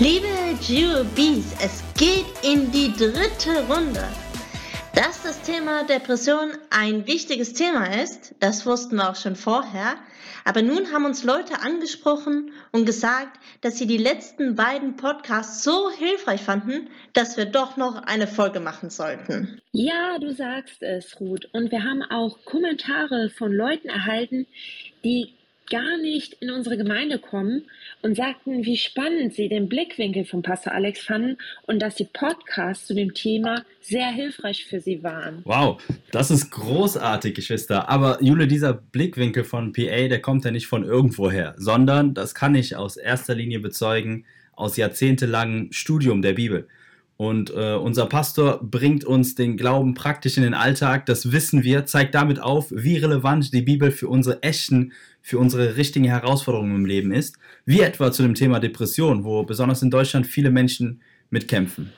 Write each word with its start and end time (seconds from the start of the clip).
Liebe 0.00 0.28
GeoBees, 0.66 1.56
es 1.62 1.84
geht 1.98 2.24
in 2.42 2.72
die 2.72 2.90
dritte 2.90 3.66
Runde. 3.68 4.02
Dass 4.94 5.22
das 5.22 5.42
Thema 5.42 5.84
Depression 5.84 6.52
ein 6.70 7.06
wichtiges 7.06 7.52
Thema 7.52 7.84
ist, 8.02 8.34
das 8.40 8.64
wussten 8.64 8.96
wir 8.96 9.10
auch 9.10 9.16
schon 9.16 9.36
vorher. 9.36 9.96
Aber 10.46 10.62
nun 10.62 10.90
haben 10.90 11.04
uns 11.04 11.22
Leute 11.22 11.60
angesprochen 11.60 12.52
und 12.72 12.86
gesagt, 12.86 13.38
dass 13.60 13.76
sie 13.76 13.86
die 13.86 13.98
letzten 13.98 14.54
beiden 14.54 14.96
Podcasts 14.96 15.62
so 15.62 15.90
hilfreich 15.90 16.40
fanden, 16.40 16.88
dass 17.12 17.36
wir 17.36 17.44
doch 17.44 17.76
noch 17.76 18.02
eine 18.04 18.26
Folge 18.26 18.60
machen 18.60 18.88
sollten. 18.88 19.60
Ja, 19.72 20.18
du 20.18 20.32
sagst 20.32 20.82
es, 20.82 21.20
Ruth. 21.20 21.46
Und 21.52 21.70
wir 21.70 21.84
haben 21.84 22.02
auch 22.04 22.42
Kommentare 22.46 23.28
von 23.28 23.52
Leuten 23.52 23.90
erhalten, 23.90 24.46
die 25.04 25.34
gar 25.70 25.96
nicht 25.98 26.34
in 26.34 26.50
unsere 26.50 26.76
Gemeinde 26.76 27.18
kommen 27.18 27.62
und 28.02 28.16
sagten, 28.16 28.64
wie 28.64 28.76
spannend 28.76 29.34
sie 29.34 29.48
den 29.48 29.68
Blickwinkel 29.68 30.24
von 30.24 30.42
Pastor 30.42 30.72
Alex 30.72 31.00
fanden 31.00 31.38
und 31.62 31.80
dass 31.80 31.94
die 31.94 32.08
Podcasts 32.12 32.86
zu 32.86 32.94
dem 32.94 33.14
Thema 33.14 33.64
sehr 33.80 34.08
hilfreich 34.08 34.66
für 34.66 34.80
sie 34.80 35.02
waren. 35.02 35.40
Wow, 35.44 35.82
das 36.10 36.30
ist 36.30 36.50
großartig, 36.50 37.34
Geschwister. 37.34 37.88
Aber 37.88 38.22
Jule, 38.22 38.46
dieser 38.46 38.74
Blickwinkel 38.74 39.44
von 39.44 39.72
PA, 39.72 40.08
der 40.08 40.20
kommt 40.20 40.44
ja 40.44 40.50
nicht 40.50 40.66
von 40.66 40.84
irgendwoher, 40.84 41.54
sondern 41.56 42.14
das 42.14 42.34
kann 42.34 42.54
ich 42.54 42.76
aus 42.76 42.96
erster 42.96 43.34
Linie 43.34 43.60
bezeugen 43.60 44.26
aus 44.52 44.76
jahrzehntelangem 44.76 45.72
Studium 45.72 46.20
der 46.20 46.34
Bibel. 46.34 46.68
Und 47.20 47.50
äh, 47.54 47.74
unser 47.74 48.06
Pastor 48.06 48.60
bringt 48.62 49.04
uns 49.04 49.34
den 49.34 49.58
Glauben 49.58 49.92
praktisch 49.92 50.38
in 50.38 50.42
den 50.42 50.54
Alltag. 50.54 51.04
Das 51.04 51.32
wissen 51.32 51.64
wir, 51.64 51.84
zeigt 51.84 52.14
damit 52.14 52.40
auf, 52.40 52.68
wie 52.70 52.96
relevant 52.96 53.52
die 53.52 53.60
Bibel 53.60 53.90
für 53.90 54.08
unsere 54.08 54.42
echten, 54.42 54.92
für 55.20 55.38
unsere 55.38 55.76
richtigen 55.76 56.06
Herausforderungen 56.06 56.76
im 56.76 56.86
Leben 56.86 57.12
ist. 57.12 57.36
Wie 57.66 57.82
etwa 57.82 58.10
zu 58.10 58.22
dem 58.22 58.34
Thema 58.34 58.58
Depression, 58.58 59.22
wo 59.22 59.42
besonders 59.42 59.82
in 59.82 59.90
Deutschland 59.90 60.26
viele 60.26 60.50
Menschen 60.50 61.02
mitkämpfen. 61.30 61.92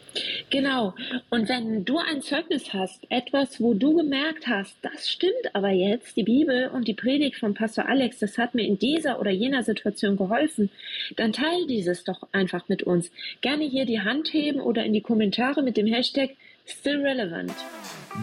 Genau. 0.51 0.95
Und 1.31 1.49
wenn 1.49 1.85
du 1.85 1.99
ein 1.99 2.21
Zeugnis 2.21 2.75
hast, 2.75 3.01
etwas, 3.09 3.61
wo 3.61 3.73
du 3.73 3.97
gemerkt 3.97 4.47
hast, 4.47 4.77
das 4.83 5.09
stimmt 5.09 5.55
aber 5.55 5.71
jetzt, 5.71 6.17
die 6.17 6.23
Bibel 6.23 6.69
und 6.69 6.87
die 6.87 6.95
Predigt 6.95 7.37
von 7.37 7.55
Pastor 7.55 7.89
Alex, 7.89 8.19
das 8.19 8.37
hat 8.37 8.55
mir 8.55 8.67
in 8.67 8.79
dieser 8.79 9.19
oder 9.21 9.31
jener 9.31 9.63
Situation 9.63 10.17
geholfen, 10.17 10.71
dann 11.17 11.33
teile 11.33 11.67
dieses 11.67 12.05
doch 12.05 12.29
einfach 12.33 12.69
mit 12.69 12.83
uns. 12.83 13.11
Gerne 13.41 13.65
hier 13.65 13.87
die 13.87 14.01
Hand 14.01 14.33
heben 14.33 14.61
oder 14.61 14.85
in 14.85 14.93
die 14.93 15.01
Kommentare 15.01 15.63
mit 15.63 15.79
dem 15.79 15.87
Hashtag 15.87 16.31
Still 16.67 17.01
Relevant. 17.01 17.53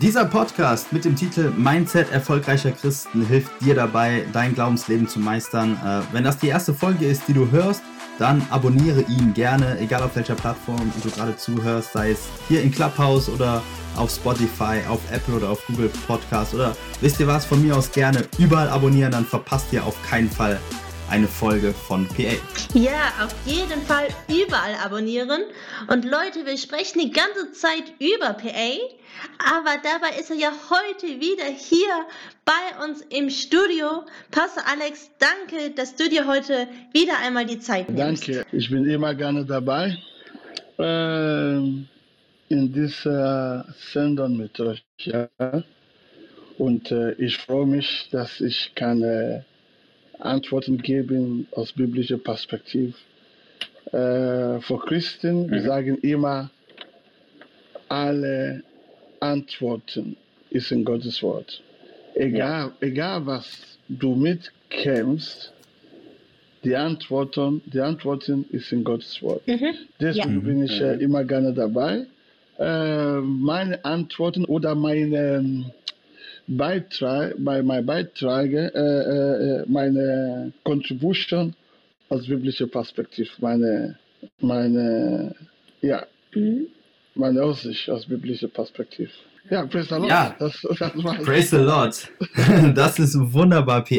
Dieser 0.01 0.25
Podcast 0.25 0.93
mit 0.93 1.03
dem 1.03 1.15
Titel 1.15 1.51
Mindset 1.57 2.11
erfolgreicher 2.11 2.71
Christen 2.71 3.25
hilft 3.25 3.51
dir 3.61 3.75
dabei, 3.75 4.23
dein 4.31 4.53
Glaubensleben 4.53 5.07
zu 5.07 5.19
meistern. 5.19 5.73
Äh, 5.73 6.13
wenn 6.13 6.23
das 6.23 6.37
die 6.37 6.47
erste 6.47 6.73
Folge 6.73 7.05
ist, 7.05 7.27
die 7.27 7.33
du 7.33 7.51
hörst, 7.51 7.83
dann 8.19 8.45
abonniere 8.49 9.01
ihn 9.03 9.33
gerne, 9.33 9.79
egal 9.79 10.03
auf 10.03 10.15
welcher 10.15 10.35
Plattform 10.35 10.91
du 11.01 11.09
gerade 11.09 11.35
zuhörst, 11.37 11.93
sei 11.93 12.11
es 12.11 12.27
hier 12.47 12.61
in 12.61 12.71
Clubhouse 12.71 13.29
oder 13.29 13.63
auf 13.95 14.11
Spotify, 14.11 14.81
auf 14.87 14.99
Apple 15.11 15.35
oder 15.35 15.49
auf 15.49 15.65
Google 15.67 15.89
Podcast 16.05 16.53
oder 16.53 16.75
wisst 17.01 17.19
ihr 17.19 17.27
was, 17.27 17.45
von 17.45 17.61
mir 17.65 17.75
aus 17.75 17.91
gerne 17.91 18.25
überall 18.37 18.69
abonnieren, 18.69 19.11
dann 19.11 19.25
verpasst 19.25 19.67
ihr 19.71 19.83
auf 19.83 19.95
keinen 20.07 20.29
Fall 20.29 20.59
eine 21.09 21.27
Folge 21.27 21.73
von 21.73 22.07
PA. 22.07 22.35
Ja, 22.73 23.11
auf 23.23 23.35
jeden 23.45 23.81
Fall 23.81 24.07
überall 24.27 24.75
abonnieren. 24.83 25.41
Und 25.87 26.05
Leute, 26.05 26.45
wir 26.45 26.57
sprechen 26.57 26.99
die 26.99 27.11
ganze 27.11 27.51
Zeit 27.51 27.83
über 27.99 28.33
PA, 28.33 28.77
aber 29.57 29.77
dabei 29.83 30.19
ist 30.19 30.29
er 30.29 30.37
ja 30.37 30.51
heute 30.69 31.19
wieder 31.19 31.45
hier 31.45 32.05
bei 32.45 32.85
uns 32.85 33.01
im 33.09 33.29
Studio. 33.29 34.05
Pastor 34.31 34.63
Alex, 34.67 35.09
danke, 35.19 35.71
dass 35.71 35.95
du 35.95 36.09
dir 36.09 36.27
heute 36.27 36.67
wieder 36.93 37.13
einmal 37.25 37.45
die 37.45 37.59
Zeit 37.59 37.89
nimmst. 37.89 38.27
Danke, 38.27 38.45
ich 38.51 38.69
bin 38.69 38.85
immer 38.85 39.15
gerne 39.15 39.45
dabei. 39.45 39.97
Äh, 40.77 41.57
in 42.49 42.73
dieser 42.73 43.65
Sendung 43.93 44.37
mit 44.37 44.59
euch. 44.59 44.83
Ja. 44.99 45.29
Und 46.57 46.91
äh, 46.91 47.13
ich 47.13 47.37
freue 47.37 47.65
mich, 47.65 48.09
dass 48.11 48.41
ich 48.41 48.73
kann 48.75 49.01
äh, 49.01 49.43
Antworten 50.19 50.77
geben 50.77 51.47
aus 51.51 51.71
biblischer 51.71 52.17
Perspektive. 52.17 52.93
Äh, 53.91 54.59
für 54.59 54.79
Christen, 54.85 55.47
mhm. 55.47 55.51
wir 55.51 55.61
sagen 55.61 55.97
immer, 55.99 56.49
alle 57.87 58.63
Antworten 59.19 60.15
ist 60.49 60.71
in 60.71 60.85
Gottes 60.85 61.23
Wort. 61.23 61.61
Egal, 62.15 62.67
ja. 62.67 62.87
egal 62.87 63.25
was 63.25 63.77
du 63.87 64.15
mitkämpfst, 64.15 65.53
die 66.63 66.75
Antworten, 66.75 67.61
die 67.65 67.79
Antworten 67.79 68.45
ist 68.51 68.71
in 68.71 68.83
Gottes 68.83 69.21
Wort. 69.21 69.47
Mhm. 69.47 69.73
Deswegen 69.99 70.35
ja. 70.35 70.39
bin 70.39 70.63
ich 70.63 70.81
äh, 70.81 70.95
mhm. 70.95 71.01
immer 71.01 71.23
gerne 71.23 71.53
dabei. 71.53 72.05
Äh, 72.59 73.21
meine 73.21 73.83
Antworten 73.85 74.43
oder 74.45 74.75
meine 74.75 75.71
Beitrag, 76.57 77.35
bei 77.37 77.61
meinem 77.61 77.85
Beitrag, 77.85 78.51
äh, 78.51 78.67
äh, 78.67 79.65
meine 79.67 80.51
Contribution 80.63 81.53
aus 82.09 82.25
biblischer 82.25 82.65
Perspektive, 82.65 83.29
meine, 83.39 83.97
meine, 84.39 85.35
ja, 85.81 86.05
mhm. 86.33 86.65
meine 87.13 87.43
Aussicht 87.43 87.87
aus 87.89 88.07
biblischer 88.07 88.47
Perspektive. 88.47 89.11
Ja, 89.51 89.65
praise 89.65 89.89
the 89.89 89.95
Lord. 89.95 90.09
Ja, 90.09 90.35
das, 90.39 90.61
das 90.61 90.91
praise 91.23 91.55
the 91.55 91.63
Lord. 91.63 92.11
Das 92.75 92.99
ist 92.99 93.15
wunderbar, 93.33 93.83
PA. 93.83 93.93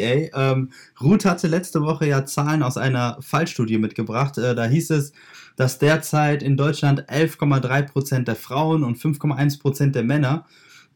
Ähm, 0.53 0.71
Ruth 1.01 1.25
hatte 1.25 1.47
letzte 1.47 1.83
Woche 1.83 2.07
ja 2.07 2.25
Zahlen 2.25 2.63
aus 2.63 2.77
einer 2.77 3.17
Fallstudie 3.21 3.79
mitgebracht. 3.79 4.39
Äh, 4.39 4.55
da 4.55 4.65
hieß 4.65 4.91
es, 4.91 5.13
dass 5.57 5.79
derzeit 5.79 6.43
in 6.43 6.57
Deutschland 6.57 7.09
11,3% 7.09 8.25
der 8.25 8.37
Frauen 8.37 8.83
und 8.85 8.99
5,1% 8.99 9.93
der 9.93 10.05
Männer 10.05 10.47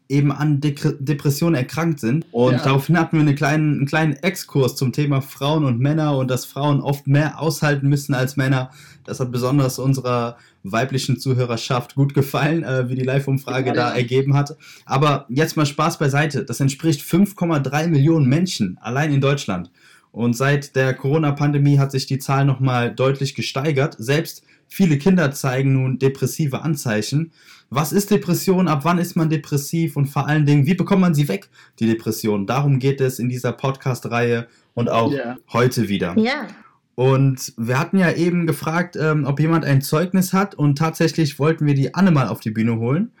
eben 0.07 0.31
an 0.31 0.59
De 0.61 0.75
Depressionen 0.99 1.55
erkrankt 1.55 1.99
sind. 1.99 2.25
Und 2.31 2.53
ja. 2.53 2.63
daraufhin 2.63 2.97
hatten 2.99 3.17
wir 3.17 3.21
eine 3.21 3.35
kleinen, 3.35 3.77
einen 3.77 3.85
kleinen 3.85 4.13
Exkurs 4.13 4.75
zum 4.75 4.91
Thema 4.91 5.21
Frauen 5.21 5.65
und 5.65 5.79
Männer 5.79 6.17
und 6.17 6.29
dass 6.29 6.45
Frauen 6.45 6.81
oft 6.81 7.07
mehr 7.07 7.39
aushalten 7.41 7.87
müssen 7.87 8.13
als 8.13 8.35
Männer. 8.35 8.71
Das 9.03 9.19
hat 9.19 9.31
besonders 9.31 9.79
unserer 9.79 10.37
weiblichen 10.63 11.19
Zuhörerschaft 11.19 11.95
gut 11.95 12.13
gefallen, 12.13 12.63
äh, 12.63 12.89
wie 12.89 12.95
die 12.95 13.03
Live-Umfrage 13.03 13.69
ja, 13.69 13.73
da 13.73 13.89
ja. 13.89 13.95
ergeben 13.95 14.33
hat. 14.33 14.55
Aber 14.85 15.25
jetzt 15.29 15.57
mal 15.57 15.65
Spaß 15.65 15.97
beiseite. 15.97 16.43
Das 16.43 16.59
entspricht 16.59 17.01
5,3 17.01 17.87
Millionen 17.87 18.27
Menschen 18.27 18.77
allein 18.81 19.13
in 19.13 19.21
Deutschland. 19.21 19.71
Und 20.11 20.35
seit 20.35 20.75
der 20.75 20.93
Corona-Pandemie 20.93 21.77
hat 21.77 21.91
sich 21.91 22.05
die 22.05 22.19
Zahl 22.19 22.45
nochmal 22.45 22.93
deutlich 22.93 23.35
gesteigert. 23.35 23.95
Selbst 23.99 24.43
viele 24.67 24.97
Kinder 24.97 25.31
zeigen 25.31 25.73
nun 25.73 25.99
depressive 25.99 26.61
Anzeichen. 26.61 27.31
Was 27.69 27.91
ist 27.91 28.11
Depression? 28.11 28.67
Ab 28.67 28.81
wann 28.83 28.99
ist 28.99 29.15
man 29.15 29.29
depressiv? 29.29 29.97
Und 29.97 30.07
vor 30.07 30.27
allen 30.27 30.45
Dingen, 30.45 30.65
wie 30.65 30.75
bekommt 30.75 31.01
man 31.01 31.15
sie 31.15 31.27
weg, 31.27 31.49
die 31.79 31.87
Depression? 31.87 32.45
Darum 32.45 32.79
geht 32.79 33.01
es 33.01 33.19
in 33.19 33.29
dieser 33.29 33.51
Podcast-Reihe 33.51 34.47
und 34.73 34.89
auch 34.89 35.11
yeah. 35.11 35.37
heute 35.51 35.89
wieder. 35.89 36.17
Ja. 36.17 36.47
Und 36.95 37.53
wir 37.57 37.77
hatten 37.77 37.97
ja 37.97 38.11
eben 38.13 38.47
gefragt, 38.47 38.95
ähm, 38.95 39.25
ob 39.25 39.39
jemand 39.39 39.65
ein 39.65 39.81
Zeugnis 39.81 40.31
hat 40.31 40.55
und 40.55 40.77
tatsächlich 40.77 41.39
wollten 41.39 41.65
wir 41.65 41.73
die 41.73 41.93
Anne 41.93 42.11
mal 42.11 42.27
auf 42.27 42.39
die 42.39 42.51
Bühne 42.51 42.77
holen. 42.77 43.11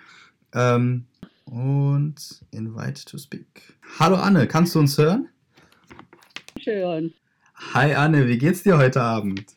Ähm, 0.53 1.05
und 1.45 2.15
invite 2.51 3.05
to 3.05 3.17
speak. 3.17 3.75
Hallo 3.99 4.15
Anne, 4.15 4.47
kannst 4.47 4.75
du 4.75 4.79
uns 4.79 4.97
hören? 4.97 5.27
Hören. 6.63 7.13
Hi 7.73 7.93
Anne, 7.93 8.27
wie 8.27 8.37
geht's 8.37 8.63
dir 8.63 8.77
heute 8.77 9.01
Abend? 9.01 9.54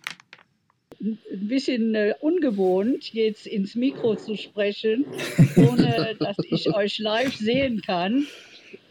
Ein 1.01 1.19
bisschen 1.49 1.95
äh, 1.95 2.15
ungewohnt, 2.21 3.13
jetzt 3.13 3.47
ins 3.47 3.75
Mikro 3.75 4.17
zu 4.17 4.37
sprechen, 4.37 5.05
ohne 5.57 6.17
dass 6.19 6.37
ich 6.51 6.75
euch 6.75 6.99
live 6.99 7.35
sehen 7.35 7.83
kann. 7.87 8.27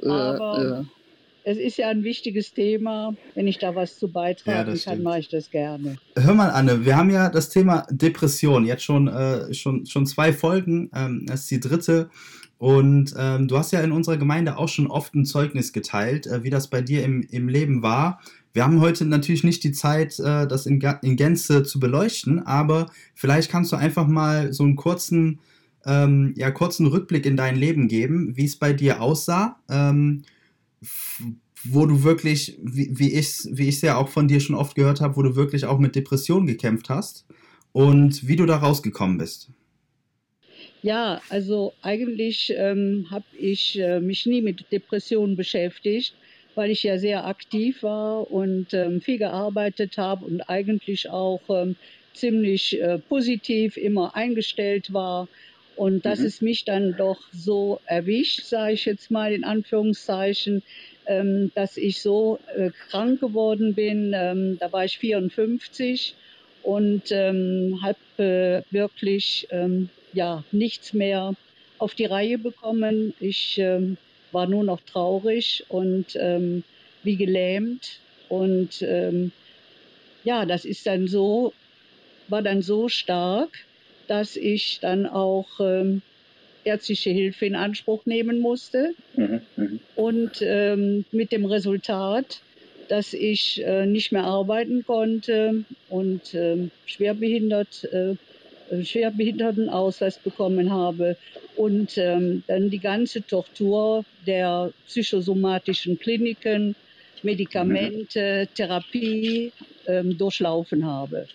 Aber 0.02 0.64
ja, 0.64 0.70
ja. 0.70 0.86
es 1.44 1.58
ist 1.58 1.78
ja 1.78 1.90
ein 1.90 2.04
wichtiges 2.04 2.54
Thema. 2.54 3.14
Wenn 3.36 3.48
ich 3.48 3.58
da 3.58 3.76
was 3.76 4.00
zu 4.00 4.08
beitragen 4.08 4.76
ja, 4.76 4.82
kann, 4.84 5.04
mache 5.04 5.20
ich 5.20 5.30
das 5.30 5.52
gerne. 5.52 5.98
Hör 6.16 6.34
mal, 6.34 6.50
Anne, 6.50 6.86
wir 6.86 6.96
haben 6.96 7.10
ja 7.10 7.30
das 7.30 7.50
Thema 7.50 7.86
Depression 7.90 8.66
jetzt 8.66 8.84
schon, 8.84 9.08
äh, 9.08 9.54
schon, 9.54 9.86
schon 9.86 10.06
zwei 10.06 10.32
Folgen. 10.32 10.90
Ähm, 10.96 11.26
das 11.28 11.42
ist 11.42 11.52
die 11.52 11.60
dritte. 11.60 12.10
Und 12.58 13.14
ähm, 13.18 13.48
du 13.48 13.58
hast 13.58 13.72
ja 13.72 13.82
in 13.82 13.92
unserer 13.92 14.18
Gemeinde 14.18 14.58
auch 14.58 14.70
schon 14.70 14.88
oft 14.88 15.14
ein 15.14 15.26
Zeugnis 15.26 15.74
geteilt, 15.74 16.26
äh, 16.26 16.44
wie 16.44 16.50
das 16.50 16.70
bei 16.70 16.82
dir 16.82 17.04
im, 17.04 17.22
im 17.30 17.50
Leben 17.50 17.84
war. 17.84 18.20
Wir 18.58 18.64
haben 18.64 18.82
heute 18.82 19.06
natürlich 19.06 19.44
nicht 19.44 19.64
die 19.64 19.72
Zeit, 19.72 20.18
äh, 20.18 20.48
das 20.48 20.66
in, 20.66 20.80
Gänze 20.80 21.62
zu 21.62 21.80
beleuchten, 21.80 22.40
aber 22.40 22.90
vielleicht 23.14 23.52
kannst 23.52 23.72
du 23.72 23.76
einfach 23.76 24.08
mal 24.08 24.52
so 24.52 24.64
einen 24.64 24.76
kurzen, 24.76 25.42
ähm, 25.86 26.34
ja, 26.36 26.50
kurzen 26.50 26.88
Rückblick 26.88 27.28
in 27.28 27.38
dein 27.38 27.56
Leben 27.56 27.88
geben, 27.88 28.36
wie 28.36 28.46
es 28.46 28.56
bei 28.56 28.74
dir 28.74 29.00
aussah, 29.00 29.60
ähm, 29.70 30.24
wo 31.66 31.86
du 31.86 32.02
wirklich, 32.02 32.58
wie, 32.64 32.90
wie 32.98 33.14
ich 33.14 33.28
es 33.28 33.50
wie 33.52 33.70
ja 33.86 33.96
auch 33.96 34.10
von 34.10 34.28
dir 34.28 34.40
schon 34.40 34.56
oft 34.56 34.74
gehört 34.74 35.02
habe, 35.02 35.18
wo 35.18 35.22
du 35.22 35.36
wirklich 35.36 35.66
auch 35.66 35.78
mit 35.78 35.96
Depressionen 35.96 36.48
gekämpft 36.48 36.90
hast 36.90 37.28
und 37.74 38.28
wie 38.28 38.38
du 38.38 38.48
da 38.48 38.58
rausgekommen 38.58 39.20
bist. 39.20 39.52
Ja, 40.82 41.22
also 41.30 41.74
eigentlich 41.84 42.52
ähm, 42.58 43.06
habe 43.12 43.26
ich 43.38 43.78
äh, 43.80 44.00
mich 44.00 44.26
nie 44.26 44.42
mit 44.42 44.72
Depressionen 44.72 45.36
beschäftigt 45.36 46.16
weil 46.58 46.72
ich 46.72 46.84
ja 46.84 46.98
sehr 46.98 47.26
aktiv 47.26 47.84
war 47.84 48.30
und 48.32 48.74
ähm, 48.74 49.00
viel 49.00 49.20
gearbeitet 49.20 49.98
habe 49.98 50.26
und 50.26 50.42
eigentlich 50.50 51.10
auch 51.10 51.42
ähm, 51.50 51.76
ziemlich 52.14 52.82
äh, 52.82 52.98
positiv 52.98 53.78
immer 53.78 54.16
eingestellt 54.16 54.92
war 54.92 55.28
und 55.76 56.06
dass 56.06 56.20
mhm. 56.20 56.26
es 56.26 56.42
mich 56.42 56.66
dann 56.66 56.96
doch 56.98 57.20
so 57.32 57.80
erwischt, 57.86 58.42
sage 58.42 58.74
ich 58.74 58.86
jetzt 58.86 59.12
mal 59.12 59.32
in 59.32 59.44
Anführungszeichen, 59.44 60.64
ähm, 61.06 61.52
dass 61.54 61.78
ich 61.78 62.02
so 62.02 62.40
äh, 62.56 62.72
krank 62.90 63.20
geworden 63.20 63.76
bin. 63.76 64.14
Ähm, 64.16 64.58
da 64.60 64.72
war 64.72 64.84
ich 64.84 64.98
54 64.98 66.16
und 66.64 67.04
ähm, 67.12 67.80
habe 67.84 68.24
äh, 68.24 68.74
wirklich 68.74 69.48
ähm, 69.52 69.90
ja 70.14 70.44
nichts 70.52 70.94
mehr 70.94 71.36
auf 71.78 71.94
die 71.94 72.06
Reihe 72.06 72.40
bekommen. 72.40 73.14
Ich 73.20 73.60
ähm, 73.60 73.98
war 74.32 74.48
nur 74.48 74.64
noch 74.64 74.82
traurig 74.82 75.64
und 75.70 76.16
ähm, 76.16 76.64
wie 77.04 77.16
gelähmt 77.16 78.00
und 78.30 78.82
ja, 80.28 80.46
das 80.46 80.66
ist 80.66 80.86
dann 80.86 81.08
so, 81.08 81.54
war 82.28 82.42
dann 82.42 82.62
so 82.62 82.90
stark, 82.90 83.50
dass 84.08 84.36
ich 84.36 84.80
dann 84.82 85.06
auch 85.06 85.48
ähm, 85.62 86.02
ärztliche 86.66 87.12
Hilfe 87.12 87.46
in 87.46 87.56
Anspruch 87.56 88.06
nehmen 88.06 88.40
musste. 88.40 88.94
Mhm, 89.16 89.42
mh. 89.56 89.68
Und 89.96 90.42
ähm, 90.42 91.06
mit 91.12 91.32
dem 91.32 91.46
Resultat, 91.46 92.42
dass 92.90 93.14
ich 93.14 93.64
äh, 93.64 93.86
nicht 93.86 94.12
mehr 94.12 94.26
arbeiten 94.26 94.84
konnte 94.84 95.64
und 95.90 96.34
äh, 96.34 96.70
schwerbehindert, 96.86 97.86
äh, 97.86 98.16
Schwerbehindertenausweis 98.84 100.20
bekommen 100.20 100.72
habe 100.72 101.18
und 101.56 101.98
ähm, 101.98 102.44
dann 102.48 102.70
die 102.70 102.80
ganze 102.80 103.26
Tortur 103.26 104.06
der 104.26 104.72
psychosomatischen 104.88 105.98
Kliniken, 106.00 106.76
Medikamente, 107.24 108.48
mhm. 108.48 108.56
Therapie 108.56 109.52
ähm, 109.88 110.18
durchlaufen 110.18 110.86
habe. 110.86 111.28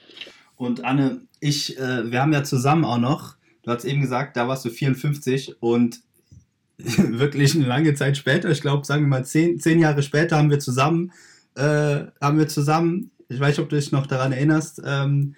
Und 0.56 0.84
Anne, 0.84 1.22
ich, 1.40 1.76
äh, 1.78 2.10
wir 2.10 2.20
haben 2.20 2.32
ja 2.32 2.44
zusammen 2.44 2.84
auch 2.84 2.98
noch, 2.98 3.34
du 3.64 3.70
hast 3.72 3.84
eben 3.84 4.00
gesagt, 4.00 4.36
da 4.36 4.46
warst 4.46 4.64
du 4.64 4.70
54 4.70 5.60
und 5.60 6.00
wirklich 6.78 7.54
eine 7.54 7.66
lange 7.66 7.94
Zeit 7.94 8.16
später, 8.16 8.50
ich 8.50 8.60
glaube, 8.60 8.84
sagen 8.84 9.02
wir 9.02 9.08
mal 9.08 9.24
zehn, 9.24 9.58
zehn 9.58 9.78
Jahre 9.78 10.02
später, 10.02 10.36
haben 10.36 10.50
wir 10.50 10.60
zusammen, 10.60 11.12
äh, 11.56 12.04
haben 12.20 12.38
wir 12.38 12.48
zusammen, 12.48 13.10
ich 13.28 13.40
weiß 13.40 13.56
nicht, 13.56 13.60
ob 13.60 13.68
du 13.68 13.76
dich 13.76 13.92
noch 13.92 14.06
daran 14.06 14.32
erinnerst, 14.32 14.80
ähm, 14.84 15.34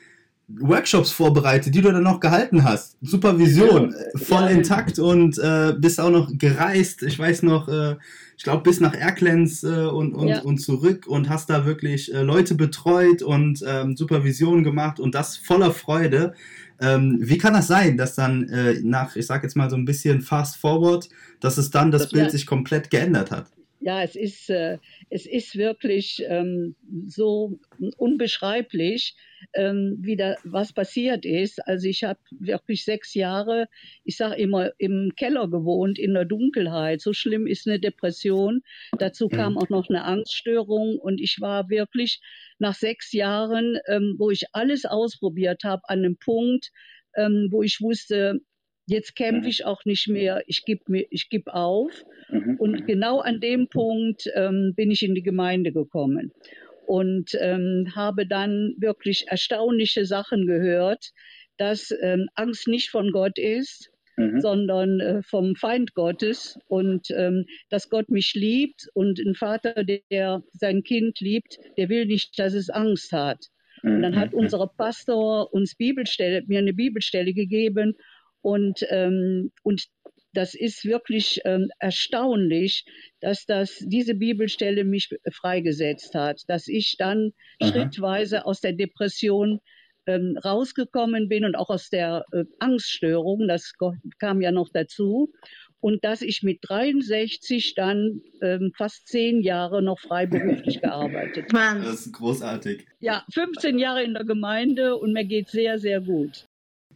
Workshops 0.48 1.10
vorbereitet, 1.10 1.74
die 1.74 1.80
du 1.80 1.90
dann 1.90 2.02
noch 2.02 2.20
gehalten 2.20 2.64
hast. 2.64 2.96
Supervision, 3.00 3.92
ja, 3.92 4.18
voll 4.18 4.42
ja, 4.42 4.48
intakt 4.48 4.98
und 4.98 5.38
äh, 5.38 5.74
bist 5.78 5.98
auch 6.00 6.10
noch 6.10 6.30
gereist. 6.36 7.02
Ich 7.02 7.18
weiß 7.18 7.42
noch, 7.44 7.68
äh, 7.68 7.96
ich 8.36 8.44
glaube, 8.44 8.62
bis 8.62 8.80
nach 8.80 8.94
Erklenz 8.94 9.62
äh, 9.62 9.86
und, 9.86 10.12
und, 10.12 10.44
und 10.44 10.58
zurück 10.58 11.06
und 11.06 11.28
hast 11.30 11.48
da 11.48 11.64
wirklich 11.64 12.12
äh, 12.12 12.22
Leute 12.22 12.54
betreut 12.54 13.22
und 13.22 13.64
ähm, 13.66 13.96
Supervision 13.96 14.64
gemacht 14.64 15.00
und 15.00 15.14
das 15.14 15.36
voller 15.36 15.72
Freude. 15.72 16.34
Ähm, 16.80 17.18
wie 17.20 17.38
kann 17.38 17.54
das 17.54 17.68
sein, 17.68 17.96
dass 17.96 18.14
dann 18.14 18.48
äh, 18.48 18.80
nach, 18.82 19.16
ich 19.16 19.26
sag 19.26 19.44
jetzt 19.44 19.56
mal 19.56 19.70
so 19.70 19.76
ein 19.76 19.84
bisschen 19.84 20.20
fast 20.20 20.56
forward, 20.56 21.08
dass 21.40 21.56
es 21.56 21.70
dann 21.70 21.90
das, 21.90 22.02
das 22.02 22.10
Bild 22.12 22.30
sich 22.30 22.46
komplett 22.46 22.90
geändert 22.90 23.30
hat? 23.30 23.46
Ja, 23.84 24.02
es 24.02 24.16
ist, 24.16 24.48
äh, 24.48 24.78
es 25.10 25.26
ist 25.26 25.56
wirklich 25.56 26.24
ähm, 26.26 26.74
so 27.06 27.60
unbeschreiblich 27.98 29.14
ähm, 29.52 29.98
wie 30.00 30.16
da, 30.16 30.36
was 30.42 30.72
passiert 30.72 31.26
ist. 31.26 31.58
Also 31.68 31.86
ich 31.86 32.02
habe 32.02 32.18
wirklich 32.30 32.86
sechs 32.86 33.12
Jahre, 33.12 33.68
ich 34.02 34.16
sage 34.16 34.36
immer, 34.36 34.70
im 34.78 35.12
Keller 35.16 35.50
gewohnt, 35.50 35.98
in 35.98 36.14
der 36.14 36.24
Dunkelheit. 36.24 37.02
So 37.02 37.12
schlimm 37.12 37.46
ist 37.46 37.68
eine 37.68 37.78
Depression. 37.78 38.62
Dazu 38.98 39.28
kam 39.28 39.52
mhm. 39.52 39.58
auch 39.58 39.68
noch 39.68 39.90
eine 39.90 40.04
Angststörung 40.04 40.98
und 40.98 41.20
ich 41.20 41.36
war 41.42 41.68
wirklich 41.68 42.22
nach 42.58 42.74
sechs 42.74 43.12
Jahren, 43.12 43.76
ähm, 43.86 44.14
wo 44.16 44.30
ich 44.30 44.44
alles 44.52 44.86
ausprobiert 44.86 45.62
habe, 45.62 45.82
an 45.88 45.98
einem 45.98 46.16
Punkt, 46.16 46.70
ähm, 47.16 47.48
wo 47.50 47.62
ich 47.62 47.82
wusste, 47.82 48.40
Jetzt 48.86 49.16
kämpfe 49.16 49.42
mhm. 49.42 49.48
ich 49.48 49.64
auch 49.64 49.84
nicht 49.84 50.08
mehr, 50.08 50.42
ich 50.46 50.64
gebe 50.64 51.06
ich 51.10 51.28
geb 51.30 51.48
auf. 51.48 51.90
Mhm. 52.28 52.56
Und 52.58 52.86
genau 52.86 53.20
an 53.20 53.40
dem 53.40 53.68
Punkt 53.68 54.28
ähm, 54.34 54.74
bin 54.76 54.90
ich 54.90 55.02
in 55.02 55.14
die 55.14 55.22
Gemeinde 55.22 55.72
gekommen 55.72 56.32
und 56.86 57.30
ähm, 57.40 57.92
habe 57.94 58.26
dann 58.26 58.74
wirklich 58.78 59.26
erstaunliche 59.28 60.04
Sachen 60.04 60.46
gehört, 60.46 61.12
dass 61.56 61.94
ähm, 62.02 62.28
Angst 62.34 62.68
nicht 62.68 62.90
von 62.90 63.10
Gott 63.10 63.38
ist, 63.38 63.90
mhm. 64.16 64.40
sondern 64.40 65.00
äh, 65.00 65.22
vom 65.22 65.56
Feind 65.56 65.94
Gottes 65.94 66.58
und 66.66 67.10
ähm, 67.10 67.46
dass 67.70 67.88
Gott 67.88 68.10
mich 68.10 68.34
liebt 68.34 68.88
und 68.94 69.18
ein 69.18 69.34
Vater, 69.34 69.84
der 69.84 70.42
sein 70.52 70.82
Kind 70.82 71.20
liebt, 71.20 71.58
der 71.76 71.88
will 71.88 72.06
nicht, 72.06 72.38
dass 72.38 72.54
es 72.54 72.70
Angst 72.70 73.12
hat. 73.12 73.46
Und 73.82 74.00
dann 74.00 74.16
hat 74.16 74.32
mhm. 74.32 74.38
unser 74.38 74.66
Pastor 74.66 75.52
uns 75.52 75.74
Bibelstelle, 75.74 76.42
mir 76.46 76.58
eine 76.58 76.72
Bibelstelle 76.72 77.34
gegeben 77.34 77.94
und, 78.44 78.84
ähm, 78.90 79.52
und 79.62 79.86
das 80.34 80.54
ist 80.54 80.84
wirklich 80.84 81.40
ähm, 81.46 81.70
erstaunlich, 81.78 82.84
dass 83.20 83.46
das, 83.46 83.78
diese 83.86 84.14
Bibelstelle 84.14 84.84
mich 84.84 85.08
freigesetzt 85.32 86.14
hat, 86.14 86.42
dass 86.46 86.68
ich 86.68 86.96
dann 86.98 87.32
Aha. 87.58 87.70
schrittweise 87.70 88.44
aus 88.44 88.60
der 88.60 88.74
Depression 88.74 89.60
ähm, 90.06 90.38
rausgekommen 90.44 91.30
bin 91.30 91.46
und 91.46 91.54
auch 91.54 91.70
aus 91.70 91.88
der 91.88 92.26
äh, 92.32 92.44
Angststörung, 92.58 93.48
das 93.48 93.72
kam 94.18 94.42
ja 94.42 94.52
noch 94.52 94.68
dazu. 94.70 95.32
Und 95.80 96.04
dass 96.04 96.20
ich 96.20 96.42
mit 96.42 96.58
63 96.60 97.74
dann 97.74 98.20
ähm, 98.42 98.72
fast 98.76 99.06
zehn 99.06 99.40
Jahre 99.40 99.80
noch 99.80 100.00
freiberuflich 100.00 100.80
gearbeitet 100.82 101.50
habe. 101.54 101.80
Das 101.82 102.06
ist 102.06 102.12
großartig. 102.12 102.86
Ja, 103.00 103.24
15 103.32 103.78
Jahre 103.78 104.02
in 104.02 104.12
der 104.12 104.24
Gemeinde 104.24 104.96
und 104.96 105.14
mir 105.14 105.24
geht 105.24 105.48
sehr, 105.48 105.78
sehr 105.78 106.02
gut. 106.02 106.46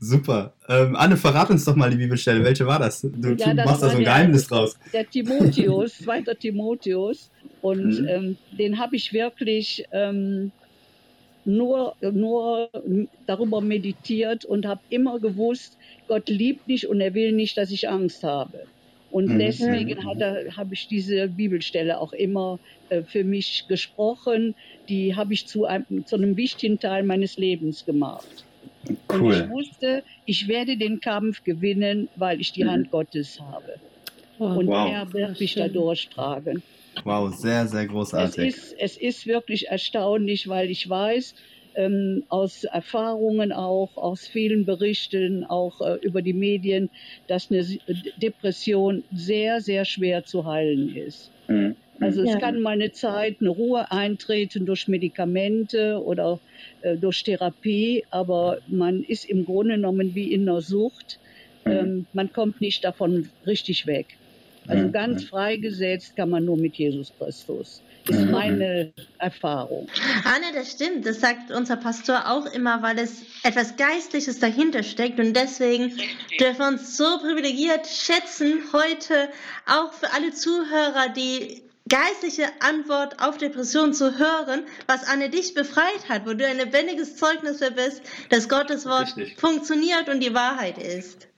Super. 0.01 0.53
Ähm, 0.69 0.95
Anne, 0.95 1.17
verrat 1.17 1.51
uns 1.51 1.65
doch 1.65 1.75
mal 1.75 1.91
die 1.91 1.97
Bibelstelle. 1.97 2.45
Welche 2.45 2.67
war 2.67 2.79
das? 2.79 3.01
Du, 3.01 3.35
ja, 3.35 3.55
das 3.55 3.67
machst 3.67 3.83
da 3.83 3.91
so 3.91 3.97
ein 3.97 4.05
Geheimnis 4.05 4.47
draus. 4.47 4.79
Der 4.93 5.09
Timotheus, 5.09 5.99
2. 6.05 6.23
Timotheus. 6.39 7.31
Und 7.63 8.01
mhm. 8.01 8.09
ähm, 8.09 8.37
den 8.57 8.79
habe 8.79 8.95
ich 8.95 9.13
wirklich 9.13 9.85
ähm, 9.91 10.53
nur, 11.45 11.97
nur 12.01 12.71
darüber 13.27 13.61
meditiert 13.61 14.45
und 14.45 14.67
habe 14.67 14.81
immer 14.91 15.19
gewusst, 15.19 15.77
Gott 16.07 16.29
liebt 16.29 16.69
mich 16.69 16.87
und 16.87 17.01
er 17.01 17.15
will 17.15 17.33
nicht, 17.33 17.57
dass 17.57 17.71
ich 17.71 17.89
Angst 17.89 18.23
habe. 18.23 18.67
Und 19.11 19.29
mhm. 19.29 19.39
deswegen 19.39 20.05
habe 20.05 20.75
ich 20.75 20.87
diese 20.87 21.29
Bibelstelle 21.29 21.99
auch 21.99 22.13
immer 22.13 22.59
äh, 22.91 23.03
für 23.03 23.25
mich 23.25 23.65
gesprochen. 23.67 24.55
Die 24.89 25.17
habe 25.17 25.33
ich 25.33 25.47
zu 25.47 25.65
einem, 25.65 26.07
zu 26.07 26.17
einem 26.17 26.37
wichtigen 26.37 26.79
Teil 26.79 27.03
meines 27.03 27.39
Lebens 27.39 27.85
gemacht. 27.85 28.45
Cool. 29.11 29.21
Und 29.21 29.33
ich 29.33 29.51
wusste, 29.51 30.03
ich 30.25 30.49
werde 30.49 30.77
den 30.77 31.01
Kampf 31.01 31.45
gewinnen, 31.45 32.09
weil 32.17 32.41
ich 32.41 32.53
die 32.53 32.65
mhm. 32.65 32.71
Hand 32.71 32.91
Gottes 32.91 33.41
habe. 33.41 33.75
Und 34.39 34.69
wow. 34.69 34.91
er 34.91 35.13
wird 35.13 35.41
mich 35.41 35.55
da 35.55 35.69
durchtragen. 35.69 36.63
Wow, 37.05 37.35
sehr, 37.35 37.67
sehr 37.67 37.87
großartig. 37.87 38.47
Es 38.47 38.57
ist, 38.57 38.77
es 38.79 38.97
ist 38.97 39.27
wirklich 39.27 39.69
erstaunlich, 39.69 40.49
weil 40.49 40.71
ich 40.71 40.89
weiß, 40.89 41.35
ähm, 41.75 42.25
aus 42.29 42.65
Erfahrungen 42.65 43.53
auch, 43.53 43.97
aus 43.97 44.27
vielen 44.27 44.65
Berichten, 44.65 45.45
auch 45.45 45.81
äh, 45.81 45.95
über 46.03 46.23
die 46.23 46.33
Medien, 46.33 46.91
dass 47.29 47.51
eine 47.51 47.65
Depression 48.21 49.05
sehr, 49.13 49.61
sehr 49.61 49.85
schwer 49.85 50.25
zu 50.25 50.45
heilen 50.45 50.95
ist. 50.97 51.31
Mhm. 51.47 51.77
Also 52.01 52.23
es 52.23 52.31
ja. 52.31 52.39
kann 52.39 52.61
mal 52.61 52.71
eine 52.71 52.93
Zeit, 52.93 53.37
eine 53.41 53.51
Ruhe 53.51 53.91
eintreten 53.91 54.67
durch 54.67 54.89
Medikamente 54.89 56.01
oder 56.03 56.39
äh, 56.83 56.97
durch 56.97 57.23
Therapie, 57.25 58.05
aber 58.11 58.59
man 58.69 59.03
ist 59.03 59.25
im 59.25 59.45
Grunde 59.45 59.75
genommen 59.75 60.15
wie 60.15 60.33
in 60.33 60.49
einer 60.49 60.61
Sucht. 60.61 61.19
Mhm. 61.65 61.73
Ähm, 61.73 62.07
man 62.13 62.33
kommt 62.33 62.61
nicht 62.61 62.85
davon 62.85 63.31
richtig 63.47 63.87
weg. 63.87 64.07
Also 64.69 64.87
mhm. 64.87 64.93
ganz 64.93 65.25
freigesetzt 65.25 66.15
kann 66.15 66.31
man 66.31 66.45
nur 66.45 66.57
mit 66.57 66.77
Jesus 66.77 67.13
Christus. 67.19 67.83
Ist 68.07 68.21
mhm. 68.21 68.31
meine 68.31 68.93
Erfahrung. 69.19 69.89
Anne, 70.25 70.47
das 70.55 70.73
stimmt. 70.73 71.05
Das 71.05 71.21
sagt 71.21 71.51
unser 71.51 71.77
Pastor 71.77 72.31
auch 72.31 72.47
immer, 72.47 72.83
weil 72.83 72.99
es 72.99 73.23
etwas 73.43 73.77
Geistliches 73.77 74.39
dahinter 74.39 74.83
steckt. 74.83 75.19
Und 75.19 75.35
deswegen 75.35 75.93
dürfen 76.39 76.59
wir 76.59 76.69
uns 76.69 76.97
so 76.97 77.19
privilegiert 77.19 77.87
schätzen, 77.87 78.61
heute 78.73 79.29
auch 79.67 79.93
für 79.93 80.13
alle 80.13 80.33
Zuhörer, 80.33 81.13
die 81.15 81.63
geistliche 81.89 82.45
Antwort 82.61 83.21
auf 83.21 83.39
Depression 83.39 83.93
zu 83.93 84.19
hören, 84.19 84.65
was 84.87 85.05
Anne 85.05 85.31
dich 85.31 85.55
befreit 85.55 86.09
hat, 86.09 86.27
wo 86.27 86.35
du 86.35 86.47
ein 86.47 86.57
lebendiges 86.57 87.17
Zeugnis 87.17 87.59
für 87.59 87.71
bist, 87.71 88.03
dass 88.31 88.49
Gottes 88.49 88.85
Wort 88.87 89.17
Richtig. 89.17 89.41
funktioniert 89.41 90.09
und 90.09 90.21
die 90.21 90.35
Wahrheit 90.35 90.79
ist. 90.79 91.29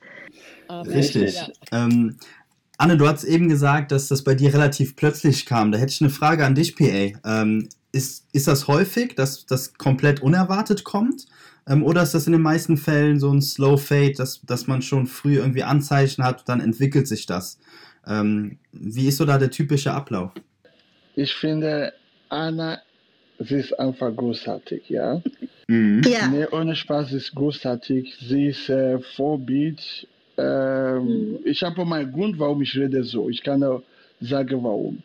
Richtig. 0.70 1.36
Ähm, 1.72 2.16
Anne, 2.78 2.96
du 2.96 3.06
hast 3.06 3.24
eben 3.24 3.48
gesagt, 3.48 3.92
dass 3.92 4.08
das 4.08 4.22
bei 4.22 4.34
dir 4.34 4.54
relativ 4.54 4.96
plötzlich 4.96 5.44
kam. 5.44 5.72
Da 5.72 5.78
hätte 5.78 5.92
ich 5.92 6.00
eine 6.00 6.10
Frage 6.10 6.46
an 6.46 6.54
dich, 6.54 6.76
PA. 6.76 7.18
Ähm, 7.24 7.68
ist, 7.92 8.24
ist 8.32 8.46
das 8.46 8.68
häufig, 8.68 9.14
dass 9.16 9.46
das 9.46 9.74
komplett 9.74 10.22
unerwartet 10.22 10.84
kommt? 10.84 11.26
Ähm, 11.68 11.82
oder 11.82 12.02
ist 12.02 12.14
das 12.14 12.26
in 12.26 12.32
den 12.32 12.42
meisten 12.42 12.76
Fällen 12.76 13.18
so 13.18 13.30
ein 13.32 13.42
Slow 13.42 13.76
Fade, 13.76 14.12
dass, 14.12 14.40
dass 14.42 14.66
man 14.66 14.80
schon 14.80 15.06
früh 15.06 15.36
irgendwie 15.36 15.64
Anzeichen 15.64 16.24
hat, 16.24 16.48
dann 16.48 16.60
entwickelt 16.60 17.08
sich 17.08 17.26
das? 17.26 17.58
Ähm, 18.06 18.58
wie 18.72 19.08
ist 19.08 19.18
so 19.18 19.24
da 19.24 19.38
der 19.38 19.50
typische 19.50 19.92
Ablauf? 19.92 20.32
Ich 21.16 21.34
finde, 21.34 21.92
Anna, 22.28 22.80
sie 23.38 23.56
ist 23.56 23.78
einfach 23.78 24.14
großartig, 24.14 24.88
ja. 24.88 25.22
Mhm. 25.68 26.02
Ja. 26.06 26.28
Nee, 26.28 26.46
ohne 26.50 26.74
Spaß 26.74 27.12
ist 27.12 27.34
großartig. 27.34 28.16
Sie 28.20 28.46
ist 28.48 28.68
äh, 28.68 28.98
Vorbild. 29.16 30.06
Ähm, 30.36 31.32
mhm. 31.32 31.38
Ich 31.44 31.62
habe 31.62 31.84
meinen 31.84 32.12
Grund, 32.12 32.38
warum 32.38 32.62
ich 32.62 32.76
rede 32.76 33.04
so. 33.04 33.28
Ich 33.28 33.42
kann 33.42 33.62
auch 33.62 33.82
sagen, 34.20 34.62
warum. 34.62 35.02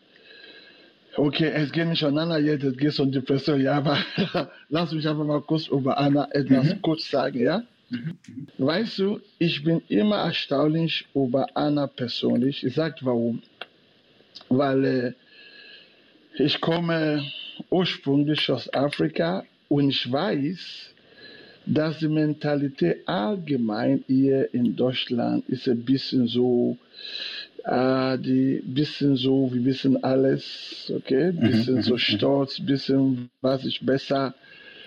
Okay, 1.16 1.50
es 1.54 1.72
geht 1.72 1.88
nicht 1.88 2.02
um 2.02 2.16
Anna 2.18 2.38
jetzt, 2.38 2.64
es 2.64 2.76
geht 2.76 2.98
um 3.00 3.10
Depression, 3.10 3.60
ja, 3.60 3.78
aber 3.78 3.98
lass 4.68 4.92
mich 4.92 5.08
einfach 5.08 5.24
mal 5.24 5.40
kurz 5.40 5.66
über 5.68 5.96
Anna 5.96 6.28
etwas 6.32 6.66
mhm. 6.66 6.82
kurz 6.82 7.10
sagen, 7.10 7.40
ja? 7.40 7.62
Mhm. 7.88 8.16
Weißt 8.58 8.98
du, 8.98 9.20
ich 9.38 9.62
bin 9.62 9.82
immer 9.88 10.16
erstaunlich 10.16 11.06
über 11.14 11.46
Anna 11.54 11.86
persönlich. 11.86 12.64
Ich 12.64 12.74
sage 12.74 12.96
warum. 13.02 13.42
Weil 14.48 14.84
äh, 14.84 15.12
ich 16.38 16.60
komme 16.60 17.24
ursprünglich 17.70 18.50
aus 18.50 18.72
Afrika 18.74 19.44
und 19.68 19.90
ich 19.90 20.10
weiß, 20.10 20.94
dass 21.66 21.98
die 21.98 22.08
Mentalität 22.08 23.08
allgemein 23.08 24.04
hier 24.06 24.52
in 24.54 24.76
Deutschland 24.76 25.48
ist 25.48 25.66
ein 25.68 25.84
bisschen 25.84 26.28
so, 26.28 26.76
äh, 27.64 28.18
die 28.18 28.62
bisschen 28.64 29.16
so, 29.16 29.52
wir 29.52 29.64
wissen 29.64 30.02
alles, 30.04 30.92
okay, 30.94 31.32
mhm, 31.32 31.40
bisschen 31.40 31.82
so 31.82 31.94
mhm. 31.94 31.98
stolz, 31.98 32.60
bisschen 32.60 33.30
was 33.40 33.64
ich 33.64 33.80
besser 33.80 34.34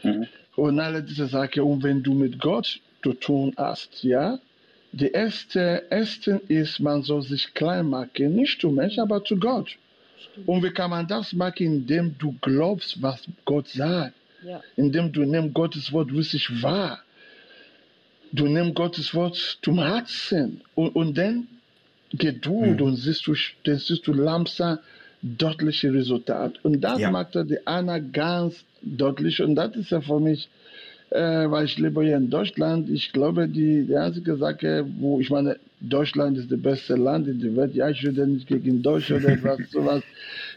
mhm. 0.03 0.27
und 0.55 0.79
alle 0.79 1.03
diese 1.03 1.27
Sachen. 1.27 1.63
Und 1.63 1.83
wenn 1.83 2.01
du 2.01 2.13
mit 2.13 2.39
Gott 2.39 2.79
zu 3.03 3.13
tun 3.13 3.53
hast, 3.57 4.03
ja, 4.03 4.39
die 4.91 5.11
erste, 5.11 5.83
erste 5.89 6.41
ist, 6.47 6.79
man 6.79 7.03
soll 7.03 7.21
sich 7.21 7.53
klein 7.53 7.87
machen, 7.89 8.35
nicht 8.35 8.59
zu 8.59 8.71
Menschen, 8.71 9.01
aber 9.01 9.23
zu 9.23 9.37
Gott. 9.37 9.77
Und 10.45 10.63
wie 10.63 10.71
kann 10.71 10.89
man 10.89 11.07
das 11.07 11.33
machen, 11.33 11.65
indem 11.65 12.17
du 12.17 12.35
glaubst, 12.41 13.01
was 13.01 13.21
Gott 13.45 13.67
sagt? 13.67 14.15
Ja. 14.43 14.61
Indem 14.75 15.11
du 15.11 15.25
nimmst 15.25 15.53
Gottes 15.53 15.91
Wort 15.91 16.13
wirklich 16.13 16.49
wahr. 16.61 17.03
Du 18.31 18.47
nimmst 18.47 18.75
Gottes 18.75 19.13
Wort 19.13 19.59
zum 19.61 19.79
Herzen. 19.79 20.61
Und, 20.75 20.95
und 20.95 21.17
dann 21.17 21.47
Geduld 22.11 22.79
mhm. 22.79 22.85
und 22.85 22.95
siehst 22.95 23.27
du, 23.27 23.35
dann 23.63 23.77
siehst 23.77 24.07
du 24.07 24.13
langsam 24.13 24.79
deutliche 25.21 25.93
Resultate. 25.93 26.59
Und 26.63 26.81
das 26.81 26.99
ja. 26.99 27.11
macht 27.11 27.35
die 27.35 27.67
Anna 27.67 27.99
ganz 27.99 28.63
deutlich. 28.81 29.41
Und 29.41 29.55
das 29.55 29.75
ist 29.75 29.91
ja 29.91 30.01
für 30.01 30.19
mich 30.19 30.49
äh, 31.11 31.49
weil 31.49 31.65
ich 31.65 31.77
lebe 31.77 32.03
hier 32.03 32.17
in 32.17 32.29
Deutschland. 32.29 32.89
Ich 32.89 33.11
glaube, 33.11 33.47
die, 33.47 33.85
die 33.85 33.95
einzige 33.95 34.37
Sache, 34.37 34.85
wo 34.99 35.19
ich 35.19 35.29
meine, 35.29 35.57
Deutschland 35.81 36.37
ist 36.37 36.51
das 36.51 36.61
beste 36.61 36.95
Land 36.95 37.27
in 37.27 37.39
der 37.39 37.55
Welt. 37.55 37.73
Ja, 37.73 37.89
ich 37.89 38.03
würde 38.03 38.27
nicht 38.27 38.47
gegen 38.47 38.81
Deutschland 38.81 39.23
oder 39.23 39.33
etwas 39.33 39.59
sowas. 39.71 40.03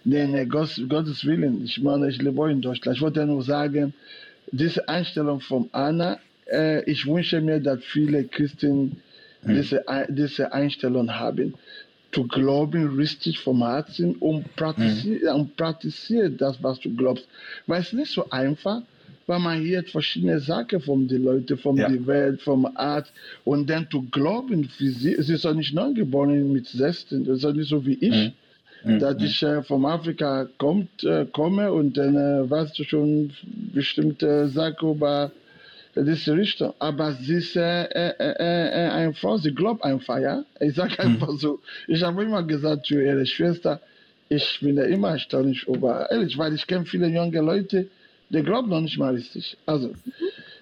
Nee, 0.04 0.26
nee, 0.26 0.44
Gott, 0.44 0.80
Gottes 0.88 1.24
Willen. 1.24 1.64
Ich 1.64 1.80
meine, 1.82 2.08
ich 2.08 2.20
lebe 2.20 2.50
in 2.50 2.60
Deutschland. 2.60 2.96
Ich 2.96 3.02
wollte 3.02 3.24
nur 3.24 3.42
sagen, 3.42 3.94
diese 4.50 4.88
Einstellung 4.88 5.40
von 5.40 5.68
Anna, 5.72 6.18
äh, 6.50 6.84
ich 6.90 7.06
wünsche 7.06 7.40
mir, 7.40 7.60
dass 7.60 7.82
viele 7.84 8.24
Christen 8.24 9.00
hm. 9.42 9.54
diese, 9.54 9.84
diese 10.08 10.52
Einstellung 10.52 11.10
haben. 11.14 11.54
Zu 12.10 12.24
glauben 12.24 12.96
richtig 12.96 13.38
vom 13.38 13.66
Herzen 13.66 14.16
und 14.16 14.54
praktizieren, 14.54 15.34
und 15.34 15.56
praktizieren 15.56 16.36
das, 16.36 16.62
was 16.62 16.78
du 16.80 16.94
glaubst. 16.94 17.26
Weil 17.66 17.80
es 17.80 17.94
nicht 17.94 18.12
so 18.12 18.28
einfach 18.28 18.82
weil 19.26 19.38
man 19.38 19.62
hört 19.64 19.90
verschiedene 19.90 20.40
Sachen 20.40 20.80
von 20.80 21.08
den 21.08 21.24
Leuten, 21.24 21.56
von 21.58 21.76
ja. 21.76 21.88
der 21.88 22.06
Welt, 22.06 22.42
vom 22.42 22.66
Art 22.76 23.12
und 23.44 23.68
dann 23.68 23.88
zu 23.90 24.02
glauben, 24.02 24.64
für 24.64 24.90
sie, 24.90 25.16
sie 25.18 25.34
ist 25.34 25.46
auch 25.46 25.54
nicht 25.54 25.74
neugeboren 25.74 26.52
mit 26.52 26.66
16, 26.66 27.24
das 27.24 27.38
ist 27.38 27.44
auch 27.44 27.52
nicht 27.52 27.68
so 27.68 27.84
wie 27.84 27.94
ich. 27.94 28.32
Mhm. 28.84 28.98
dass 28.98 29.16
mhm. 29.16 29.24
ich 29.24 29.42
äh, 29.44 29.62
von 29.62 29.86
Afrika 29.86 30.48
kommt, 30.58 31.04
äh, 31.04 31.24
komme 31.32 31.72
und 31.72 31.96
dann 31.96 32.16
äh, 32.16 32.50
weißt 32.50 32.76
du 32.78 32.82
schon 32.82 33.30
bestimmte 33.72 34.48
Sachen 34.48 34.90
über 34.90 35.30
diese 35.94 36.36
Richtung. 36.36 36.72
Aber 36.78 37.12
sie 37.12 37.34
ist 37.34 37.56
äh, 37.56 37.84
äh, 37.84 38.14
äh, 38.18 38.88
eine 38.90 39.14
Frau, 39.14 39.36
sie 39.36 39.54
glaubt 39.54 39.84
einfach, 39.84 40.18
ja. 40.18 40.44
Ich 40.60 40.74
sage 40.74 40.94
mhm. 40.98 41.12
einfach 41.12 41.32
mhm. 41.32 41.38
so, 41.38 41.60
ich 41.86 42.02
habe 42.02 42.24
immer 42.24 42.42
gesagt 42.42 42.86
zu 42.86 43.00
ihrer 43.00 43.24
Schwester, 43.24 43.80
ich 44.28 44.58
bin 44.60 44.76
da 44.76 44.84
immer 44.84 45.10
erstaunlich 45.10 45.66
über, 45.68 46.10
ehrlich, 46.10 46.36
weil 46.38 46.54
ich 46.54 46.66
kenne 46.66 46.86
viele 46.86 47.08
junge 47.08 47.40
Leute, 47.40 47.88
der 48.32 48.42
glaubt 48.42 48.68
noch 48.68 48.80
nicht 48.80 48.98
mal 48.98 49.14
richtig. 49.14 49.56
Also, 49.66 49.92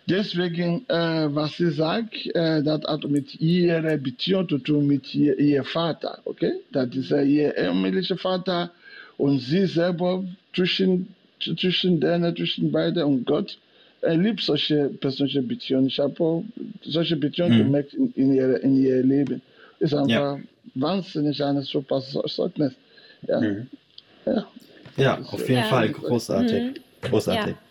deswegen, 0.07 0.85
äh, 0.89 1.29
was 1.35 1.57
sie 1.57 1.71
sagt, 1.71 2.27
äh, 2.35 2.62
das 2.62 2.83
hat 2.85 3.09
mit 3.09 3.41
ihrer 3.41 3.97
Beziehung 3.97 4.49
zu 4.49 4.59
tun 4.59 4.87
mit 4.87 5.15
ihr, 5.15 5.39
ihr 5.39 5.65
Vater, 5.65 6.19
okay? 6.25 6.53
Das 6.73 6.95
ist 6.95 7.12
äh, 7.12 7.23
ihr 7.23 7.57
ehemannscher 7.57 8.19
Vater 8.19 8.71
und 9.19 9.39
sie 9.39 9.67
selber 9.67 10.25
zwischen, 10.55 11.15
zwischen 11.41 12.00
denen, 12.00 12.37
zwischen 12.37 12.73
beiden 12.73 13.05
und 13.05 13.25
Gott. 13.25 13.57
Er 14.03 14.17
liebt 14.17 14.41
solche 14.41 14.89
persönliche 14.89 15.43
Beziehungen. 15.43 15.87
Ich 15.89 16.00
habe 16.00 16.19
auch 16.21 16.45
solche 16.83 17.17
Beziehungen 17.17 17.59
mhm. 17.59 17.65
gemerkt 17.65 17.95
in, 17.95 18.12
in, 18.17 18.35
ihr, 18.35 18.62
in 18.62 18.83
ihr 18.83 19.03
Leben. 19.03 19.43
Ist 19.79 19.95
einfach 19.95 20.39
ja. 20.39 20.41
wahnsinnig 20.75 21.43
eine 21.45 21.62
super 21.62 22.00
Zeugnis. 22.00 22.73
Ja. 23.29 23.41
Mhm. 23.41 23.67
ja. 24.27 24.47
Ja, 24.97 25.19
auf 25.19 25.41
jeden 25.49 25.61
ja. 25.61 25.69
Fall 25.69 25.89
großartig. 25.91 26.62
Mhm. 26.62 26.75
Großartig. 27.02 27.54
Ja. 27.54 27.71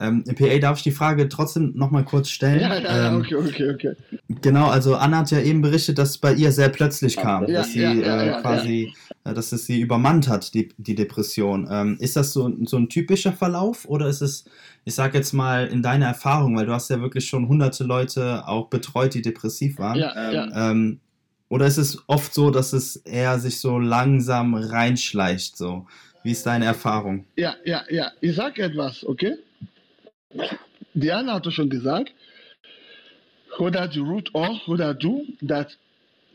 Ähm, 0.00 0.22
PA, 0.22 0.58
darf 0.58 0.78
ich 0.78 0.84
die 0.84 0.92
Frage 0.92 1.28
trotzdem 1.28 1.72
nochmal 1.74 2.04
kurz 2.04 2.28
stellen? 2.28 2.60
Ja, 2.60 2.78
ja, 2.78 3.08
ähm, 3.08 3.16
okay, 3.20 3.34
okay, 3.34 3.70
okay. 3.74 3.92
Genau, 4.40 4.68
also 4.68 4.94
Anna 4.94 5.18
hat 5.18 5.32
ja 5.32 5.40
eben 5.40 5.60
berichtet, 5.60 5.98
dass 5.98 6.10
es 6.10 6.18
bei 6.18 6.34
ihr 6.34 6.52
sehr 6.52 6.68
plötzlich 6.68 7.16
kam, 7.16 7.48
ja, 7.48 7.58
dass 7.58 7.72
sie 7.72 7.82
äh, 7.82 8.40
quasi, 8.40 8.94
äh, 9.24 9.34
dass 9.34 9.50
es 9.50 9.66
sie 9.66 9.80
übermannt 9.80 10.28
hat, 10.28 10.54
die, 10.54 10.68
die 10.76 10.94
Depression. 10.94 11.66
Ähm, 11.68 11.96
ist 11.98 12.14
das 12.14 12.32
so, 12.32 12.48
so 12.64 12.76
ein 12.76 12.88
typischer 12.88 13.32
Verlauf 13.32 13.88
oder 13.88 14.06
ist 14.06 14.20
es, 14.20 14.44
ich 14.84 14.94
sag 14.94 15.14
jetzt 15.14 15.32
mal, 15.32 15.66
in 15.66 15.82
deiner 15.82 16.06
Erfahrung, 16.06 16.56
weil 16.56 16.66
du 16.66 16.72
hast 16.72 16.90
ja 16.90 17.00
wirklich 17.00 17.26
schon 17.26 17.48
hunderte 17.48 17.82
Leute 17.82 18.46
auch 18.46 18.68
betreut, 18.68 19.14
die 19.14 19.22
depressiv 19.22 19.80
waren. 19.80 19.98
Ja, 19.98 20.30
ja. 20.30 20.70
Ähm, 20.70 21.00
oder 21.48 21.66
ist 21.66 21.78
es 21.78 22.04
oft 22.06 22.32
so, 22.32 22.50
dass 22.50 22.72
es 22.72 22.96
eher 22.96 23.40
sich 23.40 23.58
so 23.58 23.80
langsam 23.80 24.54
reinschleicht, 24.54 25.56
so? 25.56 25.86
Wie 26.28 26.32
ist 26.32 26.44
deine 26.44 26.66
Erfahrung? 26.66 27.24
Ja, 27.36 27.56
ja, 27.64 27.86
ja. 27.88 28.12
Ich 28.20 28.34
sage 28.36 28.62
etwas, 28.62 29.02
okay? 29.02 29.38
Diana 30.92 31.32
hat 31.32 31.50
schon 31.50 31.70
gesagt, 31.70 32.12
oder 33.58 33.88
die 33.88 34.00
Root 34.00 34.34
or 34.34 34.60
oder 34.68 34.92
du, 34.92 35.24
dass 35.40 35.78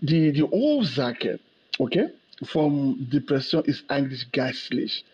die, 0.02 0.32
die 0.32 0.42
Ursache, 0.42 1.40
okay, 1.78 2.10
von 2.42 3.08
Depression 3.08 3.64
ist 3.66 3.88
eigentlich 3.88 4.32
geistlich. 4.32 5.06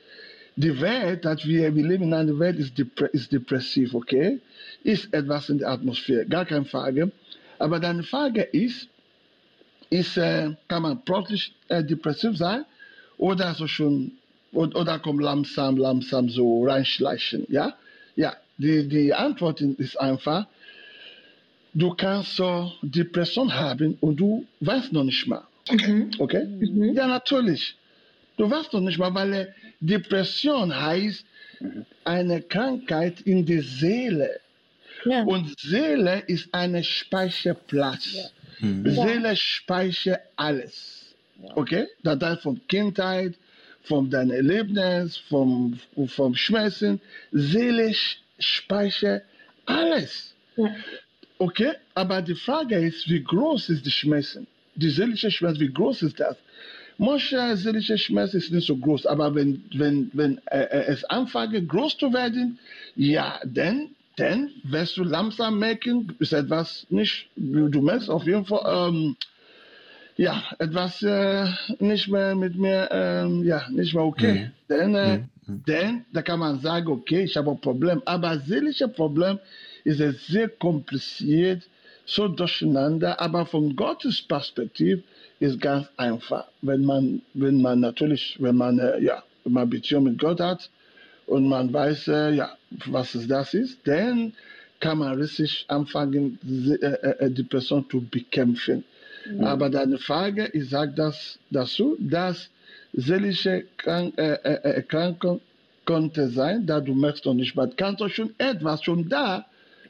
Die 0.55 0.79
Welt, 0.79 1.25
dass 1.25 1.45
wir, 1.45 1.75
wir 1.75 1.85
leben 1.85 2.05
in 2.05 2.13
einer 2.13 2.39
Welt, 2.39 2.57
ist, 2.57 2.77
depre 2.77 3.07
ist 3.07 3.33
depressiv, 3.33 3.93
okay? 3.93 4.39
Ist 4.85 5.13
etwas 5.13 5.49
in 5.49 5.57
der 5.57 5.71
Atmosphäre, 5.71 6.25
gar 6.25 6.45
keine 6.45 6.63
Frage. 6.63 7.11
Aber 7.57 7.81
deine 7.81 8.03
Frage 8.03 8.43
ist, 8.43 8.87
ist 9.89 10.15
äh, 10.15 10.51
kann 10.69 10.83
man 10.83 11.03
plötzlich 11.03 11.53
äh, 11.67 11.83
depressiv 11.83 12.37
sein 12.37 12.63
oder 13.17 13.53
so 13.55 13.67
schon 13.67 14.13
oder 14.51 14.99
kommt 14.99 15.21
langsam, 15.21 15.77
langsam 15.77 16.29
so 16.29 16.65
reinschleichen. 16.65 17.45
Ja, 17.49 17.75
ja. 18.15 18.35
Die, 18.57 18.87
die 18.89 19.13
Antwort 19.13 19.61
ist 19.61 19.99
einfach, 19.99 20.45
du 21.73 21.93
kannst 21.93 22.35
so 22.35 22.71
Depression 22.81 23.53
haben 23.53 23.97
und 24.01 24.17
du 24.17 24.45
weißt 24.59 24.91
noch 24.91 25.05
nicht 25.05 25.27
mal. 25.27 25.43
Okay. 25.69 26.07
okay? 26.17 26.45
Mhm. 26.45 26.93
Ja, 26.93 27.07
natürlich. 27.07 27.75
Du 28.37 28.49
weißt 28.49 28.73
noch 28.73 28.81
nicht 28.81 28.97
mal, 28.97 29.13
weil 29.13 29.53
Depression 29.79 30.75
heißt 30.75 31.23
eine 32.03 32.41
Krankheit 32.41 33.21
in 33.21 33.45
der 33.45 33.63
Seele. 33.63 34.39
Ja. 35.05 35.23
Und 35.23 35.57
Seele 35.59 36.23
ist 36.27 36.53
ein 36.53 36.83
Speicherplatz. 36.83 38.13
Ja. 38.13 38.67
Mhm. 38.67 38.91
Seele 38.91 39.35
speichert 39.35 40.21
alles. 40.35 41.15
Okay? 41.55 41.87
Das 42.03 42.19
heißt 42.19 42.41
von 42.41 42.59
Kindheit, 42.67 43.35
von 43.83 44.09
deinem 44.09 44.31
Erlebnis, 44.31 45.17
vom, 45.17 45.79
vom 46.07 46.35
Schmerzen, 46.35 47.01
seelisch 47.31 48.21
speicher 48.39 49.21
alles. 49.65 50.33
Ja. 50.55 50.75
Okay, 51.37 51.71
aber 51.95 52.21
die 52.21 52.35
Frage 52.35 52.75
ist, 52.75 53.09
wie 53.09 53.23
groß 53.23 53.69
ist 53.69 53.85
die 53.85 53.91
Schmerzen? 53.91 54.45
Die 54.75 54.89
seelische 54.89 55.31
Schmerz, 55.31 55.57
wie 55.59 55.71
groß 55.71 56.01
ist 56.03 56.19
das? 56.19 56.35
Manche 56.97 57.55
seelische 57.55 57.97
Schmerz 57.97 58.33
ist 58.33 58.51
nicht 58.51 58.67
so 58.67 58.75
groß, 58.75 59.05
aber 59.05 59.33
wenn, 59.33 59.63
wenn, 59.73 60.11
wenn 60.13 60.37
äh, 60.47 60.63
äh 60.63 60.85
es 60.87 61.05
anfängt 61.05 61.69
groß 61.69 61.97
zu 61.97 62.11
werden, 62.11 62.59
ja, 62.97 63.39
dann, 63.45 63.91
dann 64.17 64.51
wirst 64.63 64.97
du 64.97 65.03
langsam 65.05 65.59
merken, 65.59 66.13
ist 66.19 66.33
etwas 66.33 66.85
nicht, 66.89 67.29
du 67.37 67.81
merkst 67.81 68.09
auf 68.09 68.25
jeden 68.25 68.43
Fall, 68.43 68.89
ähm, 68.89 69.15
ja, 70.19 70.43
etwas 70.59 71.01
äh, 71.01 71.45
nicht 71.79 72.09
mehr 72.09 72.35
mit 72.35 72.57
mir, 72.57 72.89
ähm, 72.91 73.41
ja, 73.45 73.69
nicht 73.69 73.93
mehr 73.93 74.03
okay. 74.03 74.33
Mhm. 74.33 74.51
Denn, 74.67 74.95
äh, 74.95 75.17
mhm. 75.17 75.63
denn 75.65 76.05
da 76.11 76.21
kann 76.21 76.39
man 76.39 76.59
sagen, 76.59 76.89
okay, 76.89 77.23
ich 77.23 77.37
habe 77.37 77.51
ein 77.51 77.61
Problem. 77.61 78.01
Aber 78.03 78.37
seelische 78.39 78.89
Problem 78.89 79.39
ist 79.85 80.01
es 80.01 80.27
sehr 80.27 80.49
kompliziert, 80.49 81.63
so 82.05 82.27
durcheinander. 82.27 83.17
Aber 83.21 83.45
von 83.45 83.73
Gottes 83.77 84.21
Perspektive 84.21 85.03
ist 85.39 85.61
ganz 85.61 85.87
einfach. 85.95 86.47
Wenn 86.61 86.83
man, 86.83 87.21
wenn 87.33 87.61
man 87.61 87.79
natürlich, 87.79 88.35
wenn 88.41 88.57
man, 88.57 88.77
äh, 88.77 88.99
ja, 88.99 89.23
wenn 89.45 89.53
man 89.53 89.69
Beziehung 89.69 90.03
mit 90.03 90.19
Gott 90.19 90.41
hat 90.41 90.69
und 91.27 91.47
man 91.47 91.71
weiß, 91.71 92.09
äh, 92.09 92.31
ja, 92.31 92.57
was 92.87 93.17
das 93.25 93.53
ist, 93.53 93.79
dann 93.87 94.33
kann 94.81 94.97
man 94.97 95.17
richtig 95.17 95.63
anfangen, 95.69 96.37
äh, 96.81 96.85
äh, 96.85 97.31
die 97.31 97.43
Person 97.43 97.85
zu 97.89 98.01
bekämpfen. 98.01 98.83
Mhm. 99.29 99.43
Aber 99.43 99.69
deine 99.69 99.97
Frage, 99.97 100.49
ich 100.53 100.69
sage 100.69 100.93
das 100.95 101.39
dazu, 101.49 101.97
dass 101.99 102.49
seelische 102.93 103.65
Krank 103.77 104.17
äh, 104.17 104.33
Erkrankung 104.43 105.41
konnte 105.85 106.29
sein, 106.29 106.65
da 106.65 106.79
du 106.79 106.93
merkst 106.93 107.25
noch 107.25 107.33
nicht, 107.33 107.55
was 107.55 107.75
kannst 107.75 108.01
du 108.01 108.09
schon 108.09 108.33
etwas 108.37 108.83
schon 108.83 109.09
da, 109.09 109.45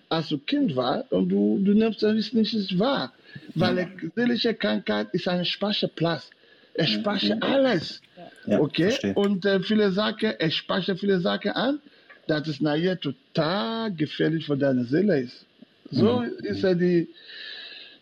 als 0.09 0.29
du 0.29 0.37
Kind 0.37 0.75
war 0.75 1.05
und 1.09 1.29
du, 1.29 1.59
du 1.63 1.73
nimmst 1.73 2.03
es 2.03 2.33
nicht 2.33 2.79
wahr. 2.79 3.13
Weil 3.55 3.77
ja. 3.77 3.87
seelische 4.15 4.53
Krankheit 4.53 5.07
ist 5.13 5.27
ein 5.27 5.45
Speicherplatz. 5.45 6.29
Es 6.73 6.89
speichert 6.89 7.43
alles. 7.43 8.01
Ja, 8.45 8.59
okay? 8.59 8.89
Verstehe. 8.89 9.13
Und 9.13 9.45
äh, 9.45 9.59
viele 9.59 9.91
Sachen, 9.91 10.33
es 10.39 10.55
speichert 10.55 10.99
viele 10.99 11.19
Sachen 11.19 11.51
an, 11.51 11.79
dass 12.27 12.47
es 12.47 12.61
nachher 12.61 12.99
total 12.99 13.91
gefährlich 13.91 14.45
für 14.45 14.57
deine 14.57 14.85
Seele 14.85 15.21
ist. 15.21 15.45
So 15.91 16.19
mhm. 16.19 16.31
ist 16.43 16.61
ja 16.61 16.73
die, 16.73 17.09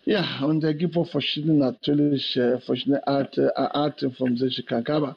ja, 0.07 0.43
und 0.43 0.63
es 0.63 0.77
gibt 0.77 0.95
auch 0.97 1.07
verschiedene, 1.09 1.53
natürlich, 1.55 2.35
äh, 2.37 2.59
verschiedene 2.61 3.05
Arten, 3.05 3.49
Arten 3.55 4.11
von 4.13 4.37
solchen 4.37 4.65
Krankheiten. 4.65 5.15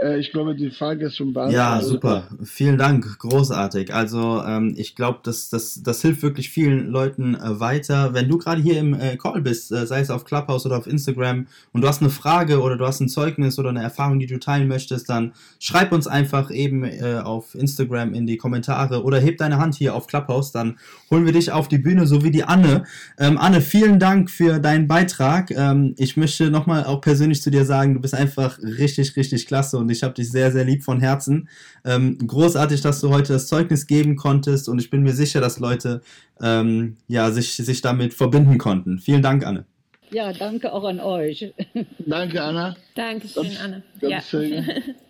Äh, 0.00 0.18
ich 0.18 0.30
glaube, 0.32 0.54
die 0.54 0.70
Frage 0.70 1.06
ist 1.06 1.16
schon 1.16 1.32
beantwortet. 1.32 1.56
Ja, 1.56 1.80
super. 1.80 2.28
Vielen 2.44 2.78
Dank. 2.78 3.18
Großartig. 3.18 3.94
Also, 3.94 4.42
ähm, 4.46 4.74
ich 4.76 4.94
glaube, 4.94 5.20
das, 5.22 5.48
das, 5.48 5.82
das 5.82 6.02
hilft 6.02 6.22
wirklich 6.22 6.50
vielen 6.50 6.88
Leuten 6.88 7.34
äh, 7.34 7.60
weiter. 7.60 8.14
Wenn 8.14 8.28
du 8.28 8.38
gerade 8.38 8.60
hier 8.60 8.78
im 8.78 8.94
äh, 8.94 9.16
Call 9.16 9.40
bist, 9.42 9.72
äh, 9.72 9.86
sei 9.86 10.00
es 10.00 10.10
auf 10.10 10.24
Clubhouse 10.24 10.66
oder 10.66 10.78
auf 10.78 10.86
Instagram, 10.86 11.46
und 11.72 11.80
du 11.80 11.88
hast 11.88 12.00
eine 12.00 12.10
Frage 12.10 12.60
oder 12.60 12.76
du 12.76 12.86
hast 12.86 13.00
ein 13.00 13.08
Zeugnis 13.08 13.58
oder 13.58 13.70
eine 13.70 13.82
Erfahrung, 13.82 14.18
die 14.18 14.26
du 14.26 14.38
teilen 14.38 14.68
möchtest, 14.68 15.08
dann 15.08 15.32
schreib 15.58 15.92
uns 15.92 16.06
einfach 16.06 16.50
eben 16.50 16.84
äh, 16.84 17.20
auf 17.22 17.54
Instagram 17.54 18.14
in 18.14 18.26
die 18.26 18.36
Kommentare 18.36 19.02
oder 19.02 19.18
heb 19.18 19.38
deine 19.38 19.58
Hand 19.58 19.74
hier 19.74 19.94
auf 19.94 20.06
Clubhouse. 20.06 20.52
Dann 20.52 20.78
holen 21.10 21.24
wir 21.24 21.32
dich 21.32 21.52
auf 21.52 21.68
die 21.68 21.78
Bühne, 21.78 22.06
so 22.06 22.22
wie 22.22 22.30
die 22.30 22.44
Anne. 22.44 22.84
Ähm, 23.18 23.38
Anne, 23.38 23.60
vielen 23.60 23.98
Dank 23.98 24.30
für 24.30 24.58
deinen 24.58 24.88
Beitrag. 24.88 25.50
Ähm, 25.50 25.94
ich 25.98 26.16
möchte 26.16 26.50
nochmal 26.50 26.84
auch 26.84 27.00
persönlich 27.00 27.42
zu 27.42 27.50
dir 27.50 27.64
sagen, 27.64 27.94
du 27.94 28.00
bist 28.00 28.14
einfach 28.14 28.58
richtig, 28.58 29.16
richtig 29.16 29.46
klasse 29.46 29.65
klasse 29.66 29.78
und 29.78 29.90
ich 29.90 30.02
habe 30.02 30.14
dich 30.14 30.30
sehr, 30.30 30.52
sehr 30.52 30.64
lieb 30.64 30.84
von 30.84 31.00
Herzen. 31.00 31.48
Ähm, 31.84 32.18
großartig, 32.18 32.80
dass 32.80 33.00
du 33.00 33.10
heute 33.10 33.32
das 33.32 33.48
Zeugnis 33.48 33.86
geben 33.86 34.16
konntest 34.16 34.68
und 34.68 34.78
ich 34.78 34.90
bin 34.90 35.02
mir 35.02 35.12
sicher, 35.12 35.40
dass 35.40 35.58
Leute 35.58 36.02
ähm, 36.40 36.96
ja, 37.08 37.30
sich, 37.30 37.56
sich 37.56 37.80
damit 37.80 38.14
verbinden 38.14 38.58
konnten. 38.58 38.98
Vielen 38.98 39.22
Dank, 39.22 39.44
Anne. 39.44 39.64
Ja, 40.10 40.32
danke 40.32 40.72
auch 40.72 40.84
an 40.84 41.00
euch. 41.00 41.52
Danke, 41.98 42.40
Anna. 42.40 42.76
Dankeschön, 42.94 43.56
Anne. 43.62 43.82
Ganz 44.00 44.32
ja. 44.32 44.62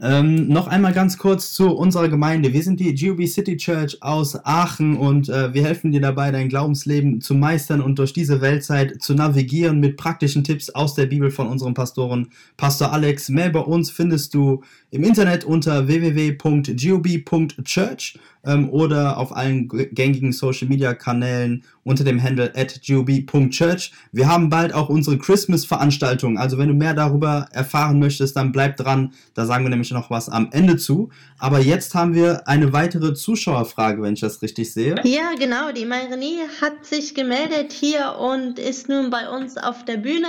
Ähm, 0.00 0.46
noch 0.46 0.68
einmal 0.68 0.92
ganz 0.92 1.18
kurz 1.18 1.52
zu 1.52 1.74
unserer 1.74 2.08
Gemeinde. 2.08 2.52
Wir 2.52 2.62
sind 2.62 2.78
die 2.78 2.94
GOB 2.94 3.26
City 3.26 3.56
Church 3.56 4.00
aus 4.00 4.38
Aachen 4.44 4.96
und 4.96 5.28
äh, 5.28 5.52
wir 5.52 5.64
helfen 5.64 5.90
dir 5.90 6.00
dabei, 6.00 6.30
dein 6.30 6.48
Glaubensleben 6.48 7.20
zu 7.20 7.34
meistern 7.34 7.80
und 7.80 7.98
durch 7.98 8.12
diese 8.12 8.40
Weltzeit 8.40 9.02
zu 9.02 9.14
navigieren 9.14 9.80
mit 9.80 9.96
praktischen 9.96 10.44
Tipps 10.44 10.70
aus 10.70 10.94
der 10.94 11.06
Bibel 11.06 11.32
von 11.32 11.48
unserem 11.48 11.74
Pastoren 11.74 12.28
Pastor 12.56 12.92
Alex. 12.92 13.28
Mehr 13.28 13.50
bei 13.50 13.58
uns 13.58 13.90
findest 13.90 14.34
du 14.34 14.62
im 14.90 15.04
Internet 15.04 15.44
unter 15.44 15.86
www.gob.church 15.86 16.68
ähm, 18.44 18.70
oder 18.70 19.18
auf 19.18 19.36
allen 19.36 19.68
gängigen 19.68 20.32
Social 20.32 20.68
Media 20.68 20.94
Kanälen 20.94 21.64
unter 21.84 22.04
dem 22.04 22.22
Handle 22.22 22.52
at 22.56 22.80
gob.church. 22.86 23.92
Wir 24.12 24.28
haben 24.28 24.48
bald 24.48 24.72
auch 24.72 24.88
unsere 24.88 25.18
Christmas-Veranstaltung. 25.18 26.38
Also 26.38 26.56
wenn 26.58 26.68
du 26.68 26.74
mehr 26.74 26.94
darüber 26.94 27.48
erfahren 27.52 27.98
möchtest, 27.98 28.36
dann 28.36 28.52
bleib 28.52 28.76
dran. 28.76 29.12
Da 29.34 29.44
sagen 29.44 29.64
wir 29.64 29.70
nämlich 29.70 29.90
noch 29.90 30.10
was 30.10 30.28
am 30.28 30.48
Ende 30.52 30.76
zu. 30.76 31.10
Aber 31.38 31.60
jetzt 31.60 31.94
haben 31.94 32.14
wir 32.14 32.48
eine 32.48 32.72
weitere 32.72 33.14
Zuschauerfrage, 33.14 34.02
wenn 34.02 34.14
ich 34.14 34.20
das 34.20 34.40
richtig 34.42 34.72
sehe. 34.72 34.94
Ja, 35.04 35.34
genau. 35.38 35.72
Die 35.72 35.84
Mairenie 35.84 36.40
hat 36.62 36.86
sich 36.86 37.14
gemeldet 37.14 37.72
hier 37.72 38.16
und 38.18 38.58
ist 38.58 38.88
nun 38.88 39.10
bei 39.10 39.28
uns 39.28 39.58
auf 39.58 39.84
der 39.84 39.98
Bühne. 39.98 40.28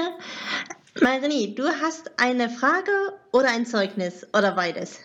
Mairenie, 1.02 1.56
du 1.56 1.64
hast 1.64 2.12
eine 2.18 2.50
Frage 2.50 2.92
oder 3.32 3.50
ein 3.52 3.66
Zeugnis 3.66 4.28
oder 4.38 4.54
beides? 4.54 5.00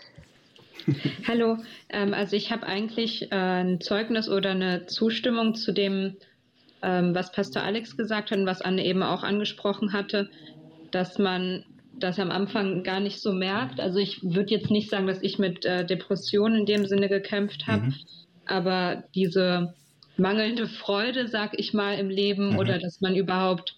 Hallo, 1.28 1.58
ähm, 1.88 2.14
also 2.14 2.34
ich 2.36 2.50
habe 2.50 2.66
eigentlich 2.66 3.30
äh, 3.30 3.36
ein 3.36 3.80
Zeugnis 3.80 4.28
oder 4.28 4.50
eine 4.50 4.86
Zustimmung 4.86 5.54
zu 5.54 5.72
dem, 5.72 6.16
ähm, 6.82 7.14
was 7.14 7.30
Pastor 7.30 7.62
Alex 7.62 7.96
gesagt 7.96 8.30
hat 8.30 8.38
und 8.38 8.46
was 8.46 8.60
Anne 8.60 8.84
eben 8.84 9.02
auch 9.02 9.22
angesprochen 9.22 9.92
hatte, 9.92 10.30
dass 10.90 11.18
man 11.18 11.64
das 11.96 12.18
am 12.18 12.30
Anfang 12.32 12.82
gar 12.82 12.98
nicht 12.98 13.20
so 13.20 13.32
merkt. 13.32 13.78
Also 13.78 13.98
ich 14.00 14.20
würde 14.22 14.50
jetzt 14.50 14.70
nicht 14.70 14.90
sagen, 14.90 15.06
dass 15.06 15.22
ich 15.22 15.38
mit 15.38 15.64
äh, 15.64 15.86
Depressionen 15.86 16.60
in 16.60 16.66
dem 16.66 16.86
Sinne 16.86 17.08
gekämpft 17.08 17.68
habe, 17.68 17.86
mhm. 17.86 17.94
aber 18.46 19.04
diese 19.14 19.74
mangelnde 20.16 20.66
Freude, 20.66 21.28
sag 21.28 21.58
ich 21.58 21.72
mal, 21.72 21.98
im 21.98 22.08
Leben 22.08 22.50
mhm. 22.50 22.58
oder 22.58 22.78
dass 22.78 23.00
man 23.00 23.14
überhaupt 23.14 23.76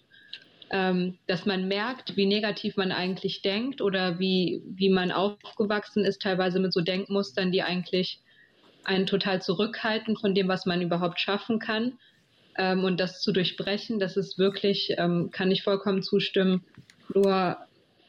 ähm, 0.69 1.17
dass 1.27 1.45
man 1.45 1.67
merkt, 1.67 2.17
wie 2.17 2.25
negativ 2.25 2.75
man 2.77 2.91
eigentlich 2.91 3.41
denkt 3.41 3.81
oder 3.81 4.19
wie, 4.19 4.61
wie 4.65 4.89
man 4.89 5.11
aufgewachsen 5.11 6.03
ist, 6.03 6.21
teilweise 6.21 6.59
mit 6.59 6.73
so 6.73 6.81
Denkmustern, 6.81 7.51
die 7.51 7.63
eigentlich 7.63 8.19
einen 8.83 9.05
total 9.05 9.41
zurückhalten 9.41 10.17
von 10.17 10.33
dem, 10.33 10.47
was 10.47 10.65
man 10.65 10.81
überhaupt 10.81 11.19
schaffen 11.19 11.59
kann. 11.59 11.99
Ähm, 12.57 12.83
und 12.83 12.99
das 12.99 13.21
zu 13.21 13.31
durchbrechen, 13.31 13.99
das 13.99 14.17
ist 14.17 14.37
wirklich, 14.39 14.95
ähm, 14.97 15.29
kann 15.31 15.51
ich 15.51 15.63
vollkommen 15.63 16.03
zustimmen, 16.03 16.63
nur 17.13 17.57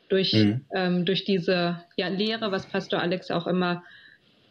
durch, 0.08 0.32
mhm. 0.32 0.64
ähm, 0.74 1.04
durch 1.04 1.24
diese 1.24 1.84
ja, 1.96 2.08
Lehre, 2.08 2.50
was 2.50 2.66
Pastor 2.66 3.00
Alex 3.00 3.30
auch 3.30 3.46
immer 3.46 3.82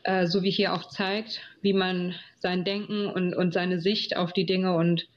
äh, 0.03 0.27
so 0.27 0.43
wie 0.43 0.51
hier 0.51 0.73
auch 0.73 0.87
zeigt, 0.87 1.41
wie 1.61 1.73
man 1.73 2.15
sein 2.39 2.63
Denken 2.63 3.07
und, 3.07 3.33
und 3.33 3.53
seine 3.53 3.79
Sicht 3.79 4.15
auf 4.15 4.31
die 4.31 4.45
Dinge 4.45 4.75
und 4.75 5.07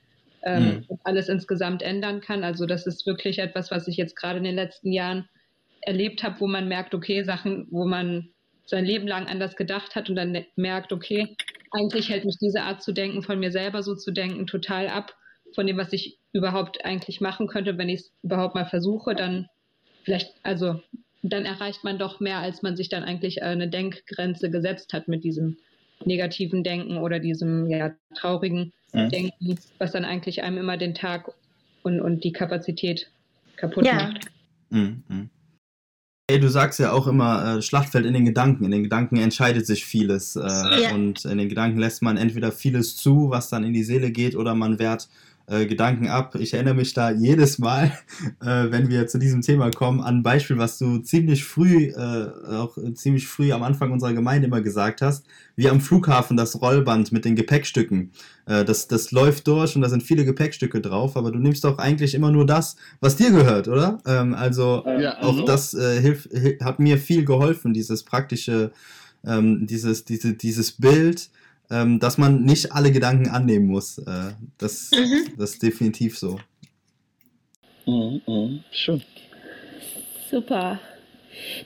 ähm, 0.43 0.85
mhm. 0.89 0.99
alles 1.05 1.29
insgesamt 1.29 1.83
ändern 1.83 2.21
kann. 2.21 2.45
Also 2.45 2.67
das 2.67 2.87
ist 2.87 3.07
wirklich 3.07 3.39
etwas, 3.39 3.71
was 3.71 3.89
ich 3.89 3.97
jetzt 3.97 4.17
gerade 4.17 4.39
in 4.39 4.45
den 4.45 4.55
letzten 4.55 4.93
Jahren 4.93 5.29
erlebt 5.83 6.23
habe, 6.23 6.41
wo 6.41 6.47
man 6.47 6.69
merkt, 6.69 6.95
okay, 6.95 7.23
Sachen, 7.23 7.67
wo 7.71 7.87
man 7.87 8.29
sein 8.67 8.85
Leben 8.85 9.07
lang 9.07 9.27
anders 9.27 9.57
gedacht 9.57 9.95
hat 9.97 10.09
und 10.09 10.17
dann 10.17 10.45
merkt, 10.57 10.93
okay, 10.93 11.37
eigentlich 11.73 12.09
hält 12.09 12.25
mich 12.25 12.37
diese 12.41 12.63
Art 12.63 12.83
zu 12.83 12.93
denken, 12.93 13.23
von 13.23 13.39
mir 13.39 13.51
selber 13.51 13.83
so 13.83 13.95
zu 13.95 14.11
denken, 14.13 14.47
total 14.47 14.89
ab 14.89 15.15
von 15.55 15.67
dem, 15.67 15.77
was 15.77 15.93
ich 15.93 16.19
überhaupt 16.33 16.85
eigentlich 16.85 17.21
machen 17.21 17.49
könnte, 17.49 17.77
wenn 17.79 17.89
ich 17.89 18.01
es 18.01 18.13
überhaupt 18.23 18.55
mal 18.55 18.67
versuche, 18.67 19.15
dann 19.15 19.49
vielleicht, 20.05 20.33
also 20.43 20.81
dann 21.23 21.45
erreicht 21.45 21.85
man 21.85 21.99
doch 21.99 22.21
mehr, 22.21 22.39
als 22.39 22.63
man 22.63 22.77
sich 22.77 22.89
dann 22.89 23.05
eigentlich 23.05 23.43
eine 23.43 23.69
Denkgrenze 23.69 24.51
gesetzt 24.51 24.93
hat 24.93 25.09
mit 25.09 25.25
diesem 25.25 25.59
negativen 26.05 26.65
Denken 26.65 26.97
oder 26.99 27.19
diesem 27.19 27.69
ja, 27.69 27.93
traurigen 28.15 28.73
mhm. 28.93 29.09
Denken, 29.11 29.59
was 29.79 29.93
dann 29.93 30.05
eigentlich 30.05 30.43
einem 30.43 30.59
immer 30.59 30.77
den 30.77 30.95
Tag 30.95 31.31
und, 31.83 32.01
und 32.01 32.25
die 32.25 32.33
Kapazität 32.33 33.11
kaputt 33.57 33.87
ja. 33.87 33.95
macht. 33.95 34.27
Mhm. 34.71 35.03
mhm. 35.09 35.31
Hey, 36.31 36.39
du 36.39 36.49
sagst 36.49 36.79
ja 36.79 36.93
auch 36.93 37.09
immer, 37.09 37.57
äh, 37.57 37.63
Schlachtfeld 37.63 38.07
in 38.07 38.15
den 38.15 38.25
Gedanken. 38.25 38.65
In 38.65 38.71
den 38.71 38.85
Gedanken 38.85 39.17
entscheidet 39.17 39.67
sich 39.67 39.85
vieles. 39.85 40.37
Äh, 40.37 40.43
ja. 40.83 40.95
Und 40.95 41.25
in 41.25 41.39
den 41.39 41.49
Gedanken 41.49 41.81
lässt 41.81 42.03
man 42.03 42.17
entweder 42.17 42.53
vieles 42.53 42.95
zu, 42.95 43.31
was 43.31 43.51
dann 43.51 43.65
in 43.65 43.73
die 43.73 43.83
Seele 43.83 44.13
geht, 44.13 44.37
oder 44.37 44.55
man 44.55 44.79
wehrt 44.79 45.09
äh, 45.51 45.67
Gedanken 45.67 46.07
ab. 46.07 46.37
Ich 46.39 46.55
erinnere 46.55 46.75
mich 46.75 46.95
da 46.95 47.11
jedes 47.11 47.59
Mal, 47.59 47.87
äh, 48.41 48.71
wenn 48.71 48.89
wir 48.89 49.09
zu 49.09 49.19
diesem 49.19 49.43
Thema 49.43 49.71
kommen, 49.71 50.01
an 50.01 50.19
ein 50.19 50.23
Beispiel, 50.23 50.59
was 50.59 50.79
du 50.79 50.99
ziemlich 50.99 51.45
früh, 51.45 51.87
äh, 51.87 52.29
auch 52.55 52.79
ziemlich 52.95 53.27
früh 53.27 53.53
am 53.53 53.65
Anfang 53.65 53.91
unserer 53.91 54.13
Gemeinde 54.13 54.47
immer 54.47 54.61
gesagt 54.61 55.03
hast, 55.03 55.27
wie 55.57 55.69
am 55.69 55.81
Flughafen 55.81 56.37
das 56.37 56.63
Rollband 56.63 57.11
mit 57.11 57.25
den 57.25 57.35
Gepäckstücken. 57.35 58.13
Äh, 58.47 58.65
das, 58.65 58.87
das 58.87 59.11
läuft 59.11 59.49
durch 59.49 59.75
und 59.75 59.83
da 59.83 59.89
sind 59.89 60.05
viele 60.05 60.25
Gepäckstücke 60.25 60.81
drauf, 60.81 61.17
aber 61.17 61.33
du 61.33 61.41
nimmst 61.41 61.65
doch 61.65 61.79
eigentlich 61.79 62.15
immer 62.15 62.31
nur 62.31 62.47
das, 62.47 62.77
was 63.01 63.17
dir 63.17 63.33
gehört, 63.33 63.67
oder? 63.67 63.99
Ähm, 64.07 64.35
also 64.35 64.85
ja, 64.87 65.15
also. 65.15 65.43
auch 65.43 65.45
das 65.45 65.75
äh, 65.75 66.01
hilf, 66.01 66.29
hat 66.63 66.79
mir 66.79 66.97
viel 66.97 67.25
geholfen, 67.25 67.75
dieses 67.75 68.05
praktische, 68.05 68.71
ähm, 69.27 69.67
dieses, 69.67 70.05
diese, 70.05 70.35
dieses 70.35 70.73
Bild 70.73 71.31
ähm, 71.71 72.01
dass 72.01 72.19
man 72.19 72.43
nicht 72.43 72.73
alle 72.73 72.93
Gedanken 72.93 73.29
annehmen 73.29 73.67
muss. 73.67 73.99
Äh, 73.99 74.33
das, 74.59 74.91
mhm. 74.93 75.37
das 75.39 75.53
ist 75.53 75.63
definitiv 75.63 76.19
so. 76.19 76.39
Mhm, 77.87 78.21
mhm. 78.27 78.65
Schön. 78.71 79.03
Super. 80.31 80.81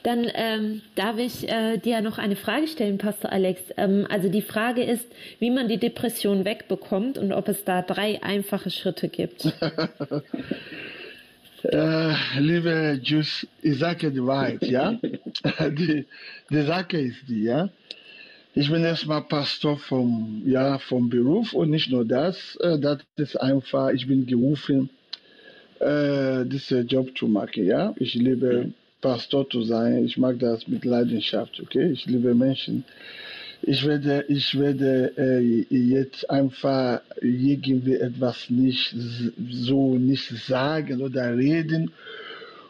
Dann 0.02 0.30
ähm, 0.34 0.82
darf 0.94 1.18
ich 1.18 1.48
äh, 1.48 1.78
dir 1.78 2.00
noch 2.00 2.18
eine 2.18 2.36
Frage 2.36 2.68
stellen, 2.68 2.98
Pastor 2.98 3.32
Alex. 3.32 3.62
Ähm, 3.76 4.06
also 4.08 4.28
die 4.28 4.42
Frage 4.42 4.84
ist, 4.84 5.06
wie 5.38 5.50
man 5.50 5.68
die 5.68 5.78
Depression 5.78 6.44
wegbekommt 6.44 7.18
und 7.18 7.32
ob 7.32 7.48
es 7.48 7.64
da 7.64 7.82
drei 7.82 8.22
einfache 8.22 8.70
Schritte 8.70 9.08
gibt. 9.08 9.46
äh, 11.64 12.14
liebe 12.38 13.00
Jus, 13.02 13.46
ich 13.62 13.78
sage 13.78 14.10
die 14.10 14.24
Wahrheit, 14.24 14.62
ja? 14.62 14.92
die, 15.70 16.06
die 16.50 16.62
Sache 16.62 16.98
ist 16.98 17.26
die, 17.28 17.44
ja? 17.44 17.70
Ich 18.56 18.70
bin 18.70 18.84
erstmal 18.84 19.22
Pastor 19.22 19.76
vom, 19.78 20.42
ja, 20.46 20.78
vom 20.78 21.10
Beruf 21.10 21.54
und 21.54 21.70
nicht 21.70 21.90
nur 21.90 22.04
das. 22.04 22.54
Äh, 22.60 22.78
das 22.78 22.98
ist 23.16 23.34
einfach, 23.34 23.90
ich 23.90 24.06
bin 24.06 24.26
gerufen, 24.26 24.90
äh, 25.80 26.44
diesen 26.46 26.86
Job 26.86 27.18
zu 27.18 27.26
machen. 27.26 27.66
Ja? 27.66 27.92
Ich 27.96 28.14
liebe 28.14 28.72
Pastor 29.00 29.50
zu 29.50 29.62
sein. 29.62 30.04
Ich 30.04 30.16
mag 30.18 30.38
das 30.38 30.68
mit 30.68 30.84
Leidenschaft, 30.84 31.60
okay? 31.60 31.90
Ich 31.90 32.06
liebe 32.06 32.32
Menschen. 32.32 32.84
Ich 33.62 33.84
werde, 33.84 34.24
ich 34.28 34.56
werde 34.56 35.12
äh, 35.16 35.66
jetzt 35.70 36.30
einfach 36.30 37.00
irgendwie 37.20 37.96
etwas 37.96 38.50
nicht 38.50 38.94
so 39.50 39.98
nicht 39.98 40.28
sagen 40.46 41.02
oder 41.02 41.36
reden 41.36 41.90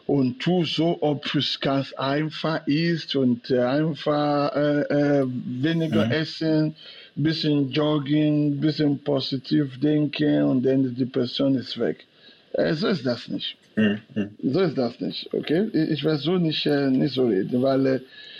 und 0.07 0.39
tu 0.39 0.63
so, 0.65 0.97
ob 1.01 1.33
es 1.35 1.59
ganz 1.59 1.93
einfach 1.93 2.65
ist 2.67 3.15
und 3.15 3.49
äh, 3.49 3.59
einfach 3.59 4.55
äh, 4.55 4.81
äh, 4.81 5.25
weniger 5.27 6.05
mhm. 6.05 6.11
essen, 6.11 6.75
bisschen 7.15 7.71
joggen, 7.71 8.59
bisschen 8.59 8.99
positiv 8.99 9.79
denken 9.79 10.43
und 10.43 10.63
dann 10.63 10.93
die 10.95 11.05
Person 11.05 11.55
ist 11.55 11.79
weg. 11.79 12.05
Äh, 12.53 12.73
so 12.75 12.87
ist 12.87 13.05
das 13.05 13.27
nicht. 13.27 13.57
Mhm. 13.75 13.99
So 14.43 14.61
ist 14.61 14.77
das 14.77 14.99
nicht, 14.99 15.33
okay? 15.33 15.67
Ich 15.73 16.03
werde 16.03 16.19
so 16.19 16.37
nicht, 16.37 16.65
äh, 16.65 16.89
nicht 16.89 17.15
so 17.15 17.27
reden, 17.27 17.61
weil 17.61 17.85
äh, 17.87 17.99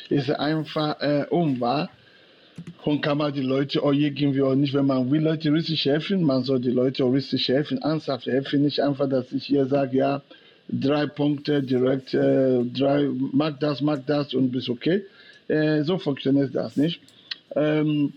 es 0.09 0.29
einfach 0.29 1.01
äh, 1.01 1.25
unwahr 1.29 1.89
und 2.83 3.01
kann 3.01 3.17
man 3.17 3.33
die 3.33 3.41
Leute 3.41 3.81
auch 3.81 3.91
irgendwie 3.91 4.41
auch 4.41 4.55
nicht, 4.55 4.73
wenn 4.73 4.85
man 4.85 5.11
will, 5.11 5.21
Leute 5.21 5.51
richtig 5.51 5.83
helfen, 5.85 6.23
man 6.23 6.43
soll 6.43 6.59
die 6.61 6.71
Leute 6.71 7.03
auch 7.03 7.11
richtig 7.11 7.47
helfen, 7.49 7.79
ernsthaft 7.79 8.27
helfen, 8.27 8.61
nicht 8.61 8.79
einfach, 8.79 9.09
dass 9.09 9.31
ich 9.33 9.45
hier 9.45 9.65
sage, 9.65 9.97
ja, 9.97 10.21
drei 10.67 11.07
Punkte 11.07 11.61
direkt, 11.61 12.13
äh, 12.13 12.63
drei, 12.65 13.09
mag 13.31 13.59
das, 13.59 13.81
mag 13.81 14.05
das 14.05 14.33
und 14.33 14.51
bist 14.51 14.69
okay. 14.69 15.03
Äh, 15.47 15.83
so 15.83 15.97
funktioniert 15.97 16.55
das 16.55 16.75
nicht. 16.75 17.01
Ähm, 17.55 18.13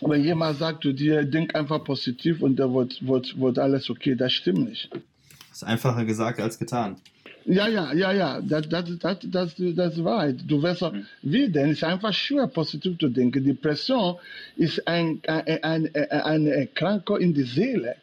wenn 0.00 0.24
jemand 0.24 0.58
sagt 0.58 0.82
zu 0.82 0.92
dir, 0.92 1.24
denk 1.24 1.54
einfach 1.54 1.84
positiv 1.84 2.42
und 2.42 2.56
da 2.56 2.72
wird, 2.72 3.06
wird, 3.06 3.38
wird 3.38 3.58
alles 3.58 3.88
okay, 3.90 4.14
das 4.14 4.32
stimmt 4.32 4.68
nicht. 4.68 4.90
Das 4.92 5.58
ist 5.58 5.64
einfacher 5.64 6.04
gesagt 6.04 6.40
als 6.40 6.58
getan. 6.58 6.96
Ja, 7.44 7.66
ja, 7.66 7.92
ja, 7.92 8.12
ja, 8.12 8.40
das, 8.40 8.68
das, 8.68 8.84
das, 8.98 9.18
das, 9.22 9.54
das 9.56 9.96
ist 9.96 10.04
Wahrheit. 10.04 10.36
Du 10.46 10.62
wirst 10.62 10.82
auch, 10.82 10.92
wie 11.22 11.48
denn? 11.48 11.70
Es 11.70 11.78
ist 11.78 11.84
einfach 11.84 12.12
schwer, 12.12 12.46
positiv 12.46 12.98
zu 12.98 13.08
denken. 13.08 13.44
Depression 13.44 14.16
ist 14.56 14.86
ein, 14.86 15.20
ein, 15.26 15.62
ein, 15.64 15.94
eine 15.94 16.50
Erkrankung 16.50 17.18
in 17.18 17.34
der 17.34 17.46
Seele. 17.46 17.96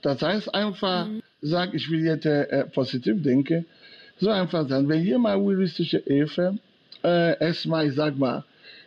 Das 0.00 0.22
heißt 0.22 0.54
einfach, 0.54 1.06
mhm. 1.06 1.20
Sag, 1.40 1.74
ich 1.74 1.90
will 1.90 2.04
jetzt 2.04 2.26
äh, 2.26 2.64
positiv 2.66 3.22
denken. 3.22 3.66
So 4.18 4.30
einfach 4.30 4.68
sein. 4.68 4.88
Wenn 4.88 5.02
jemand 5.02 5.42
juristische 5.42 6.02
Hilfe, 6.04 6.58
äh, 7.04 7.38
erstmal, 7.38 7.88
ich 7.88 7.94
sag 7.94 8.16
mal, 8.18 8.44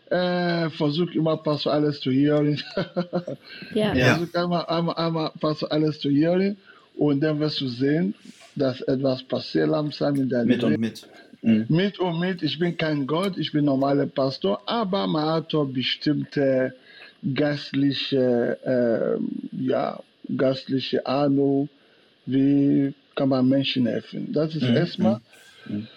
äh, 0.10 0.70
versuch 0.72 1.12
immer 1.12 1.38
Pastor 1.38 1.74
alles 1.74 2.02
zu 2.02 2.12
hören. 2.12 2.62
ja. 3.74 3.94
Versuch 3.94 4.34
einmal, 4.36 4.66
einmal, 4.66 4.96
einmal 4.96 5.32
Pastor 5.40 5.72
alles 5.72 6.00
zu 6.00 6.10
hören 6.10 6.58
und 6.98 7.22
dann 7.22 7.40
wirst 7.40 7.62
du 7.62 7.68
sehen, 7.68 8.14
dass 8.56 8.82
etwas 8.82 9.24
passiert 9.24 9.70
langsam 9.70 10.16
in 10.16 10.28
deinem 10.28 10.48
Mit 10.48 10.64
und 10.64 10.78
mit. 10.78 11.08
Mhm. 11.42 11.66
Mit 11.70 12.00
und 12.00 12.20
mit. 12.20 12.44
Ich 12.44 12.60
bin 12.60 12.78
kein 12.78 13.08
Gott, 13.08 13.38
ich 13.38 13.52
bin 13.52 13.66
normaler 13.66 14.06
Pastor, 14.06 14.62
aber 14.66 15.08
man 15.08 15.26
hat 15.26 15.56
auch 15.56 15.66
bestimmte 15.66 16.76
geistliche, 17.34 18.58
äh, 18.66 19.66
ja, 19.66 20.00
geistliche 20.36 21.06
Ahnung, 21.06 21.70
wie 22.26 22.94
kann 23.16 23.30
man 23.30 23.48
Menschen 23.48 23.88
helfen. 23.88 24.32
Das 24.32 24.56
ist 24.56 24.64
mhm. 24.64 24.76
erstmal. 24.76 25.22
Mhm. 25.66 25.88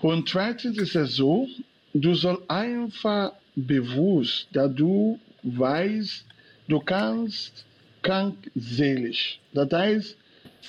Und 0.00 0.28
zweitens 0.28 0.78
ist 0.78 0.94
es 0.94 1.16
so, 1.16 1.48
du 1.94 2.14
sollst 2.14 2.48
einfach 2.48 3.32
bewusst, 3.56 4.48
dass 4.52 4.74
du 4.74 5.18
weißt, 5.42 6.24
du 6.68 6.80
kannst 6.80 7.64
krank 8.02 8.36
seelisch. 8.54 9.40
Das 9.52 9.72
heißt, 9.72 10.16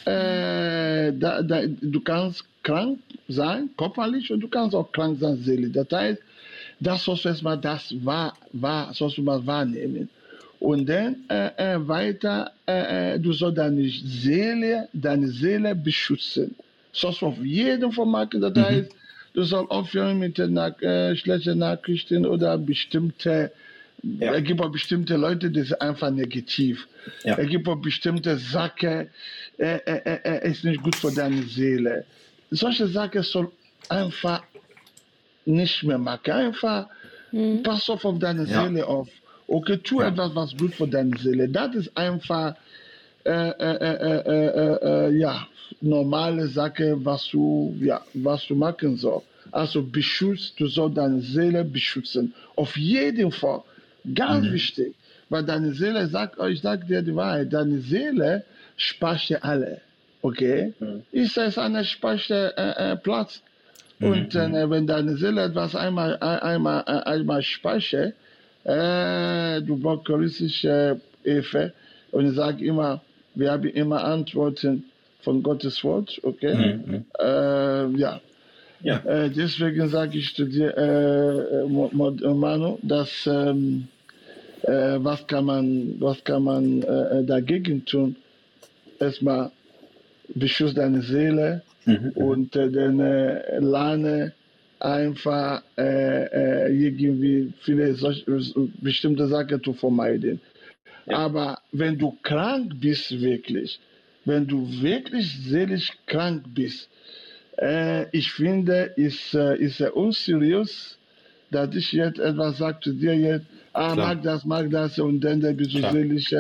äh, 0.06 1.14
da, 1.14 1.42
da, 1.42 1.62
du 1.68 2.02
kannst 2.02 2.46
krank 2.64 3.00
sein, 3.28 3.70
körperlich, 3.78 4.32
und 4.32 4.40
du 4.40 4.48
kannst 4.48 4.76
auch 4.76 4.92
krank 4.92 5.20
sein, 5.20 5.38
seelisch. 5.44 5.74
Das 5.74 5.88
heißt, 5.92 6.22
das 6.80 7.04
sollst 7.04 7.26
du 7.26 7.30
erstmal 7.30 7.58
das 7.58 7.94
wahr, 8.04 8.34
wahr, 8.54 8.94
sollst 8.94 9.18
du 9.18 9.22
mal 9.22 9.46
wahrnehmen. 9.46 10.10
Und 10.60 10.88
dann 10.90 11.24
äh, 11.30 11.52
äh, 11.58 11.88
weiter, 11.88 12.52
äh, 12.68 13.14
äh, 13.14 13.20
du 13.20 13.32
sollst 13.32 13.58
deine 13.58 13.90
Seele, 13.90 14.90
deine 14.94 15.30
Seele 15.30 15.74
beschützen. 15.74 16.54
Sollst 16.92 17.22
du 17.22 17.28
auf 17.28 17.38
jeden 17.44 17.92
Fall 17.92 18.06
machen, 18.06 18.42
das 18.42 18.54
mhm. 18.56 18.66
heißt, 18.66 18.92
du 19.34 19.44
sollst 19.44 19.72
aufhören 19.72 20.20
mit 20.20 20.38
den 20.38 20.58
äh, 20.58 21.16
schlechten 21.16 21.60
Nachrichten 21.60 22.26
oder 22.26 22.58
bestimmte 22.58 23.52
ja. 24.04 24.34
Es 24.34 24.44
gibt 24.44 24.62
auch 24.62 24.72
bestimmte 24.72 25.18
Leute, 25.18 25.52
die 25.52 25.62
sind 25.62 25.82
einfach 25.82 26.10
negativ. 26.10 26.88
Ja. 27.24 27.38
Es 27.38 27.50
gibt 27.50 27.68
auch 27.68 27.76
bestimmte 27.76 28.38
Sachen, 28.38 29.10
äh, 29.58 29.76
äh, 29.76 30.02
äh, 30.06 30.20
äh, 30.24 30.52
ist 30.52 30.64
nicht 30.64 30.82
gut 30.82 30.96
für 30.96 31.12
deine 31.12 31.44
Seele. 31.44 32.06
Solche 32.52 32.88
Sachen 32.88 33.24
soll 33.24 33.52
einfach 33.90 34.44
nicht 35.46 35.84
mehr 35.84 35.98
machen. 35.98 36.32
Einfach 36.32 36.88
mhm. 37.32 37.62
pass 37.64 37.90
auf 37.90 38.06
auf 38.06 38.20
deine 38.20 38.46
ja. 38.46 38.64
Seele 38.64 38.88
auf. 38.88 39.10
Okay, 39.50 39.78
tu 39.78 40.02
ja. 40.02 40.10
etwas, 40.10 40.36
was 40.36 40.56
gut 40.56 40.76
für 40.76 40.88
deine 40.88 41.18
Seele. 41.18 41.50
Das 41.50 41.74
ist 41.74 41.98
einfach 41.98 42.56
äh, 43.26 43.50
äh, 43.50 45.10
ja, 45.18 45.48
normale 45.82 46.48
Sache, 46.48 46.98
was 47.04 47.28
du, 47.30 47.76
ja, 47.82 48.02
was 48.14 48.46
du 48.48 48.56
machen 48.56 48.98
sollst. 48.98 49.26
Also 49.52 49.82
beschützt, 49.82 50.60
du 50.60 50.68
sollst 50.68 50.98
deine 50.98 51.22
Seele 51.22 51.64
beschützen. 51.64 52.34
Auf 52.56 52.78
jeden 52.78 53.32
Fall. 53.32 53.64
Ganz 54.14 54.48
mhm. 54.48 54.54
wichtig. 54.54 54.96
Weil 55.30 55.44
deine 55.44 55.74
Seele 55.74 56.08
sagt 56.08 56.40
euch, 56.40 56.56
ich 56.56 56.62
sage 56.62 56.86
dir 56.86 57.02
die 57.02 57.16
Wahrheit, 57.16 57.52
deine 57.52 57.80
Seele 57.80 58.44
speichert 58.78 59.44
alle. 59.44 59.82
Okay? 60.22 60.74
Mhm. 60.80 61.04
Ist 61.12 61.38
es 61.38 61.58
ein 61.58 61.84
Speicherplatz? 61.84 63.42
Äh, 64.00 64.06
äh, 64.06 64.10
Und 64.10 64.34
mhm. 64.34 64.56
äh, 64.56 64.70
wenn 64.70 64.86
deine 64.86 65.18
Seele 65.18 65.44
etwas 65.44 65.76
einmal, 65.76 66.18
einmal, 66.20 66.84
einmal 66.86 67.42
speichert, 67.42 68.14
äh, 68.70 69.62
du 69.62 69.78
brauchst 69.78 70.06
christliche 70.06 71.02
Hilfe. 71.24 71.74
Und 72.12 72.28
ich 72.28 72.36
sage 72.36 72.64
immer, 72.66 73.02
wir 73.36 73.52
haben 73.52 73.70
immer 73.70 74.04
Antworten 74.04 74.86
von 75.22 75.44
Gottes 75.44 75.84
Wort, 75.84 76.20
okay? 76.24 76.56
Mhm. 76.56 77.06
Äh, 77.20 77.88
ja. 77.98 78.22
ja. 78.82 78.98
Äh, 79.06 79.30
deswegen 79.30 79.90
sage 79.90 80.18
ich 80.18 80.36
zu 80.36 80.46
dir, 80.46 80.76
äh, 80.78 81.66
Manu, 82.34 82.78
dass 82.82 83.28
ähm, 83.28 83.88
äh, 84.64 84.98
was 85.00 85.26
kann 85.28 85.46
man, 85.46 85.96
was 86.00 86.24
kann 86.24 86.44
man 86.44 86.84
äh, 86.84 87.24
dagegen 87.24 87.86
tun? 87.86 88.16
Erstmal 89.00 89.52
beschütze 90.36 90.76
deine 90.76 91.02
Seele 91.02 91.62
mhm. 91.86 92.12
und 92.16 92.56
äh, 92.56 92.66
äh, 92.66 93.60
lerne 93.60 94.34
einfach 94.80 95.62
äh, 95.78 96.68
äh, 96.68 96.74
irgendwie 96.74 97.54
viele 97.62 97.94
solch, 97.96 98.26
bestimmte 98.82 99.28
Sachen 99.28 99.62
zu 99.64 99.74
vermeiden. 99.74 100.40
Ja. 101.06 101.18
Aber 101.18 101.60
wenn 101.72 101.98
du 101.98 102.18
krank 102.24 102.74
bist 102.80 103.20
wirklich, 103.20 103.80
wenn 104.26 104.48
du 104.48 104.68
wirklich 104.82 105.38
seelisch 105.44 105.92
krank 106.06 106.44
bist, 106.54 106.90
äh, 107.58 108.06
ich 108.16 108.32
finde, 108.32 108.94
ist, 108.96 109.34
äh, 109.34 109.58
ist 109.58 109.82
es 109.82 109.92
unseriös, 109.92 110.98
dass 111.52 111.76
ich 111.76 111.92
jetzt 111.92 112.20
etwas 112.20 112.60
sage 112.60 112.80
zu 112.82 112.94
dir 112.94 113.16
jetzt, 113.16 113.46
ah, 113.74 113.94
Klar. 113.94 114.08
mag 114.08 114.24
das, 114.24 114.46
mag 114.46 114.70
das, 114.70 115.00
und 115.00 115.20
dann 115.22 115.42
bist 115.58 115.74
du 115.74 115.82
seelisch, 115.92 116.34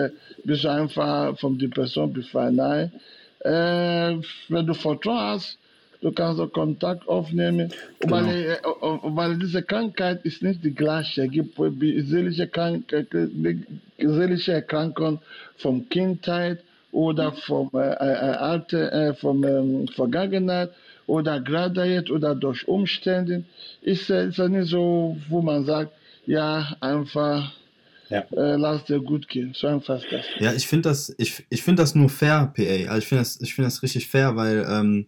bist 0.43 0.63
du 0.63 0.69
einfach 0.69 1.37
von 1.39 1.57
der 1.57 1.69
Person 1.69 2.13
befreit. 2.13 2.53
Nein, 2.53 2.91
äh, 3.39 4.15
wenn 4.49 4.65
du 4.65 4.73
Vertrauen 4.73 5.17
hast, 5.17 5.57
du 6.01 6.11
kannst 6.11 6.39
auch 6.39 6.51
Kontakt 6.51 7.07
aufnehmen, 7.07 7.71
genau. 7.99 8.15
weil, 8.15 8.27
äh, 8.27 8.57
weil 9.03 9.37
diese 9.37 9.63
Krankheit 9.63 10.25
ist 10.25 10.41
nicht 10.41 10.63
die 10.63 10.73
gleiche. 10.73 11.25
Es 11.25 11.31
gibt 11.31 11.55
seelische, 11.55 12.47
Krankheit, 12.47 13.07
seelische 13.97 14.53
Erkrankungen 14.53 15.19
vom 15.57 15.87
Kindheit 15.89 16.59
oder 16.91 17.31
vom 17.33 17.69
äh, 17.73 17.77
äh, 17.77 18.35
Alter, 18.37 18.91
äh, 18.91 19.13
vom 19.13 19.43
ähm, 19.43 19.87
Vergangenheit 19.89 20.71
oder 21.07 21.39
gerade 21.39 21.83
jetzt 21.83 22.09
oder 22.09 22.35
durch 22.35 22.67
Umstände. 22.67 23.43
Ist, 23.81 24.09
ist 24.09 24.37
ja 24.37 24.47
nicht 24.47 24.69
so, 24.69 25.17
wo 25.29 25.41
man 25.41 25.65
sagt, 25.65 25.91
ja, 26.25 26.75
einfach 26.79 27.51
ja. 28.09 28.25
Äh, 28.31 28.55
lass 28.55 28.85
dir 28.85 28.99
gut 28.99 29.27
gehen. 29.27 29.53
So 29.53 29.67
einfach 29.67 30.03
ist 30.03 30.11
das. 30.11 30.25
Ja, 30.39 30.53
ich 30.53 30.67
finde 30.67 30.89
das, 30.89 31.13
ich, 31.19 31.45
ich 31.49 31.61
find 31.61 31.77
das 31.77 31.93
nur 31.93 32.09
fair, 32.09 32.51
PA. 32.55 32.89
Also 32.89 32.97
ich 32.97 33.05
finde 33.05 33.21
das, 33.21 33.37
find 33.37 33.67
das 33.67 33.83
richtig 33.83 34.07
fair, 34.07 34.35
weil 34.35 34.65
ähm, 34.67 35.05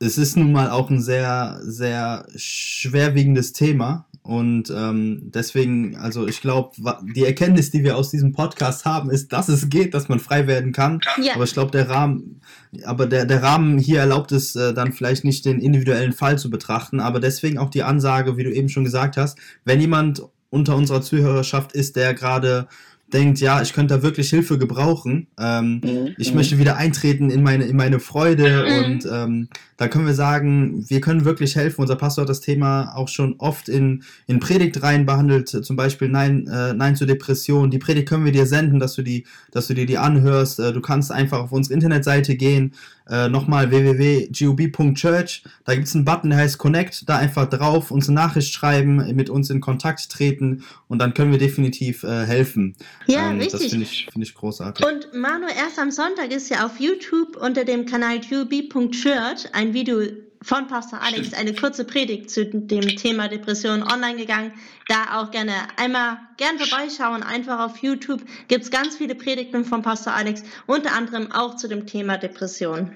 es 0.00 0.18
ist 0.18 0.36
nun 0.36 0.52
mal 0.52 0.70
auch 0.70 0.90
ein 0.90 1.00
sehr, 1.00 1.58
sehr 1.62 2.26
schwerwiegendes 2.36 3.52
Thema. 3.52 4.06
Und 4.22 4.72
ähm, 4.76 5.30
deswegen, 5.32 5.96
also 5.96 6.26
ich 6.26 6.40
glaube, 6.40 6.74
die 7.14 7.24
Erkenntnis, 7.24 7.70
die 7.70 7.84
wir 7.84 7.96
aus 7.96 8.10
diesem 8.10 8.32
Podcast 8.32 8.84
haben, 8.84 9.08
ist, 9.08 9.32
dass 9.32 9.48
es 9.48 9.68
geht, 9.68 9.94
dass 9.94 10.08
man 10.08 10.18
frei 10.18 10.48
werden 10.48 10.72
kann. 10.72 11.00
Ja. 11.22 11.34
Aber 11.36 11.44
ich 11.44 11.52
glaube, 11.52 11.70
der 11.70 11.88
Rahmen, 11.88 12.40
aber 12.84 13.06
der, 13.06 13.24
der 13.24 13.42
Rahmen 13.44 13.78
hier 13.78 14.00
erlaubt 14.00 14.32
es 14.32 14.56
äh, 14.56 14.74
dann 14.74 14.92
vielleicht 14.92 15.24
nicht, 15.24 15.44
den 15.44 15.60
individuellen 15.60 16.12
Fall 16.12 16.38
zu 16.38 16.50
betrachten. 16.50 16.98
Aber 16.98 17.20
deswegen 17.20 17.58
auch 17.58 17.70
die 17.70 17.84
Ansage, 17.84 18.36
wie 18.36 18.42
du 18.42 18.52
eben 18.52 18.68
schon 18.68 18.82
gesagt 18.82 19.16
hast, 19.16 19.38
wenn 19.64 19.80
jemand 19.80 20.22
unter 20.50 20.74
unserer 20.74 21.02
Zuhörerschaft 21.02 21.72
ist, 21.72 21.94
der 21.94 22.12
gerade 22.12 22.66
denkt, 23.12 23.38
ja, 23.40 23.62
ich 23.62 23.72
könnte 23.72 23.94
da 23.94 24.02
wirklich 24.02 24.30
Hilfe 24.30 24.58
gebrauchen. 24.58 25.28
Ähm, 25.38 25.80
mhm. 25.82 26.14
Ich 26.18 26.30
mhm. 26.30 26.36
möchte 26.36 26.58
wieder 26.58 26.76
eintreten 26.76 27.30
in 27.30 27.42
meine, 27.42 27.64
in 27.64 27.76
meine 27.76 28.00
Freude 28.00 28.66
mhm. 28.68 28.84
und 28.84 29.08
ähm, 29.10 29.48
da 29.76 29.88
können 29.88 30.06
wir 30.06 30.14
sagen, 30.14 30.84
wir 30.88 31.00
können 31.00 31.24
wirklich 31.24 31.54
helfen. 31.54 31.82
Unser 31.82 31.96
Pastor 31.96 32.22
hat 32.22 32.28
das 32.28 32.40
Thema 32.40 32.94
auch 32.96 33.08
schon 33.08 33.36
oft 33.38 33.68
in, 33.68 34.02
in 34.26 34.40
Predigtreihen 34.40 35.06
behandelt, 35.06 35.48
zum 35.48 35.76
Beispiel 35.76 36.08
Nein, 36.08 36.46
äh, 36.48 36.72
Nein 36.72 36.96
zur 36.96 37.06
Depression. 37.06 37.70
Die 37.70 37.78
Predigt 37.78 38.08
können 38.08 38.24
wir 38.24 38.32
dir 38.32 38.46
senden, 38.46 38.80
dass 38.80 38.94
du, 38.94 39.02
die, 39.02 39.26
dass 39.52 39.66
du 39.66 39.74
dir 39.74 39.86
die 39.86 39.98
anhörst. 39.98 40.58
Äh, 40.58 40.72
du 40.72 40.80
kannst 40.80 41.12
einfach 41.12 41.38
auf 41.38 41.52
unsere 41.52 41.74
Internetseite 41.74 42.36
gehen, 42.36 42.72
äh, 43.08 43.28
nochmal 43.28 43.70
www.gub.church. 43.70 45.44
Da 45.64 45.74
gibt 45.74 45.86
es 45.86 45.94
einen 45.94 46.04
Button, 46.04 46.30
der 46.30 46.40
heißt 46.40 46.58
Connect. 46.58 47.08
Da 47.08 47.18
einfach 47.18 47.48
drauf, 47.48 47.90
uns 47.90 48.08
eine 48.08 48.16
Nachricht 48.16 48.52
schreiben, 48.52 49.14
mit 49.14 49.30
uns 49.30 49.50
in 49.50 49.60
Kontakt 49.60 50.10
treten 50.10 50.64
und 50.88 50.98
dann 50.98 51.14
können 51.14 51.30
wir 51.30 51.38
definitiv 51.38 52.02
äh, 52.02 52.24
helfen. 52.24 52.74
Ja, 53.06 53.30
ähm, 53.30 53.38
richtig. 53.38 53.60
Das 53.60 53.70
finde 53.70 53.84
ich, 53.84 54.08
find 54.12 54.24
ich 54.24 54.34
großartig. 54.34 54.84
Und 54.84 55.14
Manu, 55.14 55.46
erst 55.46 55.78
am 55.78 55.90
Sonntag 55.90 56.32
ist 56.32 56.50
ja 56.50 56.66
auf 56.66 56.80
YouTube 56.80 57.36
unter 57.36 57.64
dem 57.64 57.86
Kanal 57.86 58.20
gub.church 58.20 59.54
ein 59.54 59.72
Video 59.72 60.00
von 60.46 60.68
Pastor 60.68 61.02
Alex 61.02 61.34
eine 61.34 61.52
kurze 61.52 61.84
Predigt 61.84 62.30
zu 62.30 62.46
dem 62.46 62.70
Thema 62.70 63.26
Depression 63.28 63.82
online 63.82 64.16
gegangen. 64.16 64.52
Da 64.86 65.18
auch 65.20 65.32
gerne 65.32 65.52
einmal 65.76 66.18
gern 66.36 66.56
vorbeischauen. 66.56 67.24
Einfach 67.24 67.58
auf 67.58 67.78
YouTube 67.78 68.22
gibt 68.46 68.62
es 68.62 68.70
ganz 68.70 68.96
viele 68.96 69.16
Predigten 69.16 69.64
von 69.64 69.82
Pastor 69.82 70.12
Alex, 70.14 70.44
unter 70.66 70.92
anderem 70.92 71.32
auch 71.32 71.56
zu 71.56 71.66
dem 71.66 71.84
Thema 71.84 72.16
Depression. 72.16 72.92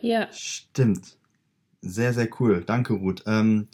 Ja. 0.00 0.28
Stimmt. 0.32 1.16
Sehr, 1.80 2.14
sehr 2.14 2.28
cool. 2.38 2.62
Danke, 2.64 2.92
Ruth. 2.92 3.24
Ähm, 3.26 3.66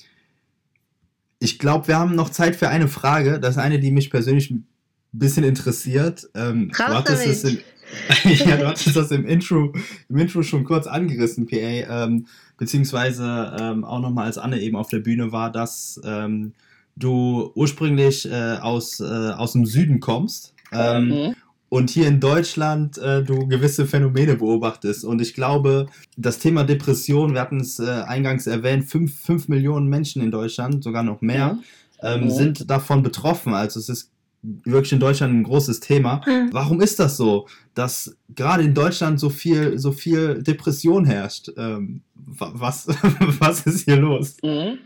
ich 1.41 1.59
glaube, 1.59 1.89
wir 1.89 1.99
haben 1.99 2.15
noch 2.15 2.31
Zeit 2.31 2.57
für 2.57 2.71
eine 2.71 2.89
Frage. 2.89 3.39
Das 3.39 3.57
ist 3.57 3.63
eine, 3.63 3.81
die 3.81 3.91
mich 3.91 4.11
persönlich 4.11 4.51
ein 4.51 4.67
bisschen 5.13 5.45
interessiert. 5.45 6.27
Ähm, 6.35 6.71
du, 6.71 6.85
hattest 6.85 7.27
es 7.27 7.45
in, 7.45 7.59
ja, 8.25 8.57
du 8.57 8.67
hattest 8.67 8.97
das 8.97 9.11
im 9.11 9.27
Intro, 9.27 9.73
im 10.09 10.17
Intro 10.17 10.43
schon 10.43 10.65
kurz 10.65 10.87
angerissen, 10.87 11.47
PA. 11.47 11.57
Ähm, 11.57 12.27
beziehungsweise 12.57 13.57
ähm, 13.59 13.85
auch 13.85 14.01
nochmal, 14.01 14.27
als 14.27 14.39
Anne 14.39 14.61
eben 14.61 14.77
auf 14.77 14.89
der 14.89 14.99
Bühne 14.99 15.33
war, 15.33 15.51
dass 15.51 16.01
ähm, 16.05 16.53
du 16.97 17.53
ursprünglich 17.55 18.31
äh, 18.31 18.57
aus, 18.61 19.01
äh, 19.01 19.05
aus 19.05 19.53
dem 19.53 19.65
Süden 19.65 20.01
kommst. 20.01 20.55
Ähm, 20.73 21.09
mhm. 21.09 21.35
Und 21.71 21.91
hier 21.91 22.09
in 22.09 22.19
Deutschland 22.19 22.97
äh, 22.99 23.23
du 23.23 23.47
gewisse 23.47 23.87
Phänomene 23.87 24.37
beobachtest. 24.37 25.05
Und 25.05 25.21
ich 25.21 25.35
glaube, 25.35 25.87
das 26.17 26.39
Thema 26.39 26.65
Depression, 26.65 27.35
wir 27.35 27.41
hatten 27.43 27.61
es 27.61 27.79
äh, 27.79 28.05
eingangs 28.07 28.47
erwähnt, 28.47 28.87
5 28.87 29.49
Millionen 29.49 29.87
Menschen 29.89 30.23
in 30.23 30.31
Deutschland, 30.31 30.83
sogar 30.83 31.03
noch 31.03 31.21
mehr, 31.21 31.59
mhm. 32.03 32.25
Mhm. 32.25 32.31
sind 32.31 32.71
davon 32.71 33.03
betroffen. 33.03 33.55
Also 33.55 33.81
es 33.81 33.89
ist 33.89 34.11
wirklich 34.43 34.93
in 34.93 35.01
Deutschland 35.01 35.35
ein 35.35 35.43
großes 35.43 35.81
Thema. 35.81 36.21
Mhm. 36.27 36.53
Warum 36.53 36.81
ist 36.81 36.99
das 36.99 37.17
so, 37.17 37.47
dass 37.75 38.17
gerade 38.35 38.63
in 38.63 38.75
Deutschland 38.75 39.19
so 39.19 39.31
viel, 39.31 39.79
so 39.79 39.93
viel 39.93 40.43
Depression 40.43 41.05
herrscht? 41.05 41.51
Ähm, 41.57 42.03
was, 42.15 42.87
was 43.41 43.67
ist 43.67 43.85
hier 43.85 43.97
los? 43.97 44.37
Mhm. 44.43 44.79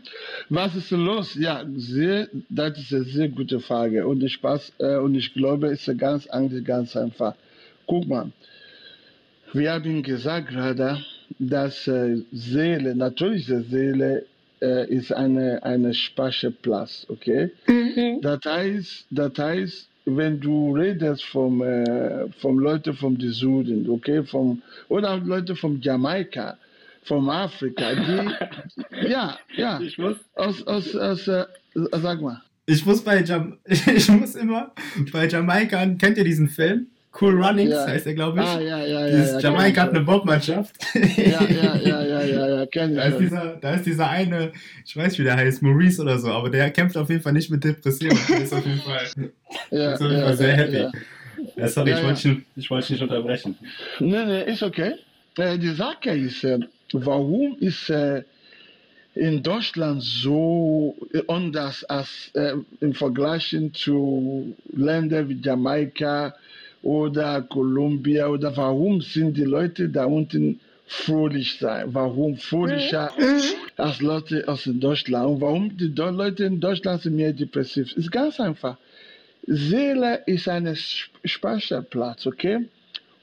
Was 0.49 0.75
ist 0.75 0.91
los? 0.91 1.35
Ja, 1.35 1.63
sehr, 1.75 2.29
das 2.49 2.77
ist 2.77 2.93
eine 2.93 3.03
sehr 3.03 3.29
gute 3.29 3.59
Frage 3.59 4.07
und 4.07 4.23
ich, 4.23 4.41
pass, 4.41 4.71
äh, 4.79 4.97
und 4.97 5.15
ich 5.15 5.33
glaube, 5.33 5.67
es 5.67 5.87
ist 5.87 5.97
ganz, 5.97 6.27
ganz 6.63 6.95
einfach. 6.95 7.35
Guck 7.85 8.07
mal, 8.07 8.31
wir 9.53 9.71
haben 9.71 10.01
gesagt 10.01 10.49
gerade, 10.49 11.03
dass 11.37 11.87
äh, 11.87 12.21
Seele, 12.31 12.95
natürliche 12.95 13.61
Seele, 13.61 14.25
äh, 14.61 14.87
ist 14.87 15.11
eine, 15.11 15.61
eine 15.63 15.93
Speicherplatz, 15.93 17.05
okay? 17.09 17.51
Mhm. 17.67 17.82
Das, 18.21 18.39
heißt, 18.45 19.05
das 19.09 19.37
heißt, 19.37 19.87
wenn 20.05 20.39
du 20.39 20.75
redest 20.75 21.23
vom, 21.25 21.61
äh, 21.61 22.29
vom 22.39 22.59
Leute 22.59 22.93
vom 22.93 23.19
Süden, 23.19 23.89
okay, 23.89 24.23
vom, 24.23 24.61
oder 24.89 25.17
Leute 25.17 25.55
vom 25.55 25.79
Jamaika, 25.81 26.57
vom 27.03 27.29
Afrika, 27.29 27.95
die, 27.95 29.07
ja, 29.09 29.37
ja, 29.55 29.79
ich 29.79 29.97
muss, 29.97 30.17
aus, 30.35 30.65
aus, 30.67 30.95
aus 30.95 31.27
äh, 31.27 31.45
sag 31.73 32.21
mal. 32.21 32.41
Ich 32.65 32.85
muss 32.85 33.03
bei 33.03 33.21
Jam 33.23 33.57
ich 33.65 34.09
muss 34.09 34.35
immer 34.35 34.71
bei 35.11 35.27
Jamaika, 35.27 35.85
kennt 35.97 36.17
ihr 36.17 36.23
diesen 36.23 36.49
Film? 36.49 36.87
Cool 37.19 37.43
Runnings 37.43 37.71
ja. 37.71 37.87
heißt 37.87 38.07
er, 38.07 38.15
glaube 38.15 38.39
ich. 38.39 38.45
Ah, 38.45 38.59
ja, 38.59 38.83
ja, 38.83 39.07
ja. 39.07 39.23
ja 39.23 39.39
Jamaika 39.39 39.83
hat 39.83 39.89
eine 39.91 40.01
Bobmannschaft. 40.01 40.75
Ja, 40.93 41.43
ja, 41.43 41.75
ja, 41.75 42.03
ja, 42.03 42.23
ja, 42.23 42.47
ja, 42.47 42.65
kenn 42.65 42.91
ich. 42.91 42.97
Da 42.97 43.03
ist, 43.03 43.19
dieser, 43.19 43.55
da 43.61 43.73
ist 43.75 43.85
dieser 43.85 44.09
eine, 44.09 44.51
ich 44.83 44.97
weiß 44.97 45.19
wie 45.19 45.23
der 45.23 45.35
heißt, 45.35 45.61
Maurice 45.61 46.01
oder 46.01 46.17
so, 46.17 46.31
aber 46.31 46.49
der 46.49 46.71
kämpft 46.71 46.97
auf 46.97 47.09
jeden 47.09 47.21
Fall 47.21 47.33
nicht 47.33 47.51
mit 47.51 47.63
Depressionen. 47.63 48.17
Der 48.29 48.41
ist 48.41 48.53
auf 48.53 48.65
jeden 48.65 48.81
Fall, 48.81 49.31
ja, 49.71 49.93
ist 49.93 50.01
auf 50.01 50.09
jeden 50.09 50.23
Fall 50.23 50.37
sehr 50.37 50.53
happy. 50.55 50.97
Ja. 51.55 51.67
Sorry, 51.67 51.91
ich 51.91 52.03
wollte 52.03 52.29
dich 52.29 52.37
ich 52.55 52.69
wollt 52.69 52.89
nicht 52.89 53.01
unterbrechen. 53.01 53.55
Nee, 53.99 54.25
nee, 54.25 54.51
ist 54.51 54.63
okay. 54.63 54.95
Äh, 55.37 55.57
die 55.57 55.73
Sache 55.73 56.11
ist, 56.11 56.43
äh, 56.43 56.59
warum 56.93 57.57
ist 57.59 57.89
äh, 57.89 58.23
in 59.15 59.43
Deutschland 59.43 60.01
so 60.01 60.95
anders 61.27 61.83
als 61.83 62.31
im 62.79 62.95
Vergleich 62.95 63.55
zu 63.73 64.55
Ländern 64.75 65.29
wie 65.29 65.39
Jamaika, 65.39 66.33
oder 66.83 67.41
Kolumbien 67.41 68.25
oder 68.25 68.55
warum 68.55 69.01
sind 69.01 69.37
die 69.37 69.45
Leute 69.45 69.89
da 69.89 70.05
unten 70.05 70.59
fröhlich 70.85 71.57
sein? 71.57 71.85
Warum 71.93 72.37
fröhlicher 72.37 73.11
mhm. 73.17 73.41
als 73.77 74.01
Leute 74.01 74.43
aus 74.47 74.69
Deutschland? 74.71 75.27
Und 75.27 75.41
warum 75.41 75.77
die 75.77 75.87
Leute 75.95 76.43
in 76.43 76.59
Deutschland 76.59 77.01
sind 77.01 77.15
mehr 77.15 77.33
depressiv? 77.33 77.95
Ist 77.95 78.11
ganz 78.11 78.39
einfach. 78.39 78.77
Seele 79.47 80.21
ist 80.25 80.47
ein 80.47 80.75
Speicherplatz, 81.23 82.27
okay? 82.27 82.65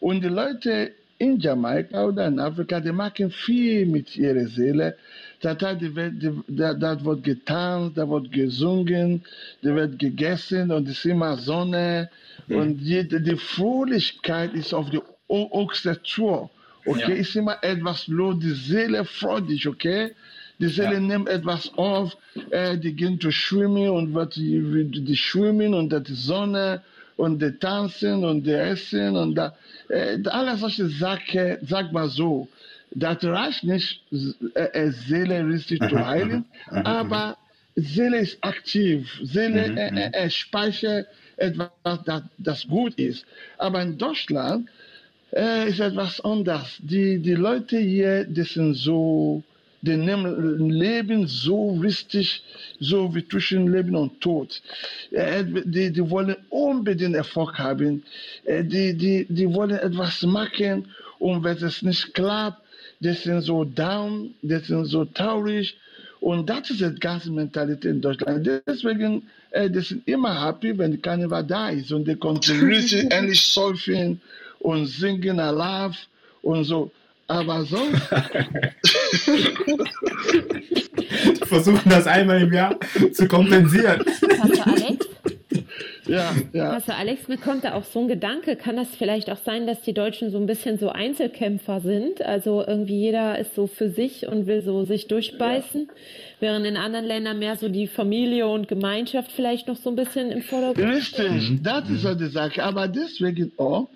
Und 0.00 0.22
die 0.24 0.28
Leute 0.28 0.92
in 1.18 1.38
Jamaika 1.38 2.06
oder 2.06 2.26
in 2.26 2.40
Afrika, 2.40 2.80
die 2.80 2.92
machen 2.92 3.30
viel 3.30 3.84
mit 3.86 4.16
ihrer 4.16 4.46
Seele. 4.46 4.96
Das, 5.40 5.56
das 5.58 7.04
wird 7.04 7.24
getanzt, 7.24 7.96
da 7.96 8.08
wird 8.08 8.30
gesungen, 8.30 9.22
da 9.62 9.74
wird 9.74 9.98
gegessen 9.98 10.70
und 10.70 10.86
es 10.88 10.98
ist 10.98 11.06
immer 11.06 11.36
Sonne 11.36 12.10
Mhm. 12.50 12.56
Und 12.56 12.78
die, 12.78 13.06
die 13.08 13.36
Fröhlichkeit 13.36 14.54
ist 14.54 14.74
auf 14.74 14.90
die 14.90 15.00
höchste 15.28 16.00
Tour. 16.02 16.50
Okay, 16.84 17.00
ja. 17.00 17.08
ist 17.08 17.36
immer 17.36 17.62
etwas 17.62 18.06
los, 18.08 18.36
die 18.40 18.52
Seele 18.52 19.04
freut 19.04 19.48
sich, 19.48 19.68
okay? 19.68 20.12
Die 20.58 20.68
Seele 20.68 20.94
ja. 20.94 21.00
nimmt 21.00 21.28
etwas 21.28 21.70
auf, 21.76 22.16
äh, 22.50 22.76
die 22.78 22.94
gehen 22.94 23.20
zu 23.20 23.30
schwimmen 23.30 23.90
und 23.90 24.14
wird 24.14 24.36
die, 24.36 24.90
die 24.90 25.16
schwimmen 25.16 25.74
und 25.74 25.90
die 25.90 26.14
Sonne 26.14 26.82
und 27.16 27.40
die 27.40 27.52
tanzen 27.52 28.24
und 28.24 28.44
die 28.44 28.52
essen 28.52 29.14
und 29.16 29.34
da, 29.34 29.54
äh, 29.88 30.18
alle 30.26 30.56
solche 30.56 30.88
Sachen, 30.88 31.58
sag 31.62 31.92
mal 31.92 32.08
so, 32.08 32.48
das 32.92 33.22
reicht 33.24 33.64
nicht, 33.64 34.02
Seele 34.10 35.46
richtig 35.46 35.78
zu 35.88 36.06
heilen, 36.06 36.44
aber 36.66 37.36
Seele 37.76 38.18
ist 38.18 38.42
aktiv, 38.42 39.20
Seele 39.22 39.68
mhm, 39.68 39.78
äh, 39.78 39.90
mhm. 39.90 39.96
äh, 39.96 40.30
speichert 40.30 41.06
etwas, 41.36 41.70
das, 42.04 42.22
das 42.38 42.68
gut 42.68 42.98
ist. 42.98 43.24
Aber 43.58 43.82
in 43.82 43.96
Deutschland 43.96 44.68
äh, 45.32 45.68
ist 45.68 45.80
etwas 45.80 46.20
anders. 46.20 46.76
Die, 46.80 47.18
die 47.18 47.34
Leute 47.34 47.78
hier, 47.78 48.24
die 48.24 48.42
sind 48.42 48.74
so, 48.74 49.42
die 49.82 49.96
nehmen 49.96 50.68
Leben 50.68 51.26
so 51.26 51.76
richtig, 51.76 52.42
so 52.78 53.14
wie 53.14 53.26
zwischen 53.26 53.72
Leben 53.72 53.96
und 53.96 54.20
Tod. 54.20 54.60
Äh, 55.12 55.44
die, 55.44 55.90
die 55.90 56.10
wollen 56.10 56.36
unbedingt 56.50 57.16
Erfolg 57.16 57.58
haben. 57.58 58.02
Äh, 58.44 58.64
die, 58.64 58.94
die, 58.94 59.26
die 59.28 59.54
wollen 59.54 59.78
etwas 59.78 60.22
machen 60.22 60.88
und 61.18 61.44
wenn 61.44 61.56
es 61.56 61.82
nicht 61.82 62.12
klappt, 62.14 62.60
die 63.00 63.14
sind 63.14 63.42
so 63.42 63.64
down, 63.64 64.34
die 64.42 64.58
sind 64.58 64.84
so 64.84 65.04
traurig 65.06 65.76
und 66.20 66.48
das 66.48 66.70
ist 66.70 66.80
die 66.80 67.00
ganze 67.00 67.30
Mentalität 67.30 67.86
in 67.86 68.00
Deutschland. 68.00 68.48
Deswegen, 68.66 69.22
äh, 69.50 69.70
die 69.70 69.80
sind 69.80 70.06
immer 70.06 70.46
happy, 70.46 70.76
wenn 70.76 70.92
die 70.92 70.98
Karneval 70.98 71.44
da 71.44 71.70
ist 71.70 71.90
und 71.92 72.06
die 72.06 72.16
konzentrieren 72.16 73.10
endlich 73.10 73.42
surfen 73.42 74.20
und 74.58 74.86
singen 74.86 75.40
alive 75.40 75.96
und 76.42 76.64
so. 76.64 76.90
Aber 77.26 77.64
sonst. 77.64 78.02
Versuchen 81.46 81.88
das 81.88 82.06
einmal 82.06 82.42
im 82.42 82.52
Jahr 82.52 82.78
zu 83.12 83.26
kompensieren. 83.26 84.04
Pastor 84.38 84.66
Alex? 84.66 85.08
Ja, 86.10 86.34
ja. 86.52 86.72
Pastor 86.72 86.96
Alex, 86.96 87.28
mir 87.28 87.36
kommt 87.36 87.64
da 87.64 87.74
auch 87.74 87.84
so 87.84 88.00
ein 88.00 88.08
Gedanke. 88.08 88.56
Kann 88.56 88.76
das 88.76 88.88
vielleicht 88.96 89.30
auch 89.30 89.38
sein, 89.44 89.66
dass 89.66 89.80
die 89.82 89.92
Deutschen 89.92 90.30
so 90.30 90.38
ein 90.38 90.46
bisschen 90.46 90.78
so 90.78 90.88
Einzelkämpfer 90.88 91.80
sind? 91.80 92.20
Also 92.22 92.64
irgendwie 92.66 92.98
jeder 92.98 93.38
ist 93.38 93.54
so 93.54 93.66
für 93.68 93.90
sich 93.90 94.26
und 94.26 94.46
will 94.46 94.62
so 94.62 94.84
sich 94.84 95.06
durchbeißen, 95.06 95.82
ja. 95.86 95.94
während 96.40 96.66
in 96.66 96.76
anderen 96.76 97.06
Ländern 97.06 97.38
mehr 97.38 97.56
so 97.56 97.68
die 97.68 97.86
Familie 97.86 98.48
und 98.48 98.66
Gemeinschaft 98.66 99.30
vielleicht 99.30 99.68
noch 99.68 99.76
so 99.76 99.90
ein 99.90 99.96
bisschen 99.96 100.30
im 100.32 100.42
Vordergrund 100.42 100.94
Richtig, 100.94 101.44
steht. 101.44 101.66
das 101.66 101.88
ist 101.88 102.02
so 102.02 102.14
die 102.14 102.28
Sache. 102.28 102.62
Aber 102.64 102.88
deswegen 102.88 103.52
auch, 103.56 103.88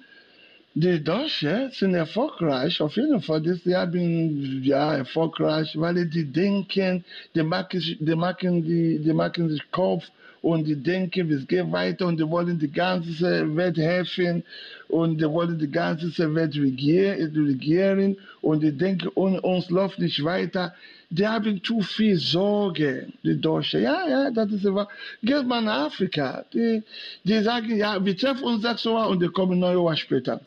die 0.75 1.03
Deutschen 1.03 1.71
sind 1.71 1.95
erfolgreich, 1.95 2.81
auf 2.81 2.97
jeden 2.97 3.21
Fall. 3.21 3.43
Das 3.43 3.65
Jahr 3.65 3.87
bin 3.87 4.63
ja 4.63 4.95
erfolgreich, 4.95 5.79
weil 5.79 6.07
die 6.07 6.25
denken, 6.25 7.05
die 7.35 7.43
machen, 7.43 7.81
die 8.01 8.15
machen, 8.15 8.63
die, 8.63 8.99
die 8.99 9.13
machen 9.13 9.49
sich 9.49 9.63
Kopf 9.71 10.05
und 10.45 10.65
die 10.67 10.77
denken, 10.77 11.31
es 11.31 11.47
geht 11.47 11.73
weiter 11.73 12.07
und 12.07 12.21
die 12.21 12.29
wollen 12.29 12.59
die 12.59 12.71
ganze 12.71 13.57
Welt 13.57 13.79
helfen 13.79 14.45
und 14.89 15.19
die 15.19 15.25
wollen 15.25 15.59
die 15.59 15.71
ganze 15.71 16.35
Welt 16.35 16.55
regieren 16.55 18.17
und 18.43 18.63
die 18.63 18.73
denken, 18.73 19.09
uns 19.09 19.71
läuft 19.71 19.99
nicht 19.99 20.23
weiter. 20.23 20.75
Die 21.09 21.27
haben 21.27 21.63
zu 21.65 21.81
viel 21.81 22.17
Sorge, 22.19 23.09
die 23.23 23.41
Deutschen. 23.41 23.83
Ja, 23.83 24.07
ja, 24.07 24.31
das 24.31 24.53
ist 24.53 24.65
wahr. 24.65 24.89
Geht 25.23 25.47
mal 25.47 25.63
nach 25.63 25.87
Afrika. 25.87 26.45
Die, 26.53 26.83
die 27.25 27.39
sagen, 27.43 27.75
ja, 27.79 28.05
wir 28.05 28.15
treffen 28.15 28.45
uns 28.45 28.61
sechs 28.63 28.85
Uhr 28.85 29.07
und 29.09 29.23
die 29.23 29.29
kommen 29.29 29.59
neun 29.59 29.79
Uhr 29.79 29.97
später. 29.97 30.43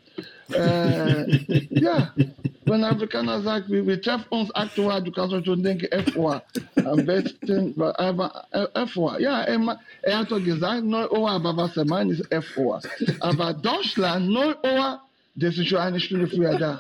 Äh, 0.53 1.39
ja, 1.71 2.13
wenn 2.67 2.83
ein 2.83 2.95
Afrikaner 2.95 3.41
sagt, 3.41 3.69
wir, 3.69 3.85
wir 3.85 4.01
treffen 4.01 4.25
uns 4.29 4.53
8 4.53 4.77
Uhr, 4.79 5.01
du 5.01 5.11
kannst 5.11 5.45
schon 5.45 5.63
denken, 5.63 5.85
11 5.85 6.15
Uhr. 6.15 6.41
Am 6.85 7.05
besten, 7.05 7.81
aber 7.81 8.45
11 8.51 8.95
Uhr. 8.95 9.19
Ja, 9.19 9.41
er, 9.41 9.79
er 10.01 10.19
hat 10.19 10.31
doch 10.31 10.43
gesagt 10.43 10.83
9 10.83 11.09
Uhr, 11.09 11.29
aber 11.29 11.55
was 11.55 11.77
er 11.77 11.85
meint 11.85 12.11
ist 12.11 12.31
11 12.31 12.57
Uhr. 12.57 12.81
Aber 13.19 13.53
Deutschland, 13.53 14.29
9 14.29 14.55
Uhr, 14.63 14.99
das 15.35 15.57
ist 15.57 15.67
schon 15.67 15.79
eine 15.79 15.99
Stunde 15.99 16.27
früher 16.27 16.57
da. 16.57 16.79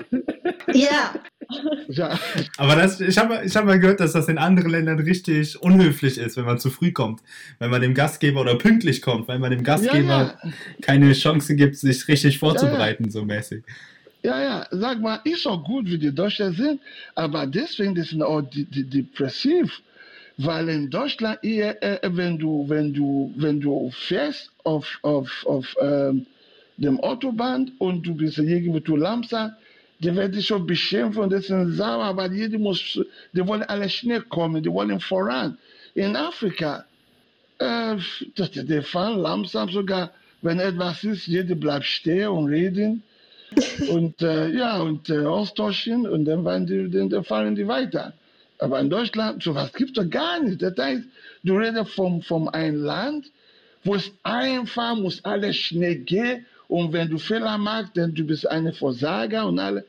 Ja. 0.73 1.13
ja. 1.87 2.19
Aber 2.57 2.75
das, 2.75 2.99
ich 2.99 3.17
habe 3.17 3.41
ich 3.45 3.55
hab 3.55 3.65
mal 3.65 3.79
gehört, 3.79 3.99
dass 3.99 4.13
das 4.13 4.27
in 4.27 4.37
anderen 4.37 4.71
Ländern 4.71 4.99
richtig 4.99 5.61
unhöflich 5.61 6.17
ist, 6.17 6.37
wenn 6.37 6.45
man 6.45 6.59
zu 6.59 6.69
früh 6.69 6.91
kommt. 6.91 7.21
Wenn 7.59 7.69
man 7.69 7.81
dem 7.81 7.93
Gastgeber 7.93 8.41
oder 8.41 8.55
pünktlich 8.55 9.01
kommt, 9.01 9.27
weil 9.27 9.39
man 9.39 9.51
dem 9.51 9.63
Gastgeber 9.63 9.99
ja, 10.01 10.39
ja. 10.43 10.51
keine 10.81 11.13
Chance 11.13 11.55
gibt, 11.55 11.77
sich 11.77 12.07
richtig 12.07 12.39
vorzubereiten, 12.39 13.05
ja, 13.05 13.11
so 13.11 13.23
mäßig. 13.23 13.63
Ja, 14.23 14.41
ja, 14.41 14.67
sag 14.71 14.99
mal, 14.99 15.19
ist 15.23 15.45
auch 15.45 15.63
gut, 15.63 15.85
wie 15.85 15.97
die 15.97 16.13
Deutschen 16.13 16.53
sind, 16.53 16.81
aber 17.15 17.45
deswegen 17.45 17.95
sind 18.03 18.23
auch 18.23 18.41
die, 18.41 18.65
die, 18.65 18.83
depressiv. 18.83 19.81
Weil 20.37 20.69
in 20.69 20.89
Deutschland, 20.89 21.39
hier, 21.41 21.81
äh, 21.81 21.99
wenn, 22.03 22.37
du, 22.37 22.65
wenn, 22.67 22.93
du, 22.93 23.33
wenn 23.37 23.59
du 23.59 23.89
fährst 23.91 24.51
auf, 24.63 24.99
auf, 25.01 25.45
auf 25.45 25.75
ähm, 25.81 26.25
dem 26.77 26.99
Autobahn 26.99 27.71
und 27.79 28.05
du 28.05 28.13
bist 28.13 28.37
irgendwie 28.37 28.83
zu 28.83 28.95
langsam, 28.95 29.51
die 29.99 30.15
werden 30.15 30.41
schon 30.41 30.65
beschimpft 30.67 31.17
und 31.17 31.33
die 31.33 31.39
sind 31.41 31.73
sauer, 31.73 32.15
weil 32.15 32.33
jeder 32.33 32.59
muss, 32.59 32.99
die 33.33 33.47
wollen 33.47 33.63
alle 33.63 33.89
schnell 33.89 34.21
kommen, 34.21 34.61
die 34.61 34.71
wollen 34.71 34.99
voran. 34.99 35.57
In 35.95 36.15
Afrika, 36.15 36.85
äh, 37.57 37.95
die 38.37 38.81
fahren 38.81 39.19
langsam 39.19 39.69
sogar, 39.69 40.11
wenn 40.43 40.59
etwas 40.59 41.03
ist, 41.03 41.25
jeder 41.25 41.55
bleibt 41.55 41.85
stehen 41.85 42.29
und 42.29 42.45
reden 42.47 43.01
und 43.89 44.21
äh, 44.21 44.49
ja, 44.49 44.81
und 44.81 45.09
äh, 45.09 45.25
austauschen 45.25 46.07
und 46.07 46.25
dann, 46.25 46.43
waren 46.43 46.65
die, 46.65 46.89
dann, 46.89 47.09
dann 47.09 47.23
fahren 47.23 47.55
die 47.55 47.67
weiter. 47.67 48.13
Aber 48.59 48.79
in 48.79 48.89
Deutschland, 48.89 49.43
sowas 49.43 49.71
gibt 49.73 49.97
es 49.97 50.09
gar 50.09 50.41
nicht. 50.41 50.61
Das 50.61 50.77
heißt, 50.77 51.03
du 51.43 51.57
redest 51.57 51.91
von, 51.91 52.21
von 52.21 52.49
einem 52.49 52.83
Land, 52.83 53.31
wo 53.83 53.95
es 53.95 54.11
einfach 54.23 54.95
muss 54.95 55.23
alles 55.23 55.55
schnell 55.55 55.97
gehen 55.97 56.45
und 56.67 56.91
wenn 56.91 57.09
du 57.09 57.17
Fehler 57.17 57.57
machst, 57.57 57.95
dann 57.95 58.13
du 58.13 58.25
bist 58.25 58.49
eine 58.49 58.73
Versager 58.73 59.47
und 59.47 59.59
alle. 59.59 59.85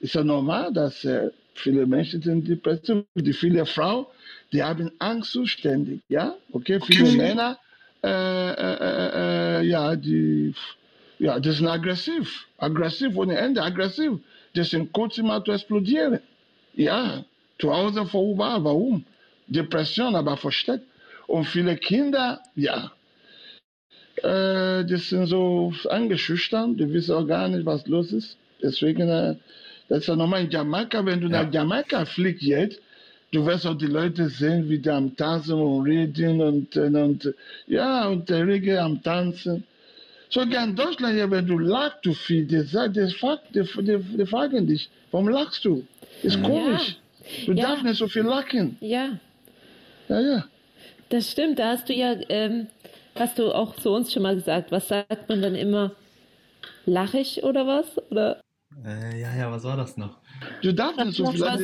Ist 0.00 0.14
ja 0.14 0.24
normal, 0.24 0.72
dass 0.72 1.04
äh, 1.04 1.30
viele 1.54 1.86
Menschen 1.86 2.22
sind 2.22 2.48
depressiv, 2.48 3.04
die 3.14 3.32
viele 3.32 3.66
Frauen, 3.66 4.06
die 4.52 4.62
haben 4.62 4.90
Angst 4.98 5.32
zuständig, 5.32 6.00
ja, 6.08 6.34
okay, 6.52 6.80
viele 6.80 7.08
okay. 7.08 7.16
Männer, 7.16 7.58
äh, 8.02 8.08
äh, 8.08 8.76
äh, 8.80 9.60
äh 9.60 9.62
ja, 9.66 9.96
die 9.96 10.54
ja, 11.22 11.38
die 11.38 11.52
sind 11.52 11.68
aggressiv. 11.68 12.48
Aggressiv 12.58 13.16
ohne 13.16 13.36
Ende, 13.38 13.62
aggressiv. 13.62 14.18
Die 14.56 14.64
sind 14.64 14.92
kurz 14.92 15.18
immer 15.18 15.42
zu 15.44 15.52
explodieren. 15.52 16.18
Ja, 16.74 17.24
zu 17.60 17.72
Hause 17.72 18.04
vorüber, 18.06 18.58
warum? 18.64 19.04
Depression, 19.46 20.16
aber 20.16 20.36
versteckt. 20.36 20.84
Und 21.28 21.44
viele 21.44 21.76
Kinder, 21.76 22.40
ja, 22.56 22.90
äh, 24.16 24.84
die 24.84 24.96
sind 24.96 25.26
so 25.26 25.72
angeschüchtert, 25.88 26.80
die 26.80 26.92
wissen 26.92 27.14
auch 27.14 27.26
gar 27.26 27.48
nicht, 27.48 27.64
was 27.64 27.86
los 27.86 28.12
ist. 28.12 28.36
Deswegen, 28.60 29.08
äh, 29.08 29.36
das 29.88 30.00
ist 30.00 30.08
ja 30.08 30.16
nochmal 30.16 30.42
in 30.42 30.50
Jamaika, 30.50 31.06
wenn 31.06 31.20
du 31.20 31.28
ja. 31.28 31.44
nach 31.44 31.54
Jamaika 31.54 32.04
fliegst 32.04 32.42
jetzt, 32.42 32.80
du 33.30 33.46
wirst 33.46 33.64
auch 33.64 33.78
die 33.78 33.86
Leute 33.86 34.28
sehen, 34.28 34.68
wie 34.68 34.80
die 34.80 34.90
am 34.90 35.16
Tanzen 35.16 35.54
und 35.54 35.84
reden 35.86 36.40
und, 36.40 36.76
und, 36.76 36.96
und 36.96 37.34
ja, 37.68 38.08
und 38.08 38.28
der 38.28 38.44
Regel 38.44 38.78
am 38.80 39.00
Tanzen. 39.00 39.64
Sogar 40.32 40.64
in 40.64 40.74
Deutschland, 40.74 41.18
ja, 41.18 41.30
wenn 41.30 41.46
du 41.46 41.58
lachst 41.58 41.98
zu 42.04 42.14
viel, 42.14 42.46
die, 42.46 42.64
die, 42.64 43.02
die, 43.54 44.16
die, 44.16 44.26
fragen 44.26 44.66
dich, 44.66 44.88
warum 45.10 45.28
lachst 45.28 45.62
du? 45.62 45.86
Ist 46.22 46.36
ja. 46.36 46.42
komisch. 46.42 46.96
Du 47.44 47.52
ja. 47.52 47.66
darfst 47.66 47.84
nicht 47.84 47.98
so 47.98 48.08
viel 48.08 48.22
lachen. 48.22 48.78
Ja. 48.80 49.18
Ja, 50.08 50.20
ja. 50.20 50.44
Das 51.10 51.30
stimmt, 51.30 51.58
da 51.58 51.72
hast 51.72 51.86
du 51.90 51.92
ja, 51.92 52.16
ähm, 52.30 52.68
hast 53.14 53.38
du 53.38 53.52
auch 53.52 53.76
zu 53.76 53.90
uns 53.90 54.10
schon 54.10 54.22
mal 54.22 54.34
gesagt, 54.34 54.72
was 54.72 54.88
sagt 54.88 55.28
man 55.28 55.42
dann 55.42 55.54
immer? 55.54 55.92
Lachig 56.86 57.42
oder 57.42 57.66
was? 57.66 57.98
Oder? 58.10 58.40
Äh, 58.86 59.20
ja, 59.20 59.34
ja, 59.36 59.50
was 59.50 59.64
war 59.64 59.76
das 59.76 59.98
noch? 59.98 60.16
Du 60.62 60.72
darfst 60.72 60.98
nicht 61.04 61.16
so 61.16 61.30
viel 61.30 61.42
was, 61.42 61.60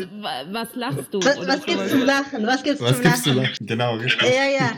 was 0.53 0.75
lachst 0.75 1.15
du? 1.15 1.21
Was, 1.21 1.47
was 1.47 1.65
gibt's 1.65 1.89
zu 1.89 2.05
lachen? 2.05 2.47
Was 2.47 2.63
gibt's 2.63 2.83
was 2.83 2.97
zum 2.97 3.03
gibt's 3.03 3.25
Lachen? 3.25 3.35
zu 3.35 3.41
lachen? 3.41 3.67
Genau, 3.67 3.95
richtig. 3.95 4.29
Ja, 4.29 4.47
ja. 4.47 4.73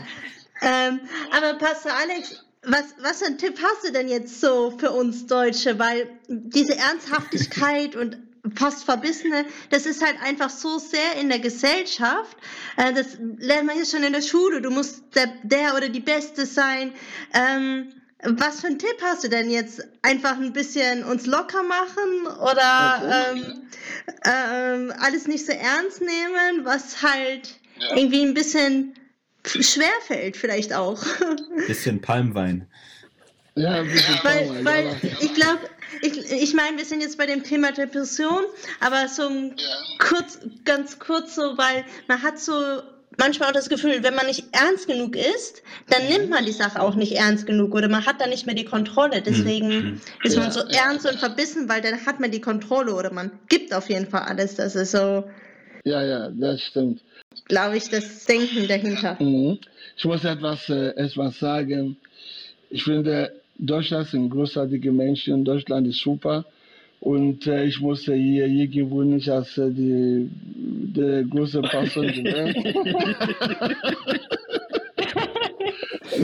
ähm, 0.61 1.01
aber 1.35 1.57
Pastor 1.57 1.91
Alex, 1.91 2.41
was, 2.63 2.83
was 2.99 3.19
für 3.19 3.25
einen 3.25 3.37
Tipp 3.37 3.59
hast 3.61 3.87
du 3.87 3.91
denn 3.91 4.07
jetzt 4.07 4.39
so 4.39 4.71
für 4.77 4.91
uns 4.91 5.25
Deutsche? 5.25 5.79
Weil 5.79 6.09
diese 6.27 6.75
Ernsthaftigkeit 6.77 7.95
und 7.95 8.17
fast 8.55 8.83
Verbissene, 8.83 9.45
das 9.69 9.85
ist 9.85 10.03
halt 10.03 10.15
einfach 10.23 10.49
so 10.49 10.77
sehr 10.77 11.15
in 11.19 11.29
der 11.29 11.39
Gesellschaft. 11.39 12.37
Äh, 12.77 12.93
das 12.93 13.17
lernt 13.37 13.67
man 13.67 13.77
ja 13.77 13.85
schon 13.85 14.03
in 14.03 14.13
der 14.13 14.21
Schule. 14.21 14.61
Du 14.61 14.69
musst 14.69 15.03
der, 15.15 15.27
der 15.43 15.75
oder 15.75 15.89
die 15.89 15.99
Beste 15.99 16.45
sein. 16.45 16.93
Ähm, 17.33 17.93
was 18.23 18.61
für 18.61 18.67
einen 18.67 18.77
Tipp 18.77 18.97
hast 19.01 19.23
du 19.23 19.29
denn 19.29 19.49
jetzt? 19.49 19.83
Einfach 20.03 20.37
ein 20.37 20.53
bisschen 20.53 21.03
uns 21.03 21.25
locker 21.25 21.63
machen 21.63 22.27
oder 22.39 23.31
ähm, 23.33 23.61
ähm, 24.25 24.93
alles 24.99 25.27
nicht 25.27 25.45
so 25.45 25.51
ernst 25.51 26.01
nehmen, 26.01 26.63
was 26.63 27.01
halt 27.01 27.59
ja. 27.79 27.95
irgendwie 27.95 28.23
ein 28.23 28.35
bisschen 28.35 28.93
schwerfällt 29.45 30.37
vielleicht 30.37 30.73
auch. 30.73 31.01
Bisschen 31.67 32.01
Palmwein. 32.01 32.67
Ja, 33.55 33.71
ein 33.71 33.87
bisschen 33.87 34.15
weil, 34.23 34.45
Palmwein. 34.45 34.65
Weil 34.65 35.11
ich 35.19 35.33
glaube, 35.33 35.59
ich, 36.01 36.31
ich 36.31 36.53
meine, 36.53 36.77
wir 36.77 36.85
sind 36.85 37.01
jetzt 37.01 37.17
bei 37.17 37.25
dem 37.25 37.43
Thema 37.43 37.71
Depression, 37.71 38.43
aber 38.79 39.07
so 39.07 39.29
ja. 39.29 39.53
kurz, 39.99 40.39
ganz 40.63 40.99
kurz 40.99 41.35
so, 41.35 41.57
weil 41.57 41.83
man 42.07 42.21
hat 42.21 42.39
so 42.39 42.53
manchmal 43.17 43.49
auch 43.49 43.53
das 43.53 43.67
Gefühl, 43.67 44.03
wenn 44.03 44.15
man 44.15 44.25
nicht 44.25 44.45
ernst 44.53 44.87
genug 44.87 45.17
ist, 45.17 45.61
dann 45.89 46.07
nimmt 46.07 46.29
man 46.29 46.45
die 46.45 46.53
Sache 46.53 46.81
auch 46.81 46.95
nicht 46.95 47.17
ernst 47.17 47.45
genug 47.45 47.75
oder 47.75 47.89
man 47.89 48.05
hat 48.05 48.21
da 48.21 48.27
nicht 48.27 48.45
mehr 48.45 48.55
die 48.55 48.65
Kontrolle. 48.65 49.21
Deswegen 49.21 49.67
mhm. 49.67 50.01
ist 50.23 50.37
man 50.37 50.51
so 50.51 50.61
ernst 50.61 51.05
und 51.05 51.19
verbissen, 51.19 51.67
weil 51.67 51.81
dann 51.81 52.05
hat 52.05 52.21
man 52.21 52.31
die 52.31 52.41
Kontrolle 52.41 52.93
oder 52.95 53.11
man 53.11 53.31
gibt 53.49 53.73
auf 53.73 53.89
jeden 53.89 54.07
Fall 54.07 54.21
alles. 54.21 54.55
Das 54.55 54.75
ist 54.75 54.91
so. 54.91 55.25
Ja, 55.83 56.03
ja, 56.03 56.29
das 56.29 56.61
stimmt 56.61 57.01
glaube 57.51 57.75
ich, 57.77 57.89
das 57.89 58.25
Denken 58.25 58.67
dahinter. 58.67 59.17
Mhm. 59.19 59.59
Ich 59.97 60.05
muss 60.05 60.23
etwas, 60.23 60.69
äh, 60.69 60.95
etwas 60.95 61.37
sagen. 61.37 61.97
Ich 62.69 62.83
finde, 62.85 63.33
Deutschland 63.57 64.07
sind 64.07 64.29
großartige 64.29 64.91
Menschen, 64.91 65.43
Deutschland 65.43 65.85
ist 65.87 65.99
super. 65.99 66.45
Und 67.01 67.47
äh, 67.47 67.65
ich 67.65 67.81
musste 67.81 68.13
hier 68.13 68.47
irgendwo 68.47 69.03
nicht 69.03 69.29
als 69.29 69.57
äh, 69.57 69.69
die, 69.69 70.29
der 70.97 71.23
große 71.23 71.61
Pastor 71.73 72.05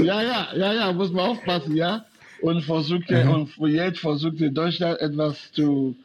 Ja, 0.04 0.22
ja, 0.22 0.48
ja, 0.56 0.74
ja, 0.74 0.94
muss 0.94 1.12
man 1.12 1.32
aufpassen, 1.32 1.76
ja. 1.76 2.06
Und 2.42 2.62
versuchte, 2.62 3.26
mhm. 3.26 3.48
und 3.58 3.72
jetzt 3.72 4.00
versuchte 4.00 4.52
Deutschland 4.52 5.02
etwas 5.02 5.52
zu, 5.52 5.96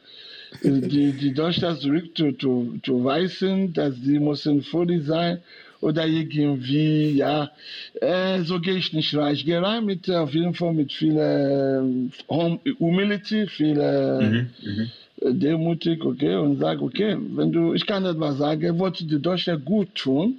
die, 0.63 1.13
die 1.13 1.35
Deutschland 1.35 1.81
zurückzuweisen, 1.81 3.73
dass 3.73 3.95
sie 3.97 4.19
müssen 4.19 4.63
fröhlich 4.63 5.05
sein 5.05 5.43
oder 5.81 6.07
irgendwie, 6.07 7.11
ja, 7.11 7.51
äh, 8.01 8.43
so 8.43 8.61
gehe 8.61 8.77
ich 8.77 8.93
nicht 8.93 9.15
rein. 9.17 9.35
Ich 9.35 9.45
gehe 9.45 9.61
rein 9.61 9.85
mit, 9.85 10.09
auf 10.09 10.33
jeden 10.33 10.55
Fall 10.55 10.73
mit 10.73 10.93
viel 10.93 11.17
äh, 11.19 11.83
Humility, 12.79 13.49
viel 13.49 13.79
äh, 13.81 14.23
mhm, 14.23 14.51
mhm. 14.63 15.41
demutig, 15.41 16.05
okay, 16.05 16.37
und 16.37 16.61
sage, 16.61 16.83
okay, 16.83 17.17
wenn 17.35 17.51
du, 17.51 17.75
ich 17.75 17.85
kann 17.85 18.05
etwas 18.05 18.39
sagen, 18.39 18.79
wollte 18.79 19.05
die 19.05 19.21
Deutschen 19.21 19.65
gut 19.65 19.95
tun, 19.97 20.39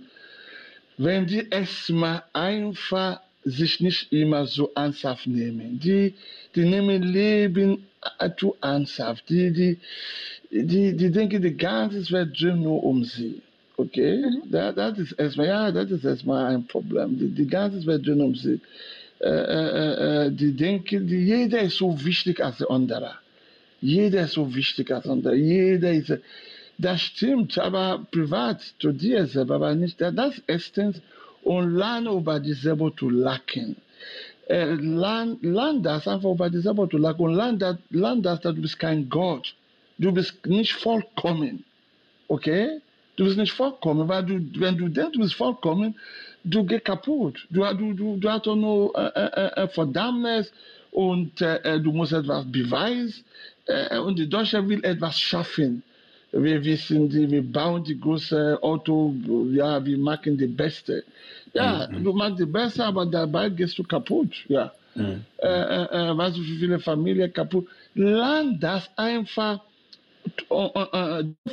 wenn 0.98 1.28
die 1.28 1.46
erstmal 1.50 2.24
einfach 2.32 3.20
sich 3.44 3.82
nicht 3.82 4.14
immer 4.14 4.46
so 4.46 4.72
ernsthaft 4.76 5.28
nehmen. 5.28 5.80
Die, 5.80 6.14
die 6.56 6.66
nehmen 6.66 7.04
Leben 7.04 7.86
zu 8.38 8.56
ernsthaft. 8.62 9.30
Die, 9.30 9.52
die, 9.52 9.78
die, 10.52 10.96
die 10.96 11.12
denken, 11.12 11.42
die 11.42 11.58
ganze 11.58 12.12
Welt 12.12 12.40
dreht 12.40 12.56
nur 12.56 12.84
um 12.84 13.04
sie. 13.04 13.42
Okay? 13.78 14.18
Mhm. 14.18 14.52
Das, 14.52 14.76
das 14.76 15.00
ist 15.00 15.12
erstmal, 15.14 15.48
ja, 15.48 15.72
das 15.72 15.92
ist 15.92 16.06
erstmal 16.06 16.54
ein 16.54 16.66
Problem. 16.68 17.18
Die, 17.18 17.30
die 17.30 17.48
ganze 17.48 17.86
Welt 17.86 18.06
dreht 18.06 18.20
um 18.20 18.36
sie. 18.36 18.60
Äh, 19.20 19.30
äh, 19.30 20.26
äh, 20.26 20.32
die 20.32 20.52
denken, 20.52 21.08
die, 21.08 21.26
jeder 21.26 21.62
ist 21.62 21.78
so 21.78 22.04
wichtig 22.04 22.44
als 22.44 22.58
der 22.58 22.70
andere. 22.70 23.14
Jeder 23.82 24.24
ist 24.24 24.34
so 24.34 24.54
wichtig 24.54 24.92
als 24.92 25.04
der 25.04 25.14
andere. 25.14 25.36
Jeder 25.36 25.92
ist, 25.94 26.14
das 26.78 27.02
stimmt, 27.02 27.58
aber 27.58 28.06
privat 28.12 28.62
zu 28.80 28.92
dir 28.92 29.26
selber, 29.28 29.56
aber 29.56 29.76
nicht, 29.76 30.02
das 30.02 30.42
erstens. 30.48 31.02
und 31.44 31.76
lerne 31.76 32.10
über 32.12 32.40
dich 32.40 32.62
selber 32.62 32.92
zu 32.96 33.10
lachen. 33.10 33.76
Äh, 34.48 34.74
lern, 34.76 35.38
lern 35.42 35.82
das 35.82 36.08
einfach 36.08 36.36
selber 36.52 36.90
zu 36.90 36.98
lachen 36.98 37.22
und 37.22 37.60
das, 37.60 37.78
dass 38.42 38.42
du 38.42 38.62
bist 38.62 38.78
kein 38.78 39.10
Gott. 39.10 39.56
Du 39.98 40.12
bist 40.12 40.46
nicht 40.46 40.74
vollkommen. 40.74 41.64
Okay? 42.28 42.82
Du 43.16 43.26
bist 43.26 43.38
nicht 43.38 43.54
vollkommen, 43.54 44.08
weil 44.08 44.26
du, 44.26 44.42
wenn 44.60 44.78
du 44.78 44.90
denkst, 44.90 45.14
du 45.14 45.20
bist 45.20 45.36
vollkommen, 45.36 45.96
du 46.44 46.66
gehst 46.66 46.86
kaputt. 46.86 47.48
Du, 47.50 47.62
du, 47.76 47.94
du, 47.94 48.18
du 48.18 48.30
hast 48.30 48.46
nur 48.48 48.92
äh, 48.98 49.12
äh, 49.16 49.64
äh, 49.64 49.68
Verdammnis 49.68 50.52
und 50.92 51.42
äh, 51.42 51.58
äh, 51.58 51.80
du 51.80 51.92
musst 51.92 52.12
etwas 52.12 52.44
beweisen 52.52 53.24
äh, 53.68 53.98
und 54.00 54.18
die 54.18 54.28
Deutsche 54.28 54.68
will 54.68 54.84
etwas 54.84 55.20
schaffen. 55.20 55.84
Wir 56.34 56.66
wissen, 56.66 57.12
wir 57.12 57.44
bauen 57.44 57.84
die 57.84 58.00
große 58.00 58.58
Auto, 58.62 59.14
ja, 59.52 59.86
wir 59.86 59.98
machen 60.00 60.36
die 60.36 60.48
Beste. 60.48 61.04
Ja, 61.54 61.88
mhm. 61.92 62.04
du 62.04 62.14
machst 62.14 62.40
die 62.40 62.46
Beste, 62.46 62.84
aber 62.84 63.06
dabei 63.06 63.50
gehst 63.50 63.78
du 63.78 63.84
kaputt. 63.84 64.34
Ja. 64.48 64.72
Mhm. 64.96 65.24
Äh, 65.38 65.48
äh, 65.48 66.10
äh 66.10 66.18
weißt 66.18 66.38
du, 66.38 66.42
wie 66.42 66.58
viele 66.58 66.80
Familien 66.80 67.32
kaputt. 67.32 67.68
Lern 67.94 68.60
das 68.60 68.90
einfach 68.98 69.60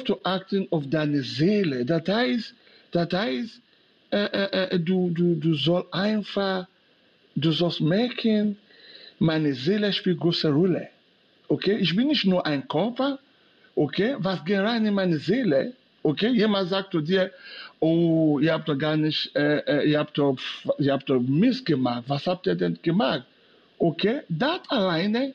zu 0.06 0.18
achten 0.24 0.66
auf 0.70 0.88
deine 0.88 1.22
Seele. 1.22 1.84
Das 1.84 2.08
heißt, 2.08 2.54
das 2.92 3.12
heißt 3.12 3.60
äh, 4.10 4.74
äh, 4.74 4.80
du, 4.80 5.10
du, 5.10 5.34
du 5.36 5.54
sollst 5.54 5.92
einfach, 5.92 6.66
du 7.36 7.52
sollst 7.52 7.80
merken, 7.80 8.56
meine 9.18 9.54
Seele 9.54 9.92
spielt 9.92 10.20
große 10.20 10.50
Rolle. 10.50 10.88
Okay, 11.48 11.76
ich 11.76 11.94
bin 11.94 12.08
nicht 12.08 12.24
nur 12.24 12.46
ein 12.46 12.66
Körper, 12.66 13.18
okay, 13.80 14.16
was 14.18 14.44
geht 14.44 14.58
rein 14.58 14.84
in 14.84 14.94
meine 14.94 15.18
Seele? 15.18 15.72
Okay, 16.02 16.28
jemand 16.28 16.68
sagt 16.68 16.92
zu 16.92 17.00
dir, 17.00 17.30
oh, 17.80 18.38
ihr 18.38 18.52
habt 18.52 18.68
doch 18.68 18.78
gar 18.78 18.96
nicht, 18.96 19.34
äh, 19.34 19.84
ihr 19.90 19.98
habt 19.98 20.16
doch, 20.18 20.36
ihr 20.78 20.92
habt 20.92 21.08
doch 21.08 21.20
Mist 21.20 21.64
gemacht. 21.64 22.04
Was 22.06 22.26
habt 22.26 22.46
ihr 22.46 22.54
denn 22.54 22.78
gemacht? 22.82 23.24
Okay, 23.78 24.20
das 24.28 24.60
alleine, 24.68 25.34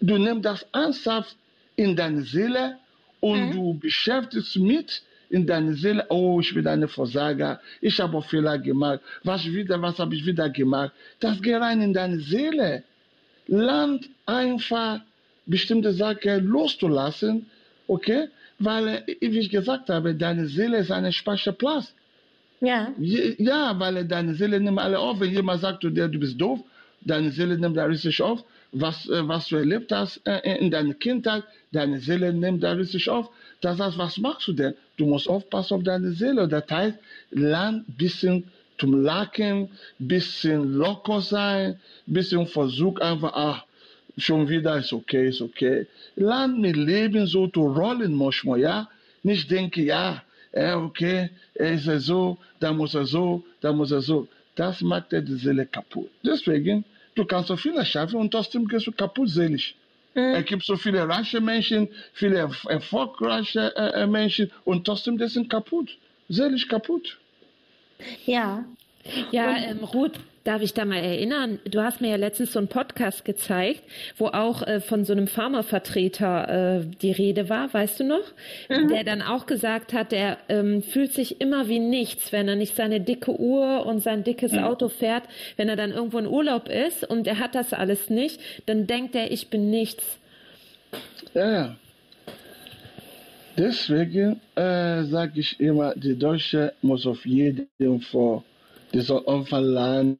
du 0.00 0.16
nimmst 0.16 0.44
das 0.46 0.66
ernsthaft 0.72 1.36
in 1.76 1.94
deine 1.94 2.22
Seele 2.22 2.78
und 3.20 3.48
mhm. 3.48 3.52
du 3.52 3.78
beschäftigst 3.78 4.56
mit 4.56 5.02
in 5.28 5.46
deine 5.46 5.74
Seele, 5.74 6.06
oh, 6.08 6.40
ich 6.40 6.54
bin 6.54 6.66
eine 6.66 6.88
Versager, 6.88 7.60
ich 7.80 7.98
habe 8.00 8.22
Fehler 8.22 8.58
gemacht, 8.58 9.00
was 9.24 9.44
wieder, 9.44 9.80
was 9.82 9.98
habe 9.98 10.14
ich 10.14 10.24
wieder 10.24 10.48
gemacht? 10.48 10.92
Das 11.20 11.40
geht 11.42 11.60
rein 11.60 11.80
in 11.82 11.92
deine 11.92 12.20
Seele. 12.20 12.82
Lern 13.46 14.00
einfach 14.24 15.00
bestimmte 15.46 15.92
Sachen 15.92 16.46
loszulassen, 16.46 17.46
okay? 17.86 18.28
Weil, 18.58 19.04
wie 19.20 19.38
ich 19.38 19.50
gesagt 19.50 19.88
habe, 19.88 20.14
deine 20.14 20.46
Seele 20.46 20.78
ist 20.78 20.90
ein 20.90 21.12
Speicherplatz. 21.12 21.94
Ja. 22.60 22.92
Ja, 22.98 23.78
weil 23.78 24.04
deine 24.06 24.34
Seele 24.34 24.60
nimmt 24.60 24.78
alle 24.78 24.98
auf. 24.98 25.20
Wenn 25.20 25.32
jemand 25.32 25.60
sagt 25.60 25.82
zu 25.82 25.90
dir, 25.90 26.08
du 26.08 26.18
bist 26.18 26.40
doof, 26.40 26.60
deine 27.02 27.30
Seele 27.30 27.58
nimmt 27.58 27.76
da 27.76 27.84
richtig 27.84 28.22
auf. 28.22 28.44
Was, 28.72 29.08
äh, 29.08 29.26
was 29.28 29.48
du 29.48 29.56
erlebt 29.56 29.92
hast 29.92 30.20
äh, 30.26 30.58
in 30.58 30.70
deiner 30.70 30.94
Kindheit, 30.94 31.44
deine 31.72 32.00
Seele 32.00 32.32
nimmt 32.32 32.62
da 32.62 32.72
richtig 32.72 33.08
auf. 33.08 33.30
Das 33.60 33.78
heißt, 33.78 33.98
was 33.98 34.18
machst 34.18 34.48
du 34.48 34.52
denn? 34.52 34.74
Du 34.96 35.06
musst 35.06 35.28
aufpassen 35.28 35.74
auf 35.74 35.82
deine 35.84 36.10
Seele. 36.12 36.48
Das 36.48 36.64
heißt, 36.68 36.98
lern 37.30 37.84
ein 37.88 37.94
bisschen 37.96 38.44
zum 38.78 39.02
Lachen, 39.02 39.68
ein 40.00 40.08
bisschen 40.08 40.74
locker 40.74 41.20
sein, 41.20 41.78
ein 42.08 42.12
bisschen 42.12 42.46
versuch 42.46 42.98
einfach, 42.98 43.32
ach, 43.34 43.64
schon 44.16 44.48
wieder 44.48 44.76
ist 44.78 44.92
okay, 44.92 45.28
ist 45.28 45.40
okay. 45.40 45.86
Lern 46.16 46.60
mit 46.60 46.76
Leben 46.76 47.26
so 47.26 47.46
zu 47.48 47.66
rollen 47.66 48.14
manchmal, 48.14 48.60
ja. 48.60 48.88
Nicht 49.22 49.50
denke, 49.50 49.82
ja, 49.82 50.22
ja, 50.52 50.78
okay, 50.78 51.30
er 51.54 51.72
ist 51.72 52.06
so, 52.06 52.38
da 52.60 52.72
muss 52.72 52.94
er 52.94 53.06
so, 53.06 53.44
da 53.60 53.72
muss 53.72 53.90
er 53.90 54.00
so. 54.00 54.28
Das 54.54 54.80
macht 54.82 55.12
er 55.12 55.22
die 55.22 55.34
Seele 55.34 55.66
kaputt. 55.66 56.10
Deswegen, 56.22 56.84
du 57.14 57.24
kannst 57.24 57.48
so 57.48 57.56
viele 57.56 57.84
schaffen 57.84 58.20
und 58.20 58.30
trotzdem 58.30 58.68
gehst 58.68 58.86
du 58.86 58.92
kaputt 58.92 59.30
seelisch. 59.30 59.74
Mhm. 60.14 60.34
Es 60.34 60.44
gibt 60.44 60.64
so 60.64 60.76
viele 60.76 61.08
reiche 61.08 61.40
Menschen, 61.40 61.88
viele 62.12 62.48
erfolgreiche 62.68 63.74
äh, 63.76 64.02
äh, 64.02 64.06
Menschen 64.06 64.50
und 64.64 64.84
trotzdem 64.84 65.18
die 65.18 65.26
sind 65.26 65.50
kaputt, 65.50 65.90
seelisch 66.28 66.68
kaputt. 66.68 67.18
Ja. 68.26 68.64
Ja, 69.30 69.56
ähm, 69.56 69.84
Ruth, 69.84 70.18
Darf 70.44 70.60
ich 70.60 70.74
da 70.74 70.84
mal 70.84 70.98
erinnern? 70.98 71.58
Du 71.64 71.80
hast 71.80 72.02
mir 72.02 72.10
ja 72.10 72.16
letztens 72.16 72.52
so 72.52 72.58
einen 72.58 72.68
Podcast 72.68 73.24
gezeigt, 73.24 73.82
wo 74.18 74.26
auch 74.26 74.60
äh, 74.60 74.80
von 74.80 75.06
so 75.06 75.14
einem 75.14 75.26
Pharmavertreter 75.26 76.82
äh, 76.82 76.86
die 77.00 77.12
Rede 77.12 77.48
war, 77.48 77.72
weißt 77.72 78.00
du 78.00 78.04
noch? 78.04 78.24
Mhm. 78.68 78.88
Der 78.88 79.04
dann 79.04 79.22
auch 79.22 79.46
gesagt 79.46 79.94
hat, 79.94 80.12
er 80.12 80.36
ähm, 80.50 80.82
fühlt 80.82 81.14
sich 81.14 81.40
immer 81.40 81.68
wie 81.68 81.78
nichts, 81.78 82.30
wenn 82.30 82.46
er 82.46 82.56
nicht 82.56 82.76
seine 82.76 83.00
dicke 83.00 83.40
Uhr 83.40 83.86
und 83.86 84.00
sein 84.00 84.22
dickes 84.22 84.52
mhm. 84.52 84.64
Auto 84.64 84.90
fährt. 84.90 85.24
Wenn 85.56 85.70
er 85.70 85.76
dann 85.76 85.92
irgendwo 85.92 86.18
in 86.18 86.26
Urlaub 86.26 86.68
ist 86.68 87.08
und 87.08 87.26
er 87.26 87.38
hat 87.38 87.54
das 87.54 87.72
alles 87.72 88.10
nicht, 88.10 88.38
dann 88.66 88.86
denkt 88.86 89.14
er, 89.14 89.30
ich 89.30 89.48
bin 89.48 89.70
nichts. 89.70 90.18
Ja, 91.32 91.76
Deswegen 93.56 94.40
äh, 94.56 95.04
sage 95.04 95.38
ich 95.38 95.60
immer, 95.60 95.94
die 95.94 96.18
Deutsche 96.18 96.72
muss 96.82 97.06
auf 97.06 97.24
jeden 97.24 97.68
Fall 98.00 98.42
die 98.94 99.12
einfach 99.26 99.60
lernen, 99.60 100.18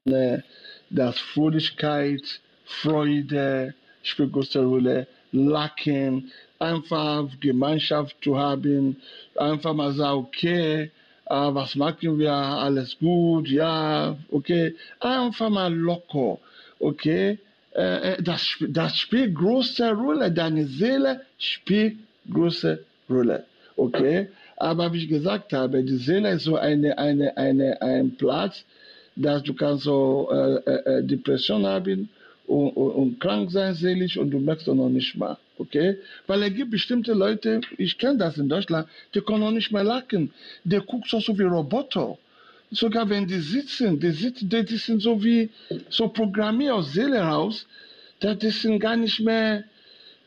dass 0.91 1.19
Fröhlichkeit, 1.19 2.41
Freude 2.65 3.75
spielt 4.03 4.33
große 4.33 4.63
Rolle, 4.63 5.07
Lachen, 5.33 6.31
einfach 6.59 7.29
Gemeinschaft 7.41 8.17
zu 8.23 8.37
haben, 8.39 8.97
einfach 9.37 9.75
mal 9.75 9.93
sagen, 9.93 10.19
okay, 10.19 10.91
uh, 11.31 11.55
was 11.55 11.75
machen 11.75 12.19
wir, 12.19 12.33
alles 12.33 12.99
gut, 12.99 13.49
ja, 13.49 14.17
okay, 14.31 14.75
einfach 15.01 15.51
mal 15.51 15.73
locker, 15.75 16.39
okay, 16.79 17.39
uh, 17.77 18.23
das, 18.23 18.57
das 18.61 18.99
spielt 18.99 19.35
große 19.35 19.91
Rolle, 19.93 20.31
deine 20.31 20.67
Seele 20.67 21.23
spielt 21.39 21.97
große 22.33 22.85
Rolle, 23.11 23.45
okay. 23.77 24.29
Aber 24.57 24.93
wie 24.93 24.99
ich 24.99 25.09
gesagt 25.09 25.53
habe, 25.53 25.83
die 25.83 25.97
Seele 25.97 26.31
ist 26.33 26.45
so 26.45 26.57
eine, 26.57 26.97
eine, 26.99 27.37
eine, 27.37 27.81
ein 27.83 28.17
Platz, 28.17 28.65
dass 29.17 29.43
du 29.43 29.55
kannst 29.55 29.85
so 29.85 30.29
äh, 30.33 30.55
äh, 30.71 30.99
äh, 30.99 31.03
Depression 31.05 31.67
haben 31.67 32.09
und, 32.47 32.71
und, 32.71 32.91
und, 32.91 33.21
krank 33.21 33.51
sein 33.51 33.75
seelisch 33.75 34.17
und 34.17 34.31
du 34.31 34.39
merkst 34.39 34.67
noch 34.67 34.89
nicht 34.89 35.17
mal, 35.17 35.37
okay? 35.59 35.99
Weil 36.27 36.43
es 36.45 36.55
gibt 36.55 36.71
bestimmte 36.71 37.13
Leute, 37.13 37.61
ich 37.79 37.97
kenne 37.97 38.19
das 38.19 38.39
in 38.39 38.49
Deutschland, 38.49 38.89
die 39.15 39.21
können 39.21 39.41
noch 39.41 39.51
nicht 39.51 39.73
mehr 39.73 39.85
lachen. 39.85 40.33
Die 40.65 40.79
gucken 40.79 41.05
so, 41.07 41.21
so 41.21 41.39
wie 41.39 41.45
Roboter. 41.45 42.19
Sogar 42.71 43.09
wenn 43.09 43.27
die 43.27 43.39
sitzen, 43.39 44.01
die, 44.01 44.11
sitzen, 44.11 44.49
die, 44.49 44.65
die 44.65 44.77
sind 44.77 45.01
so 45.01 45.23
wie 45.23 45.51
so 45.89 46.09
programmiert 46.09 46.73
aus 46.73 46.93
Seele 46.93 47.21
raus, 47.21 47.67
dass 48.21 48.39
die 48.39 48.51
sind 48.51 48.81
gar 48.81 48.97
nicht 48.97 49.21
mehr, 49.21 49.65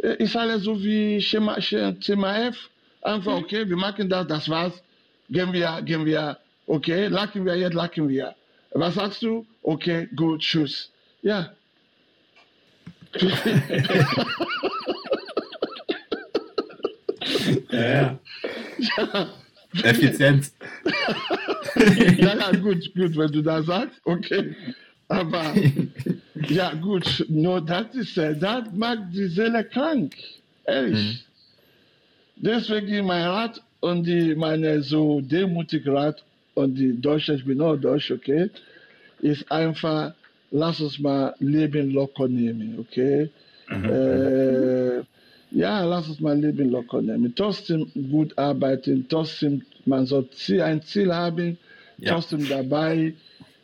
äh, 0.01 0.23
ist 0.23 0.35
alles 0.35 0.63
so 0.63 0.81
wie 0.81 1.19
Schema, 1.21 1.59
Schema 1.61 2.47
F 2.47 2.69
Einfach, 3.07 3.37
mhm. 3.37 3.43
okay, 3.43 3.69
wir 3.69 3.77
machen 3.77 4.09
das, 4.09 4.27
das 4.27 4.49
war's. 4.49 4.83
Gehen 5.29 5.53
wir, 5.53 5.81
gehen 5.81 6.05
wir, 6.05 6.37
okay, 6.65 7.07
lachen 7.07 7.45
wir 7.45 7.55
jetzt, 7.55 7.73
lachen 7.73 8.09
wir. 8.09 8.35
Was 8.71 8.95
sagst 8.95 9.21
du? 9.21 9.45
Okay, 9.63 10.09
gut, 10.13 10.41
tschüss. 10.41 10.91
Ja. 11.21 11.51
ja. 17.69 18.19
ja. 18.97 19.29
Effizienz. 19.83 20.53
ja, 22.17 22.35
ja, 22.35 22.51
gut, 22.51 22.93
gut, 22.93 23.15
wenn 23.17 23.31
du 23.31 23.41
das 23.41 23.65
sagst, 23.67 24.01
okay. 24.03 24.53
Aber 25.07 25.53
ja, 26.49 26.73
gut, 26.73 27.25
nur 27.29 27.61
das 27.61 27.95
ist, 27.95 28.17
das 28.17 28.71
macht 28.73 29.13
die 29.13 29.27
Seele 29.27 29.63
krank. 29.63 30.13
Ehrlich. 30.65 31.26
Deswegen 32.39 33.05
mein 33.05 33.25
Rat 33.25 33.61
und 33.79 34.05
die, 34.05 34.35
meine 34.35 34.81
so 34.81 35.21
demutige 35.21 35.93
Rat 35.93 36.23
und 36.53 36.75
die 36.75 36.99
Deutsche, 36.99 37.35
ich 37.35 37.45
bin 37.45 37.61
auch 37.61 37.75
Deutsch, 37.75 38.11
okay, 38.11 38.49
ist 39.21 39.51
einfach, 39.51 40.13
lass 40.51 40.79
uns 40.79 40.99
mal 40.99 41.33
Leben 41.39 41.91
locker 41.91 42.27
nehmen, 42.27 42.77
okay? 42.79 43.29
Mhm. 43.69 43.85
Äh, 43.85 44.97
ja, 45.51 45.83
lass 45.83 46.09
uns 46.09 46.19
mal 46.19 46.37
Leben 46.39 46.69
locker 46.69 47.01
nehmen. 47.01 47.33
Trotzdem 47.35 47.91
gut 48.09 48.37
arbeiten, 48.37 49.05
trotzdem, 49.09 49.63
man 49.85 50.05
soll 50.05 50.27
ein 50.61 50.81
Ziel 50.83 51.13
haben, 51.13 51.57
ja. 51.97 52.13
trotzdem 52.13 52.47
dabei, 52.47 53.13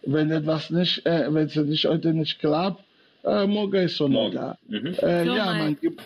wenn 0.06 0.32
etwas 0.32 0.70
nicht, 0.70 1.06
äh, 1.06 1.34
wenn 1.34 1.48
es 1.48 1.56
nicht 1.56 1.86
heute 1.86 2.14
nicht 2.14 2.40
klappt, 2.40 2.84
äh, 3.24 3.48
morgen 3.48 3.84
ist 3.84 3.98
schon 3.98 4.14
da. 4.32 4.58
Mhm. 4.68 4.96
Äh, 5.02 5.26
ja, 5.26 5.54
man 5.54 5.78
gibt, 5.80 6.02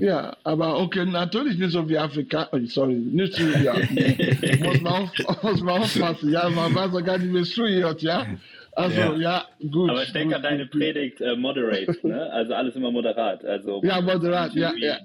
ja, 0.00 0.36
aber 0.44 0.78
okay, 0.78 1.04
natürlich 1.04 1.58
nicht 1.58 1.72
so 1.72 1.88
wie 1.88 1.98
Afrika, 1.98 2.48
oh, 2.52 2.58
sorry, 2.64 2.94
nicht 2.94 3.34
so 3.34 3.42
wie 3.42 3.68
Afrika. 3.68 4.64
muss, 4.64 4.80
man 4.80 4.92
auf, 4.92 5.42
muss 5.42 5.60
man 5.62 5.82
aufpassen, 5.82 6.30
ja, 6.30 6.48
man 6.48 6.74
weiß 6.74 6.92
ja 6.94 7.00
gar 7.00 7.18
nicht, 7.18 7.32
wie 7.34 7.38
es 7.38 7.54
zuhört, 7.54 8.02
ja. 8.02 8.26
Also, 8.72 9.00
ja. 9.00 9.16
ja, 9.16 9.44
gut. 9.70 9.90
Aber 9.90 10.02
ich 10.02 10.12
denke 10.12 10.36
an 10.36 10.42
deine 10.42 10.66
Predigt 10.66 11.20
äh, 11.20 11.34
moderate, 11.34 11.96
ne? 12.06 12.30
Also 12.32 12.54
alles 12.54 12.76
immer 12.76 12.92
moderat. 12.92 13.44
Also, 13.44 13.80
ja, 13.82 14.00
moderat, 14.00 14.54
ja, 14.54 14.72
ja. 14.76 14.98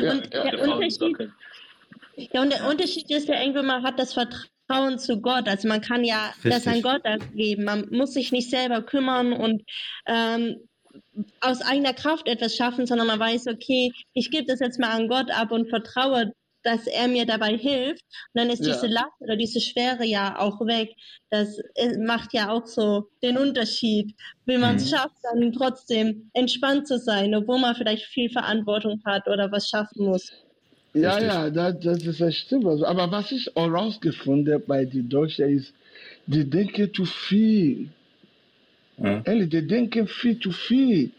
ja. 0.00 0.12
Und, 0.12 0.32
der 0.32 0.62
Unterschied, 0.62 1.30
ja, 2.16 2.42
und 2.42 2.52
der 2.52 2.68
Unterschied 2.68 3.10
ist 3.10 3.28
ja 3.28 3.40
irgendwie, 3.40 3.62
man 3.62 3.82
hat 3.82 3.98
das 3.98 4.12
Vertrauen 4.12 4.48
Vertrauen 4.66 4.98
zu 4.98 5.20
Gott. 5.20 5.48
Also 5.48 5.68
man 5.68 5.80
kann 5.80 6.04
ja 6.04 6.28
Richtig. 6.36 6.52
das 6.52 6.66
an 6.66 6.82
Gott 6.82 7.04
abgeben. 7.04 7.64
Man 7.64 7.88
muss 7.90 8.14
sich 8.14 8.32
nicht 8.32 8.50
selber 8.50 8.82
kümmern 8.82 9.32
und 9.32 9.62
ähm, 10.06 10.56
aus 11.40 11.62
eigener 11.62 11.92
Kraft 11.92 12.28
etwas 12.28 12.56
schaffen, 12.56 12.86
sondern 12.86 13.06
man 13.06 13.20
weiß, 13.20 13.46
okay, 13.46 13.92
ich 14.12 14.30
gebe 14.30 14.46
das 14.46 14.60
jetzt 14.60 14.78
mal 14.78 14.90
an 14.90 15.08
Gott 15.08 15.30
ab 15.30 15.52
und 15.52 15.68
vertraue, 15.68 16.32
dass 16.64 16.86
er 16.86 17.08
mir 17.08 17.26
dabei 17.26 17.56
hilft. 17.56 18.02
Und 18.32 18.40
dann 18.40 18.50
ist 18.50 18.64
ja. 18.64 18.72
diese 18.72 18.86
Last 18.86 19.20
oder 19.20 19.36
diese 19.36 19.60
Schwere 19.60 20.04
ja 20.04 20.38
auch 20.38 20.60
weg. 20.62 20.94
Das 21.30 21.58
äh, 21.74 21.98
macht 21.98 22.32
ja 22.32 22.50
auch 22.50 22.66
so 22.66 23.08
den 23.22 23.36
Unterschied, 23.36 24.14
wie 24.46 24.56
man 24.56 24.76
es 24.76 24.86
mhm. 24.86 24.96
schafft, 24.96 25.16
dann 25.22 25.52
trotzdem 25.52 26.30
entspannt 26.32 26.88
zu 26.88 26.98
sein, 26.98 27.34
obwohl 27.34 27.60
man 27.60 27.76
vielleicht 27.76 28.06
viel 28.06 28.30
Verantwortung 28.30 29.00
hat 29.04 29.28
oder 29.28 29.52
was 29.52 29.68
schaffen 29.68 30.06
muss. 30.06 30.32
Ja, 30.94 31.14
Richtig. 31.14 31.32
ja, 31.32 31.50
das, 31.50 31.80
das 31.80 32.02
ist 32.04 32.20
das 32.20 32.34
stimmt. 32.34 32.66
Also, 32.66 32.86
aber 32.86 33.10
was 33.10 33.30
ich 33.32 33.56
auch 33.56 33.68
rausgefunden 33.68 34.62
bei 34.66 34.84
den 34.84 35.08
Deutschen 35.08 35.58
ist, 35.58 35.74
die 36.26 36.48
denken 36.48 36.92
zu 36.94 37.04
viel. 37.04 37.90
Ja. 38.98 39.22
Ehrlich, 39.24 39.48
die 39.50 39.66
denken 39.66 40.06
viel 40.06 40.38
zu 40.38 40.52
viel. 40.52 41.10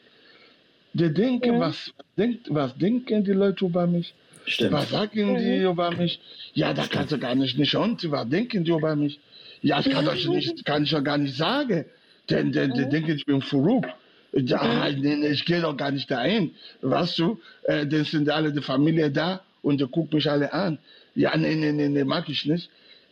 Die 0.93 1.13
denken, 1.13 1.55
ja. 1.55 1.59
was, 1.59 1.91
denkt, 2.17 2.47
was 2.49 2.77
denken 2.77 3.23
die 3.23 3.31
Leute 3.31 3.65
über 3.65 3.85
mich? 3.85 4.13
Stimmt. 4.45 4.71
Was 4.71 4.89
sagen 4.89 5.35
die 5.37 5.63
über 5.63 5.91
mich? 5.91 6.19
Ja, 6.53 6.73
da 6.73 6.85
kannst 6.87 7.11
du 7.11 7.17
gar 7.17 7.35
nicht, 7.35 7.57
nicht 7.57 7.75
und 7.75 8.09
was 8.11 8.29
denken 8.29 8.63
die 8.63 8.71
über 8.71 8.95
mich? 8.95 9.19
Ja, 9.61 9.79
ich 9.79 9.89
kann 9.89 10.07
euch 10.07 10.27
nicht, 10.27 10.63
kann 10.65 10.83
ich 10.83 10.91
ja 10.91 10.99
gar 10.99 11.17
nicht 11.17 11.35
sagen. 11.35 11.85
Denn, 12.29 12.51
denn 12.51 12.73
die 12.73 12.87
denken, 12.87 13.15
ich 13.15 13.25
bin 13.25 13.41
verrückt. 13.41 13.89
Ja, 14.33 14.89
nee, 14.89 15.27
ich 15.27 15.45
gehe 15.45 15.61
doch 15.61 15.75
gar 15.77 15.91
nicht 15.91 16.09
dahin. 16.11 16.51
Weißt 16.81 17.19
du, 17.19 17.39
äh, 17.63 17.85
dann 17.87 18.03
sind 18.03 18.29
alle 18.29 18.51
die 18.51 18.61
Familie 18.61 19.09
da 19.09 19.41
und 19.61 19.79
die 19.79 19.85
gucken 19.85 20.17
mich 20.17 20.29
alle 20.29 20.51
an. 20.51 20.77
Ja, 21.15 21.35
nee, 21.37 21.55
nee, 21.55 21.71
nee, 21.71 21.87
nee, 21.87 22.03
mag 22.03 22.27
ich 22.29 22.45
nicht. 22.45 22.69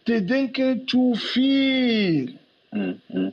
Die 0.08 0.26
denken 0.26 0.86
zu 0.88 1.16
viel. 1.16 2.36
Mhm. 2.72 3.32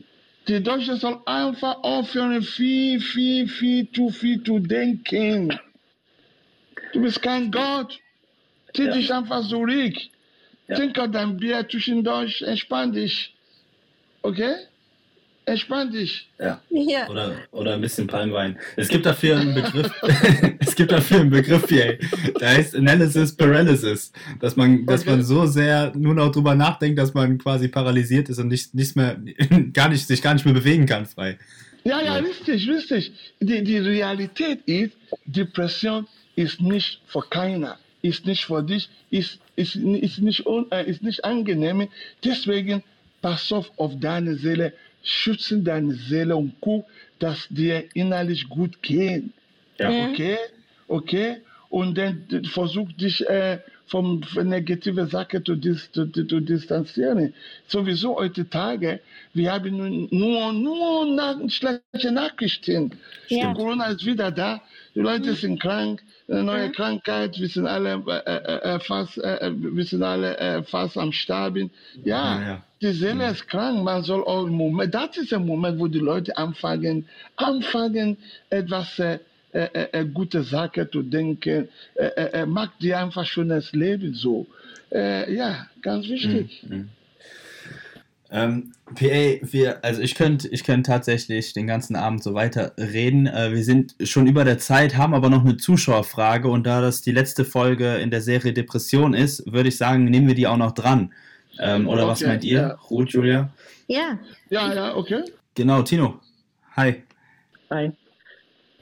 Die 0.49 0.62
Deutschen 0.62 0.97
sollen 0.97 1.20
einfach 1.26 1.82
aufhören, 1.82 2.43
viel, 2.43 3.01
viel, 3.01 3.47
viel 3.49 3.91
zu 3.93 4.11
viel 4.11 4.43
zu 4.43 4.59
denken. 4.59 5.59
Du 6.93 7.03
bist 7.03 7.22
kein 7.22 7.51
Gott. 7.51 7.99
Zieh 8.74 8.86
ja. 8.86 8.93
dich 8.93 9.12
einfach 9.12 9.47
zurück. 9.47 9.95
Ja. 10.68 10.76
Trink 10.76 10.95
dein 11.12 11.36
Bier 11.36 11.68
zwischendurch, 11.68 12.43
entspann 12.43 12.93
dich. 12.93 13.34
Okay? 14.22 14.55
Entspann 15.47 15.91
dich. 15.91 16.28
Ja. 16.38 16.61
ja. 16.70 17.09
Oder, 17.09 17.32
oder 17.51 17.74
ein 17.74 17.80
bisschen 17.80 18.07
Palmwein. 18.07 18.59
Es 18.76 18.88
gibt 18.88 19.07
dafür 19.07 19.38
einen 19.38 19.55
Begriff, 19.55 19.91
es 20.61 20.76
gibt 20.76 20.93
dafür 20.93 21.20
einen 21.20 21.30
Begriff 21.30 21.68
hier, 21.68 21.99
der 22.38 22.51
heißt 22.51 22.76
Analysis 22.76 23.34
Paralysis. 23.34 24.12
Dass 24.38 24.57
man, 24.57 24.86
dass 24.86 25.07
man 25.07 25.22
so 25.22 25.47
sehr 25.47 25.93
nur 25.97 26.14
noch 26.14 26.30
drüber 26.30 26.55
nachdenkt, 26.55 26.99
dass 26.99 27.14
man 27.14 27.38
quasi 27.38 27.68
paralysiert 27.68 28.28
ist 28.28 28.38
und 28.38 28.49
nicht, 28.49 28.74
nichts 28.74 28.95
mehr, 28.95 29.16
gar 29.72 29.88
nicht, 29.88 30.07
sich 30.07 30.22
gar 30.22 30.34
nicht 30.34 30.45
mehr 30.45 30.55
bewegen 30.55 30.86
kann 30.86 31.07
frei. 31.07 31.38
Ja, 31.84 32.01
ja, 32.03 32.16
richtig, 32.16 32.68
richtig. 32.68 33.12
Die, 33.41 33.64
die 33.64 33.78
Realität 33.78 34.61
ist, 34.66 34.93
Depression 35.24 36.07
ist 36.36 36.61
nicht 36.61 37.01
für 37.07 37.22
keiner, 37.22 37.78
ist 38.03 38.26
nicht 38.26 38.45
für 38.45 38.62
dich, 38.62 38.91
ist, 39.11 39.38
ist, 39.57 39.76
ist, 39.76 40.18
nicht, 40.18 40.45
äh, 40.70 40.84
ist 40.84 41.03
nicht 41.03 41.24
angenehm. 41.24 41.88
Deswegen 42.22 42.82
pass 43.22 43.51
auf 43.53 43.70
auf 43.76 43.93
deine 43.99 44.36
Seele, 44.36 44.72
schützen 45.03 45.64
deine 45.64 45.94
Seele 45.94 46.36
und 46.36 46.55
guck, 46.61 46.86
dass 47.18 47.48
dir 47.48 47.84
innerlich 47.94 48.48
gut 48.48 48.82
geht. 48.82 49.24
Ja. 49.78 50.09
Okay? 50.09 50.36
Okay? 50.88 51.36
Und 51.68 51.96
dann 51.96 52.44
versuch 52.53 52.90
dich 52.92 53.26
äh, 53.28 53.59
vom 53.91 54.22
negativen 54.45 55.09
Sachen 55.09 55.45
zu, 55.45 55.57
dis, 55.57 55.91
zu, 55.91 56.07
zu, 56.07 56.41
distanzieren. 56.41 57.34
Sowieso 57.66 58.16
heutzutage, 58.16 59.01
wir 59.34 59.53
haben 59.53 60.09
nur, 60.11 60.53
nur 60.53 61.07
nach, 61.07 61.36
schlechte 61.49 62.12
Nachrichten. 62.12 62.93
Ja. 63.28 63.53
Corona 63.53 63.86
ist 63.86 64.07
wieder 64.07 64.30
da, 64.30 64.62
die 64.95 65.01
Leute 65.01 65.30
mhm. 65.30 65.34
sind 65.34 65.61
krank, 65.61 66.03
eine 66.28 66.45
neue 66.45 66.68
mhm. 66.68 66.72
Krankheit, 66.72 67.38
wir 67.41 67.49
sind 67.49 67.66
alle 67.66 68.03
äh, 68.07 68.30
äh, 68.30 68.74
äh 68.76 68.80
fast, 68.80 69.18
äh, 69.18 69.49
äh, 69.49 69.53
wir 69.57 69.84
sind 69.84 70.05
alle 70.05 70.38
äh, 70.38 70.62
fast 70.62 70.97
am 70.97 71.11
Sterben. 71.11 71.70
Ja, 72.05 72.41
ja, 72.41 72.62
die 72.80 72.93
Seele 72.93 73.30
ist 73.30 73.49
krank, 73.49 73.82
man 73.82 74.05
soll 74.05 74.22
auch 74.22 74.47
Moment, 74.47 74.95
das 74.95 75.16
ist 75.16 75.32
der 75.32 75.41
Moment, 75.41 75.80
wo 75.80 75.88
die 75.88 75.99
Leute 75.99 76.36
anfangen, 76.36 77.09
anfangen, 77.36 78.16
etwas 78.51 79.01
äh, 79.53 79.68
äh, 79.72 80.01
äh, 80.01 80.05
gute 80.05 80.42
Sache 80.42 80.88
zu 80.90 81.03
denken, 81.03 81.68
äh, 81.94 82.05
äh, 82.05 82.46
macht 82.46 82.80
dir 82.80 82.98
einfach 82.98 83.26
schönes 83.26 83.72
Leben 83.72 84.14
so. 84.14 84.46
Äh, 84.92 85.34
ja, 85.34 85.66
ganz 85.82 86.09
wichtig. 86.09 86.62
Mhm. 86.68 86.88
Ähm, 88.32 88.72
PA, 88.94 89.38
wir, 89.42 89.84
also 89.84 90.01
ich 90.01 90.14
könnte 90.14 90.46
ich 90.48 90.62
könnt 90.62 90.86
tatsächlich 90.86 91.53
den 91.53 91.66
ganzen 91.66 91.96
Abend 91.96 92.22
so 92.22 92.32
weiter 92.34 92.72
reden. 92.78 93.26
Äh, 93.26 93.53
wir 93.53 93.64
sind 93.64 93.96
schon 94.05 94.28
über 94.28 94.44
der 94.44 94.59
Zeit, 94.59 94.96
haben 94.96 95.14
aber 95.14 95.30
noch 95.30 95.44
eine 95.44 95.57
Zuschauerfrage 95.57 96.48
und 96.48 96.64
da 96.64 96.80
das 96.80 97.03
die 97.03 97.11
letzte 97.11 97.44
Folge 97.44 97.96
in 97.96 98.12
der 98.12 98.20
Serie 98.20 98.53
Depression 98.53 99.14
ist, 99.14 99.53
würde 99.53 99.68
ich 99.68 99.76
sagen, 99.76 100.05
nehmen 100.05 100.28
wir 100.28 100.36
die 100.36 100.46
auch 100.46 100.57
noch 100.57 100.72
dran. 100.72 101.12
Ähm, 101.59 101.88
oder 101.88 102.03
okay, 102.03 102.11
was 102.11 102.20
meint 102.22 102.44
ihr, 102.44 102.61
ja. 102.61 102.78
Ruth, 102.88 103.11
Julia? 103.11 103.51
Ja. 103.88 104.18
Ja, 104.48 104.72
ja, 104.72 104.96
okay. 104.96 105.24
Genau, 105.57 105.82
Tino. 105.82 106.20
Hi. 106.76 107.03
Hi. 107.70 107.90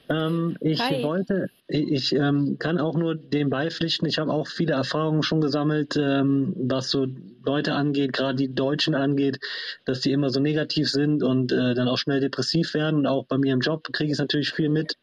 Ähm, 0.09 0.57
ich 0.61 0.81
Hi. 0.81 1.03
wollte, 1.03 1.51
ich 1.67 2.15
ähm, 2.15 2.57
kann 2.59 2.79
auch 2.79 2.97
nur 2.97 3.15
dem 3.15 3.51
beipflichten. 3.51 4.09
Ich 4.09 4.19
habe 4.19 4.33
auch 4.33 4.47
viele 4.47 4.73
Erfahrungen 4.73 5.23
schon 5.23 5.41
gesammelt, 5.41 5.97
ähm, 5.97 6.55
was 6.57 6.91
so 6.91 7.07
Leute 7.45 7.75
angeht, 7.75 8.15
gerade 8.15 8.37
die 8.37 8.55
Deutschen 8.55 8.95
angeht, 8.95 9.39
dass 9.85 10.01
die 10.01 10.13
immer 10.13 10.31
so 10.31 10.41
negativ 10.41 10.91
sind 10.91 11.23
und 11.23 11.53
äh, 11.53 11.75
dann 11.75 11.89
auch 11.89 11.99
schnell 11.99 12.21
depressiv 12.21 12.73
werden. 12.73 13.01
Und 13.01 13.07
auch 13.07 13.27
bei 13.27 13.37
mir 13.37 13.53
im 13.53 13.61
Job 13.61 13.85
kriege 13.93 14.07
ich 14.07 14.13
es 14.13 14.19
natürlich 14.19 14.53
viel 14.53 14.71
mit, 14.71 14.97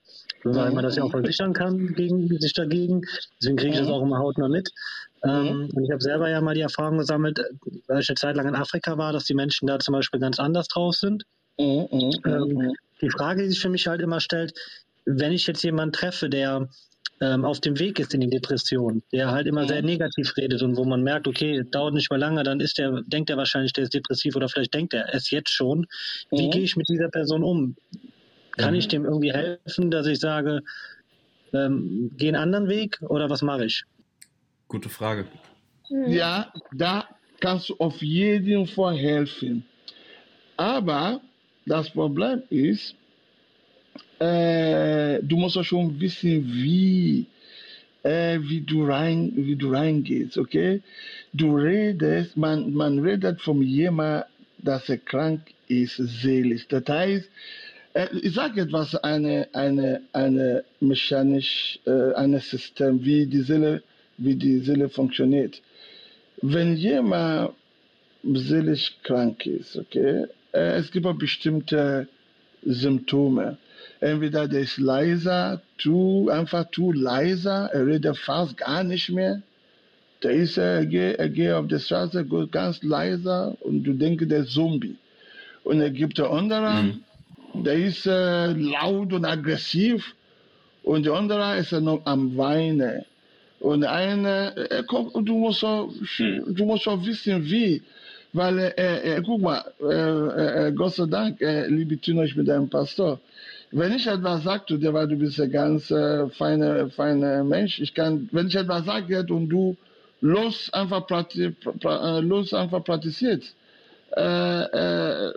weil 0.43 0.71
man 0.71 0.83
das 0.83 0.95
ja 0.95 1.03
auch 1.03 1.11
versichern 1.11 1.53
kann 1.53 1.93
gegen 1.93 2.27
sich 2.39 2.53
dagegen. 2.53 3.01
Deswegen 3.39 3.57
kriege 3.57 3.73
ich 3.73 3.79
das 3.79 3.89
auch 3.89 4.01
immer 4.01 4.17
hautnah 4.17 4.49
mit. 4.49 4.71
Ähm, 5.23 5.69
und 5.73 5.83
ich 5.83 5.91
habe 5.91 6.01
selber 6.01 6.29
ja 6.29 6.41
mal 6.41 6.55
die 6.55 6.61
Erfahrung 6.61 6.97
gesammelt, 6.97 7.39
weil 7.87 8.01
ich 8.01 8.09
eine 8.09 8.15
Zeit 8.15 8.35
lang 8.35 8.47
in 8.47 8.55
Afrika 8.55 8.97
war, 8.97 9.13
dass 9.13 9.25
die 9.25 9.35
Menschen 9.35 9.67
da 9.67 9.77
zum 9.77 9.93
Beispiel 9.93 10.19
ganz 10.19 10.39
anders 10.39 10.67
drauf 10.67 10.95
sind. 10.95 11.25
Mhm, 11.59 11.87
mhm, 11.91 12.11
ähm, 12.25 12.73
die 13.01 13.09
Frage, 13.09 13.43
die 13.43 13.49
sich 13.49 13.59
für 13.59 13.69
mich 13.69 13.87
halt 13.87 14.01
immer 14.01 14.19
stellt, 14.19 14.53
wenn 15.05 15.31
ich 15.31 15.47
jetzt 15.47 15.63
jemanden 15.63 15.93
treffe, 15.93 16.29
der 16.29 16.67
ähm, 17.21 17.45
auf 17.45 17.61
dem 17.61 17.79
Weg 17.79 17.99
ist 17.99 18.13
in 18.13 18.21
die 18.21 18.29
Depression, 18.29 19.01
der 19.11 19.31
halt 19.31 19.47
immer 19.47 19.67
sehr 19.67 19.81
negativ 19.81 20.35
redet 20.35 20.61
und 20.61 20.75
wo 20.75 20.83
man 20.83 21.01
merkt, 21.01 21.27
okay, 21.27 21.63
dauert 21.63 21.93
nicht 21.93 22.09
mehr 22.09 22.19
lange, 22.19 22.43
dann 22.43 22.59
ist 22.59 22.77
der, 22.77 23.01
denkt 23.05 23.29
er 23.29 23.37
wahrscheinlich, 23.37 23.73
der 23.73 23.85
ist 23.85 23.93
depressiv 23.93 24.35
oder 24.35 24.49
vielleicht 24.49 24.73
denkt 24.73 24.93
er 24.93 25.13
es 25.13 25.31
jetzt 25.31 25.51
schon. 25.51 25.87
Wie 26.31 26.47
mhm. 26.47 26.51
gehe 26.51 26.61
ich 26.63 26.75
mit 26.75 26.89
dieser 26.89 27.09
Person 27.09 27.43
um? 27.43 27.75
Kann 28.57 28.73
mhm. 28.73 28.79
ich 28.79 28.87
dem 28.87 29.05
irgendwie 29.05 29.31
helfen, 29.31 29.91
dass 29.91 30.07
ich 30.07 30.19
sage, 30.19 30.61
ähm, 31.53 32.11
geh 32.17 32.27
einen 32.27 32.35
anderen 32.35 32.67
Weg 32.67 32.99
oder 33.01 33.29
was 33.29 33.41
mache 33.41 33.65
ich? 33.65 33.83
Gute 34.67 34.89
Frage. 34.89 35.25
Mhm. 35.89 36.11
Ja, 36.11 36.51
da 36.73 37.07
kannst 37.39 37.69
du 37.69 37.75
auf 37.77 38.01
jeden 38.01 38.67
Fall 38.67 38.97
helfen. 38.97 39.65
Aber 40.57 41.21
das 41.65 41.89
Problem 41.89 42.43
ist, 42.49 42.95
äh, 44.19 45.19
du 45.21 45.37
musst 45.37 45.57
auch 45.57 45.63
schon 45.63 45.99
wissen, 45.99 46.45
wie, 46.47 47.25
äh, 48.03 48.39
wie, 48.41 48.61
du 48.61 48.85
rein, 48.85 49.33
wie 49.35 49.55
du 49.55 49.71
reingehst, 49.71 50.37
okay? 50.37 50.81
Du 51.33 51.55
redest, 51.55 52.37
man, 52.37 52.73
man 52.73 52.99
redet 52.99 53.41
von 53.41 53.61
jemandem, 53.61 54.25
dass 54.57 54.89
er 54.89 54.97
krank 54.97 55.41
ist, 55.67 55.97
seelisch. 55.97 56.67
Das 56.67 56.83
heißt, 56.87 57.29
äh, 57.93 58.07
ich 58.21 58.33
sage 58.33 58.61
etwas, 58.61 58.95
eine, 58.95 59.47
eine, 59.53 60.01
eine 60.13 60.63
mechanisch, 60.79 61.79
äh, 61.85 62.13
ein 62.13 62.39
System, 62.39 63.03
wie 63.03 63.25
die 63.25 63.41
Seele, 63.41 63.83
wie 64.17 64.35
die 64.35 64.59
Seele 64.59 64.89
funktioniert. 64.89 65.61
Wenn 66.41 66.75
jemand 66.75 67.51
seelisch 68.23 68.95
krank 69.03 69.45
ist, 69.45 69.77
okay, 69.77 70.25
äh, 70.51 70.77
es 70.77 70.91
gibt 70.91 71.07
bestimmte 71.17 72.07
Symptome. 72.63 73.57
Entweder 73.99 74.47
der 74.47 74.61
ist 74.61 74.77
leiser, 74.77 75.61
zu, 75.77 76.29
einfach 76.31 76.69
zu 76.71 76.91
leiser, 76.91 77.69
er 77.71 77.87
redet 77.87 78.17
fast 78.17 78.57
gar 78.57 78.83
nicht 78.83 79.09
mehr. 79.09 79.41
Der 80.23 80.31
ist, 80.31 80.57
er 80.57 80.85
geht, 80.85 81.17
er 81.17 81.29
geht 81.29 81.51
auf 81.51 81.67
der 81.67 81.79
Straße 81.79 82.25
ganz 82.51 82.83
leiser 82.83 83.55
und 83.61 83.83
du 83.83 83.93
denkst, 83.93 84.25
der 84.27 84.39
ist 84.39 84.51
Zombie. 84.51 84.95
Und 85.63 85.81
er 85.81 85.91
gibt 85.91 86.17
der 86.17 86.29
andere, 86.29 86.83
mhm. 86.83 87.63
der 87.63 87.75
ist 87.75 88.05
äh, 88.05 88.53
laut 88.53 89.13
und 89.13 89.25
aggressiv 89.25 90.15
und 90.83 91.05
der 91.05 91.13
andere 91.13 91.57
ist 91.57 91.71
noch 91.71 92.05
am 92.05 92.37
Weinen. 92.37 93.05
Und 93.59 93.83
einer, 93.83 94.55
er 94.55 94.83
kommt, 94.83 95.15
du 95.15 95.37
musst 95.37 95.63
auch, 95.63 95.89
du 96.19 96.65
musst 96.65 96.87
auch 96.87 97.03
wissen, 97.05 97.43
wie. 97.45 97.81
Weil, 98.33 98.59
äh, 98.59 99.15
äh, 99.15 99.21
guck 99.25 99.41
mal, 99.41 99.63
äh, 99.81 100.67
äh, 100.67 100.71
Gott 100.73 100.93
sei 100.93 101.05
Dank, 101.05 101.41
äh, 101.41 101.67
liebe 101.67 101.97
Tino, 101.97 102.21
ich 102.23 102.35
bin 102.35 102.45
dein 102.45 102.69
Pastor. 102.69 103.19
Wenn 103.71 103.93
ich 103.93 104.07
etwas 104.07 104.43
sage 104.43 104.77
dir, 104.77 104.93
weil 104.93 105.07
du 105.07 105.17
bist 105.17 105.39
ein 105.39 105.51
ganz 105.51 105.91
äh, 105.91 106.29
feiner 106.29 106.89
feine 106.89 107.43
Mensch, 107.43 107.79
ich 107.79 107.93
kann, 107.93 108.29
wenn 108.31 108.47
ich 108.47 108.55
etwas 108.55 108.85
sage 108.85 109.25
und 109.29 109.49
du 109.49 109.75
los 110.21 110.71
einfach, 110.73 111.05
praktiz, 111.07 111.53
äh, 111.83 112.19
los 112.19 112.53
einfach 112.53 112.83
praktiziert. 112.83 113.43
Äh, 114.15 114.61
äh, 114.63 115.33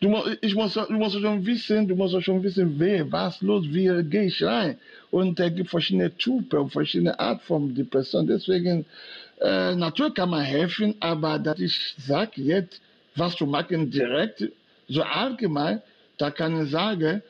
du, 0.00 0.16
ich 0.40 0.54
muss, 0.54 0.74
du 0.74 0.92
musst 0.92 1.20
schon 1.20 1.46
wissen, 1.46 1.86
du 1.86 1.94
musst 1.94 2.20
schon 2.22 2.42
wissen, 2.42 2.74
wer, 2.78 3.10
was 3.12 3.40
los, 3.42 3.64
wie 3.68 4.02
gehe 4.04 4.24
ich 4.24 4.42
rein. 4.42 4.78
Und 5.10 5.38
es 5.38 5.54
gibt 5.54 5.70
verschiedene 5.70 6.14
Typen, 6.16 6.68
verschiedene 6.70 7.18
Art 7.18 7.42
von 7.42 7.74
Depression. 7.74 8.26
Deswegen, 8.26 8.86
äh, 9.40 9.74
natürlich 9.74 10.14
kann 10.14 10.30
man 10.30 10.42
helfen, 10.42 10.94
aber 11.00 11.38
dass 11.38 11.60
ich 11.60 11.94
sage 11.98 12.42
jetzt, 12.42 12.80
was 13.14 13.36
zu 13.36 13.46
machen 13.46 13.90
direkt, 13.90 14.44
so 14.88 15.02
allgemein, 15.02 15.82
da 16.18 16.30
kann 16.30 16.64
ich 16.64 16.70
sagen, 16.70 17.22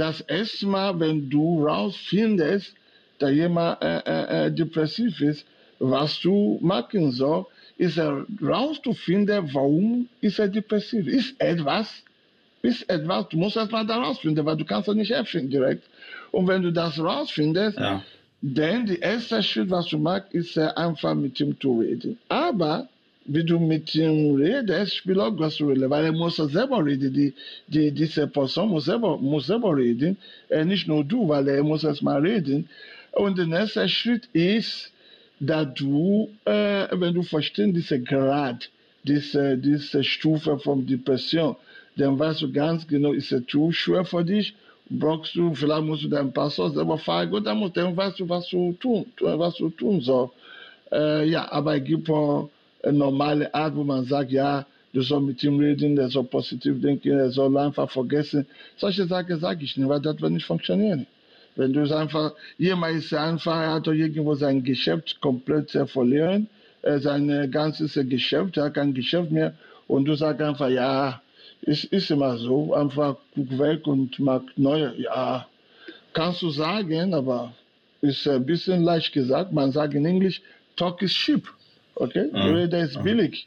dass 0.00 0.22
erstmal, 0.22 0.98
wenn 0.98 1.28
du 1.28 1.66
rausfindest, 1.66 2.74
dass 3.18 3.32
jemand 3.32 3.82
äh, 3.82 3.98
äh, 3.98 4.46
äh 4.46 4.50
depressiv 4.50 5.20
ist, 5.20 5.44
was 5.78 6.18
du 6.20 6.58
machen 6.62 7.12
soll, 7.12 7.44
ist 7.76 7.98
herauszufinden, 7.98 9.50
warum 9.52 10.08
ist 10.22 10.38
er 10.38 10.48
depressiv. 10.48 11.06
Ist 11.06 11.38
etwas, 11.38 12.02
ist 12.62 12.88
etwas, 12.88 13.28
du 13.28 13.36
musst 13.36 13.56
erstmal 13.58 13.86
da 13.86 13.96
rausfinden, 13.96 14.44
weil 14.46 14.56
du 14.56 14.64
kannst 14.64 14.88
das 14.88 14.94
nicht 14.94 15.10
helfen 15.10 15.50
direkt. 15.50 15.84
Und 16.30 16.48
wenn 16.48 16.62
du 16.62 16.70
das 16.72 16.98
rausfindest, 16.98 17.78
ja. 17.78 18.02
dann 18.40 18.86
der 18.86 19.02
erste 19.02 19.42
Schritt, 19.42 19.68
was 19.68 19.86
du 19.86 19.98
machst, 19.98 20.32
ist 20.32 20.56
einfach 20.56 21.14
mit 21.14 21.38
ihm 21.40 21.60
zu 21.60 21.80
reden. 21.80 22.18
Aber 22.28 22.88
wie 23.26 23.44
du 23.44 23.58
mit 23.58 23.94
ihm 23.94 24.34
redest, 24.36 24.96
spielt 24.96 25.18
auch 25.18 25.34
große 25.36 25.64
Rolle, 25.64 25.88
weil 25.90 26.06
er 26.06 26.12
muss 26.12 26.36
selber 26.36 26.84
reden. 26.84 27.12
Die, 27.12 27.34
die, 27.66 27.92
diese 27.92 28.26
Person 28.26 28.70
muss 28.70 28.86
selber, 28.86 29.18
muss 29.18 29.46
selber 29.46 29.76
reden, 29.76 30.16
äh, 30.48 30.64
nicht 30.64 30.88
nur 30.88 31.04
du, 31.04 31.28
weil 31.28 31.46
er 31.48 31.62
muss 31.62 31.84
erstmal 31.84 32.20
reden. 32.20 32.68
Und 33.12 33.38
der 33.38 33.46
nächste 33.46 33.88
Schritt 33.88 34.28
ist, 34.32 34.92
dass 35.38 35.68
du, 35.74 36.30
äh, 36.44 36.86
wenn 36.92 37.14
du 37.14 37.22
verstehst, 37.22 37.76
diese 37.76 38.00
Grad, 38.00 38.70
diese, 39.04 39.56
diese 39.56 40.02
Stufe 40.04 40.58
von 40.58 40.86
Depression, 40.86 41.56
dann 41.96 42.18
weißt 42.18 42.42
du 42.42 42.52
ganz 42.52 42.86
genau, 42.86 43.12
ist 43.12 43.32
es 43.32 43.46
zu 43.46 43.72
schwer 43.72 44.04
für 44.04 44.24
dich, 44.24 44.54
brauchst 44.88 45.34
du, 45.34 45.54
vielleicht 45.54 45.84
musst 45.84 46.02
du 46.04 46.08
deinen 46.08 46.32
Pastor 46.32 46.70
selber 46.70 46.98
fragen, 46.98 47.32
und 47.32 47.44
dann, 47.46 47.58
musst, 47.58 47.76
dann 47.76 47.96
weißt 47.96 48.20
du, 48.20 48.28
was 48.28 48.48
du 48.48 48.72
tun, 48.80 49.06
was 49.20 49.56
du 49.56 49.70
tun 49.70 50.00
sollst. 50.00 50.34
Äh, 50.92 51.28
ja, 51.28 51.50
aber 51.52 51.76
es 51.76 51.84
gibt 51.84 52.10
auch 52.10 52.50
normale 52.84 53.52
Art, 53.54 53.74
wo 53.76 53.84
man 53.84 54.04
sagt, 54.04 54.30
ja, 54.30 54.66
du 54.92 55.02
sollst 55.02 55.26
mit 55.26 55.42
ihm 55.42 55.58
reden, 55.58 55.96
der 55.96 56.08
soll 56.08 56.24
positiv 56.24 56.80
denken, 56.80 57.18
er 57.18 57.30
soll 57.30 57.56
einfach 57.56 57.90
vergessen. 57.90 58.46
Solche 58.76 59.06
Sachen 59.06 59.38
sage 59.38 59.64
ich 59.64 59.76
nicht, 59.76 59.88
weil 59.88 60.00
das 60.00 60.20
wird 60.20 60.32
nicht 60.32 60.46
funktionieren. 60.46 61.06
Wenn 61.56 61.72
du 61.72 61.80
es 61.82 61.92
einfach, 61.92 62.32
jemand 62.58 62.96
ist 62.96 63.12
einfach, 63.12 63.60
er 63.60 63.74
hat 63.74 63.86
doch 63.86 63.92
irgendwo 63.92 64.34
sein 64.34 64.62
Geschäft 64.62 65.20
komplett 65.20 65.70
verlieren, 65.86 66.48
äh, 66.82 66.98
sein 66.98 67.50
ganzes 67.50 67.94
Geschäft, 68.08 68.56
er 68.56 68.64
hat 68.64 68.74
kein 68.74 68.94
Geschäft 68.94 69.30
mehr 69.30 69.54
und 69.86 70.04
du 70.06 70.14
sagst 70.14 70.40
einfach, 70.40 70.68
ja, 70.68 71.20
es 71.62 71.84
ist 71.84 72.10
immer 72.10 72.38
so, 72.38 72.72
einfach 72.72 73.16
guck 73.34 73.58
weg 73.58 73.86
und 73.86 74.18
mach 74.18 74.42
neue, 74.56 74.94
ja, 74.98 75.46
kannst 76.12 76.42
du 76.42 76.50
sagen, 76.50 77.12
aber 77.12 77.52
ist 78.00 78.26
ein 78.26 78.46
bisschen 78.46 78.82
leicht 78.82 79.12
gesagt, 79.12 79.52
man 79.52 79.72
sagt 79.72 79.94
in 79.94 80.06
Englisch, 80.06 80.40
talk 80.76 81.02
is 81.02 81.12
cheap, 81.12 81.48
okay, 82.00 82.28
mhm. 82.32 82.54
Rede 82.54 82.78
ist 82.78 83.02
billig. 83.02 83.46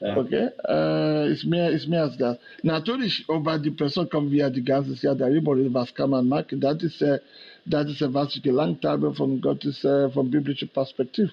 Okay, 0.00 0.50
äh, 0.68 1.32
ist 1.32 1.44
mehr, 1.44 1.70
ist 1.70 1.88
mehr 1.88 2.02
als 2.02 2.16
das. 2.18 2.36
Natürlich, 2.62 3.24
über 3.28 3.58
die 3.58 3.70
Person 3.70 4.08
kommen 4.08 4.30
wir 4.30 4.50
die 4.50 4.62
ganze 4.62 4.92
Jahr 5.04 5.14
darüber, 5.14 5.52
was 5.72 5.94
kann 5.94 6.10
man 6.10 6.28
machen. 6.28 6.60
Das 6.60 6.82
ist, 6.82 7.00
äh, 7.00 7.20
das 7.64 7.90
ist, 7.90 8.12
was 8.12 8.36
ich 8.36 8.42
gelangt 8.42 8.84
habe 8.84 9.14
von 9.14 9.40
Gottes, 9.40 9.82
äh, 9.84 10.10
von 10.10 10.30
biblischer 10.30 10.66
Perspektive. 10.66 11.30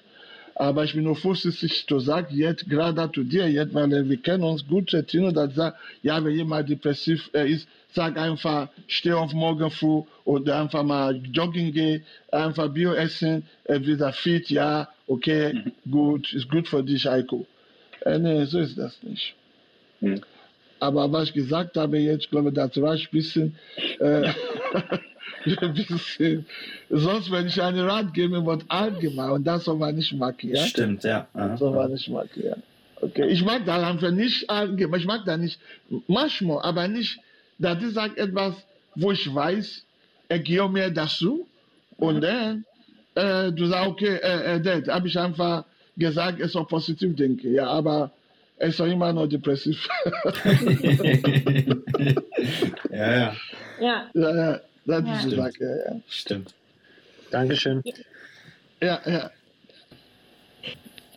Aber 0.54 0.84
ich 0.84 0.94
bin 0.94 1.04
nur 1.04 1.16
vorsichtig 1.16 1.86
zu 1.86 1.98
sagen, 1.98 2.34
jetzt 2.34 2.68
gerade 2.68 3.10
zu 3.12 3.24
dir, 3.24 3.50
jetzt, 3.50 3.74
weil 3.74 3.92
äh, 3.92 4.08
wir 4.08 4.16
kennen 4.18 4.44
uns 4.44 4.66
gut, 4.66 4.96
Tino, 5.06 5.30
dass 5.32 5.54
sagt, 5.54 5.78
ja, 6.02 6.22
wenn 6.24 6.34
jemand 6.34 6.68
depressiv 6.68 7.30
äh, 7.34 7.50
ist, 7.50 7.68
sag 7.94 8.16
einfach, 8.16 8.68
steh 8.86 9.12
auf 9.12 9.32
morgen 9.32 9.70
früh 9.70 10.02
oder 10.24 10.60
einfach 10.60 10.82
mal 10.82 11.20
jogging 11.32 11.72
gehen, 11.72 12.04
einfach 12.30 12.68
Bio 12.68 12.92
essen, 12.92 13.44
äh, 13.64 13.80
wieder 13.80 14.12
fit, 14.12 14.50
ja, 14.50 14.88
okay, 15.12 15.52
mhm. 15.52 15.90
gut, 15.90 16.32
ist 16.32 16.50
gut 16.50 16.68
für 16.68 16.82
dich, 16.82 17.08
Eiko. 17.08 17.46
Äh, 18.04 18.18
nee, 18.18 18.44
so 18.44 18.58
ist 18.58 18.78
das 18.78 19.02
nicht. 19.02 19.34
Mhm. 20.00 20.20
Aber 20.80 21.12
was 21.12 21.28
ich 21.28 21.34
gesagt 21.34 21.76
habe 21.76 21.98
jetzt, 21.98 22.30
glaube 22.30 22.48
ich, 22.48 22.54
das 22.54 22.76
reicht 22.76 23.08
ein 23.08 23.16
bisschen. 23.16 23.56
Äh, 24.00 24.32
bisschen. 25.74 26.46
Sonst, 26.90 27.30
wenn 27.30 27.46
ich 27.46 27.60
einen 27.62 27.88
Rat 27.88 28.12
gebe, 28.14 28.44
wird 28.44 28.64
allgemein 28.68 29.30
und 29.30 29.44
das 29.44 29.64
soll 29.64 29.76
man 29.76 29.94
nicht 29.94 30.12
machen. 30.12 30.50
Ja? 30.50 30.64
Stimmt, 30.66 31.04
ja. 31.04 31.28
Das 31.34 31.60
soll 31.60 31.74
man 31.74 31.92
nicht 31.92 32.08
machen, 32.08 32.42
ja. 32.42 32.56
Okay, 33.00 33.26
ich 33.28 33.44
mag 33.44 33.64
da 33.64 33.88
einfach 33.88 34.12
nicht 34.12 34.48
allgemein, 34.48 35.00
ich 35.00 35.06
mag 35.06 35.24
da 35.24 35.36
nicht, 35.36 35.58
manchmal, 36.06 36.62
aber 36.62 36.86
nicht, 36.86 37.18
dass 37.58 37.82
ich 37.82 37.94
sage 37.94 38.16
etwas, 38.16 38.54
wo 38.94 39.10
ich 39.10 39.32
weiß, 39.32 39.84
er 40.28 40.38
gehe 40.38 40.68
mir 40.68 40.90
dazu 40.90 41.46
und 41.96 42.20
dann 42.20 42.64
äh, 43.14 43.52
du 43.52 43.66
sagst, 43.66 43.88
okay, 43.88 44.16
äh, 44.16 44.56
äh, 44.56 44.60
das 44.60 44.88
habe 44.88 45.08
ich 45.08 45.18
einfach 45.18 45.64
gesagt, 45.96 46.40
es 46.40 46.52
soll 46.52 46.66
positiv 46.66 47.16
denken, 47.16 47.54
ja, 47.54 47.66
aber 47.66 48.10
er 48.56 48.68
ist 48.68 48.80
doch 48.80 48.86
immer 48.86 49.12
noch 49.12 49.26
depressiv. 49.26 49.88
ja, 52.90 53.12
ja. 53.12 53.36
Ja. 53.80 54.10
ja, 54.14 54.34
ja. 54.34 54.60
Das 54.84 55.04
ja. 55.04 55.14
ist 55.14 55.24
die 55.24 55.36
Sache, 55.36 55.84
ja. 55.86 56.00
Stimmt. 56.08 56.54
Dankeschön. 57.30 57.82
Ja, 58.80 59.00
ja. 59.06 59.30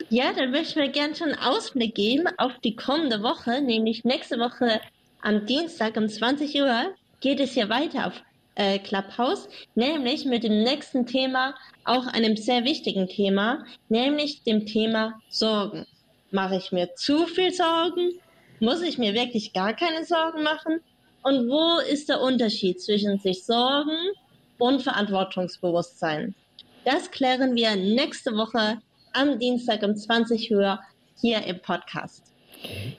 Ja, 0.10 0.34
dann 0.34 0.52
möchten 0.52 0.80
wir 0.80 0.90
gerne 0.90 1.16
schon 1.16 1.30
einen 1.30 1.40
Ausblick 1.40 1.96
geben 1.96 2.28
auf 2.38 2.52
die 2.64 2.76
kommende 2.76 3.24
Woche, 3.24 3.62
nämlich 3.62 4.04
nächste 4.06 4.38
Woche 4.38 4.80
am 5.22 5.46
Dienstag 5.48 5.98
um 5.98 6.08
20 6.08 6.56
Uhr 6.62 6.94
geht 7.22 7.40
es 7.40 7.54
hier 7.54 7.70
weiter 7.70 8.06
auf 8.08 8.14
äh, 8.56 8.80
Clubhouse, 8.80 9.48
nämlich 9.76 10.26
mit 10.26 10.44
dem 10.44 10.64
nächsten 10.64 11.06
Thema, 11.06 11.56
auch 11.84 12.08
einem 12.08 12.36
sehr 12.38 12.64
wichtigen 12.64 13.08
Thema, 13.08 13.66
nämlich 13.90 14.44
dem 14.44 14.66
Thema 14.66 15.14
Sorgen. 15.30 15.86
Mache 16.32 16.58
ich 16.58 16.72
mir 16.72 16.96
zu 16.96 17.28
viel 17.28 17.54
Sorgen? 17.54 18.12
Muss 18.60 18.82
ich 18.82 18.98
mir 18.98 19.14
wirklich 19.14 19.54
gar 19.54 19.74
keine 19.74 20.06
Sorgen 20.06 20.44
machen? 20.44 20.80
Und 21.24 21.50
wo 21.50 21.80
ist 21.80 22.10
der 22.10 22.22
Unterschied 22.22 22.82
zwischen 22.82 23.20
sich 23.20 23.46
Sorgen 23.46 23.98
und 24.58 24.82
Verantwortungsbewusstsein? 24.82 26.36
Das 26.86 27.12
klären 27.12 27.56
wir 27.56 27.76
nächste 27.76 28.32
Woche 28.32 28.80
am 29.14 29.40
Dienstag 29.40 29.84
um 29.84 29.96
20 29.96 30.52
Uhr 30.52 30.80
hier 31.20 31.44
im 31.46 31.60
Podcast. 31.60 32.32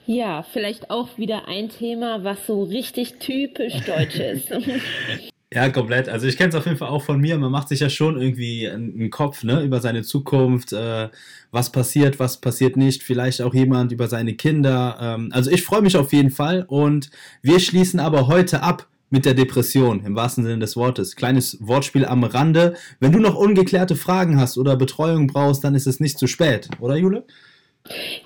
Ja, 0.05 0.43
vielleicht 0.43 0.89
auch 0.89 1.17
wieder 1.17 1.47
ein 1.47 1.69
Thema, 1.69 2.23
was 2.23 2.45
so 2.47 2.63
richtig 2.63 3.19
typisch 3.19 3.81
deutsch 3.85 4.19
ist. 4.19 4.51
Ja, 5.53 5.69
komplett. 5.69 6.09
Also 6.09 6.27
ich 6.27 6.35
kenne 6.35 6.49
es 6.49 6.55
auf 6.55 6.65
jeden 6.65 6.77
Fall 6.77 6.89
auch 6.89 7.03
von 7.03 7.21
mir. 7.21 7.37
Man 7.37 7.51
macht 7.51 7.69
sich 7.69 7.79
ja 7.79 7.89
schon 7.89 8.19
irgendwie 8.19 8.67
einen 8.67 9.09
Kopf 9.09 9.43
ne, 9.43 9.61
über 9.61 9.79
seine 9.79 10.03
Zukunft, 10.03 10.73
äh, 10.73 11.07
was 11.51 11.71
passiert, 11.71 12.19
was 12.19 12.41
passiert 12.41 12.75
nicht. 12.75 13.01
Vielleicht 13.01 13.41
auch 13.41 13.53
jemand 13.53 13.93
über 13.93 14.09
seine 14.09 14.33
Kinder. 14.33 14.97
Ähm, 14.99 15.29
also 15.31 15.49
ich 15.49 15.63
freue 15.63 15.81
mich 15.81 15.95
auf 15.95 16.11
jeden 16.11 16.31
Fall. 16.31 16.65
Und 16.67 17.11
wir 17.41 17.61
schließen 17.61 18.01
aber 18.01 18.27
heute 18.27 18.61
ab 18.61 18.87
mit 19.09 19.23
der 19.23 19.35
Depression, 19.35 20.03
im 20.05 20.15
wahrsten 20.15 20.43
Sinne 20.43 20.59
des 20.59 20.75
Wortes. 20.75 21.15
Kleines 21.15 21.57
Wortspiel 21.61 22.05
am 22.05 22.25
Rande. 22.25 22.75
Wenn 22.99 23.13
du 23.13 23.19
noch 23.19 23.35
ungeklärte 23.35 23.95
Fragen 23.95 24.37
hast 24.37 24.57
oder 24.57 24.75
Betreuung 24.75 25.27
brauchst, 25.27 25.63
dann 25.63 25.75
ist 25.75 25.87
es 25.87 26.01
nicht 26.01 26.19
zu 26.19 26.27
spät, 26.27 26.69
oder 26.81 26.97
Jule? 26.97 27.23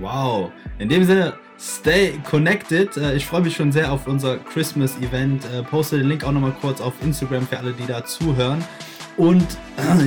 Wow. 0.00 0.50
In 0.78 0.88
dem 0.88 1.04
Sinne, 1.04 1.34
stay 1.62 2.18
connected. 2.28 2.96
Äh, 2.96 3.14
ich 3.14 3.26
freue 3.26 3.42
mich 3.42 3.54
schon 3.54 3.70
sehr 3.72 3.92
auf 3.92 4.06
unser 4.06 4.38
Christmas-Event. 4.38 5.44
Äh, 5.44 5.62
poste 5.62 5.98
den 5.98 6.08
Link 6.08 6.24
auch 6.24 6.32
nochmal 6.32 6.54
kurz 6.60 6.80
auf 6.80 6.94
Instagram 7.02 7.46
für 7.46 7.58
alle, 7.58 7.72
die 7.72 7.86
da 7.86 8.04
zuhören. 8.04 8.64
Und 9.16 9.46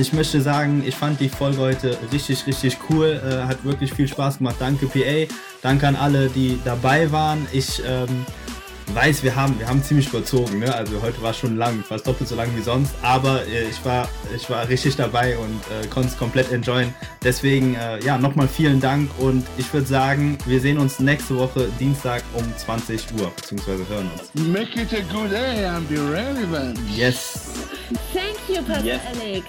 ich 0.00 0.12
möchte 0.12 0.40
sagen, 0.40 0.82
ich 0.84 0.96
fand 0.96 1.20
die 1.20 1.28
Folge 1.28 1.58
heute 1.58 1.96
richtig, 2.12 2.46
richtig 2.46 2.76
cool. 2.90 3.20
Äh, 3.24 3.46
hat 3.46 3.64
wirklich 3.64 3.92
viel 3.92 4.08
Spaß 4.08 4.38
gemacht. 4.38 4.56
Danke, 4.58 4.86
PA. 4.86 5.32
Danke 5.62 5.88
an 5.88 5.96
alle, 5.96 6.28
die 6.28 6.58
dabei 6.64 7.10
waren. 7.12 7.46
Ich 7.52 7.82
ähm, 7.86 8.26
weiß, 8.94 9.22
wir 9.22 9.34
haben, 9.34 9.58
wir 9.58 9.68
haben 9.68 9.82
ziemlich 9.82 10.08
überzogen. 10.08 10.60
Ne? 10.60 10.74
Also 10.74 11.00
heute 11.02 11.20
war 11.22 11.32
schon 11.32 11.56
lang, 11.56 11.82
fast 11.82 12.06
doppelt 12.06 12.28
so 12.28 12.36
lang 12.36 12.48
wie 12.56 12.62
sonst. 12.62 12.94
Aber 13.02 13.46
äh, 13.46 13.68
ich, 13.68 13.84
war, 13.84 14.08
ich 14.34 14.48
war 14.48 14.68
richtig 14.68 14.96
dabei 14.96 15.36
und 15.36 15.60
äh, 15.70 15.86
konnte 15.88 16.08
es 16.08 16.18
komplett 16.18 16.52
enjoyen. 16.52 16.94
Deswegen, 17.22 17.74
äh, 17.74 18.02
ja, 18.04 18.18
nochmal 18.18 18.48
vielen 18.48 18.80
Dank. 18.80 19.10
Und 19.18 19.44
ich 19.58 19.72
würde 19.72 19.86
sagen, 19.86 20.38
wir 20.46 20.60
sehen 20.60 20.78
uns 20.78 20.98
nächste 21.00 21.36
Woche 21.36 21.68
Dienstag 21.78 22.22
um 22.34 22.44
20 22.56 23.06
Uhr, 23.18 23.32
beziehungsweise 23.34 23.88
hören 23.88 24.10
uns. 24.12 24.34
Make 24.46 24.80
it 24.80 24.92
a 24.92 25.02
good 25.12 25.30
day 25.30 25.64
and 25.64 25.88
be 25.88 25.96
relevant. 25.96 26.78
Yes. 26.94 27.50
Thank 28.12 28.36
you, 28.48 28.62
Pastor 28.62 28.84
yes. 28.84 29.00
Alex. 29.14 29.46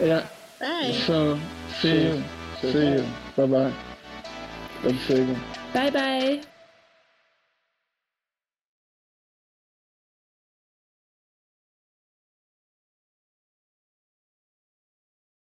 Yeah. 0.00 0.22
Bye. 0.58 0.94
So, 1.06 1.38
see 1.80 2.04
you. 2.04 2.22
See 2.60 2.94
you. 2.94 3.04
Bye-bye. 3.36 3.72
Bye-bye. 5.72 6.53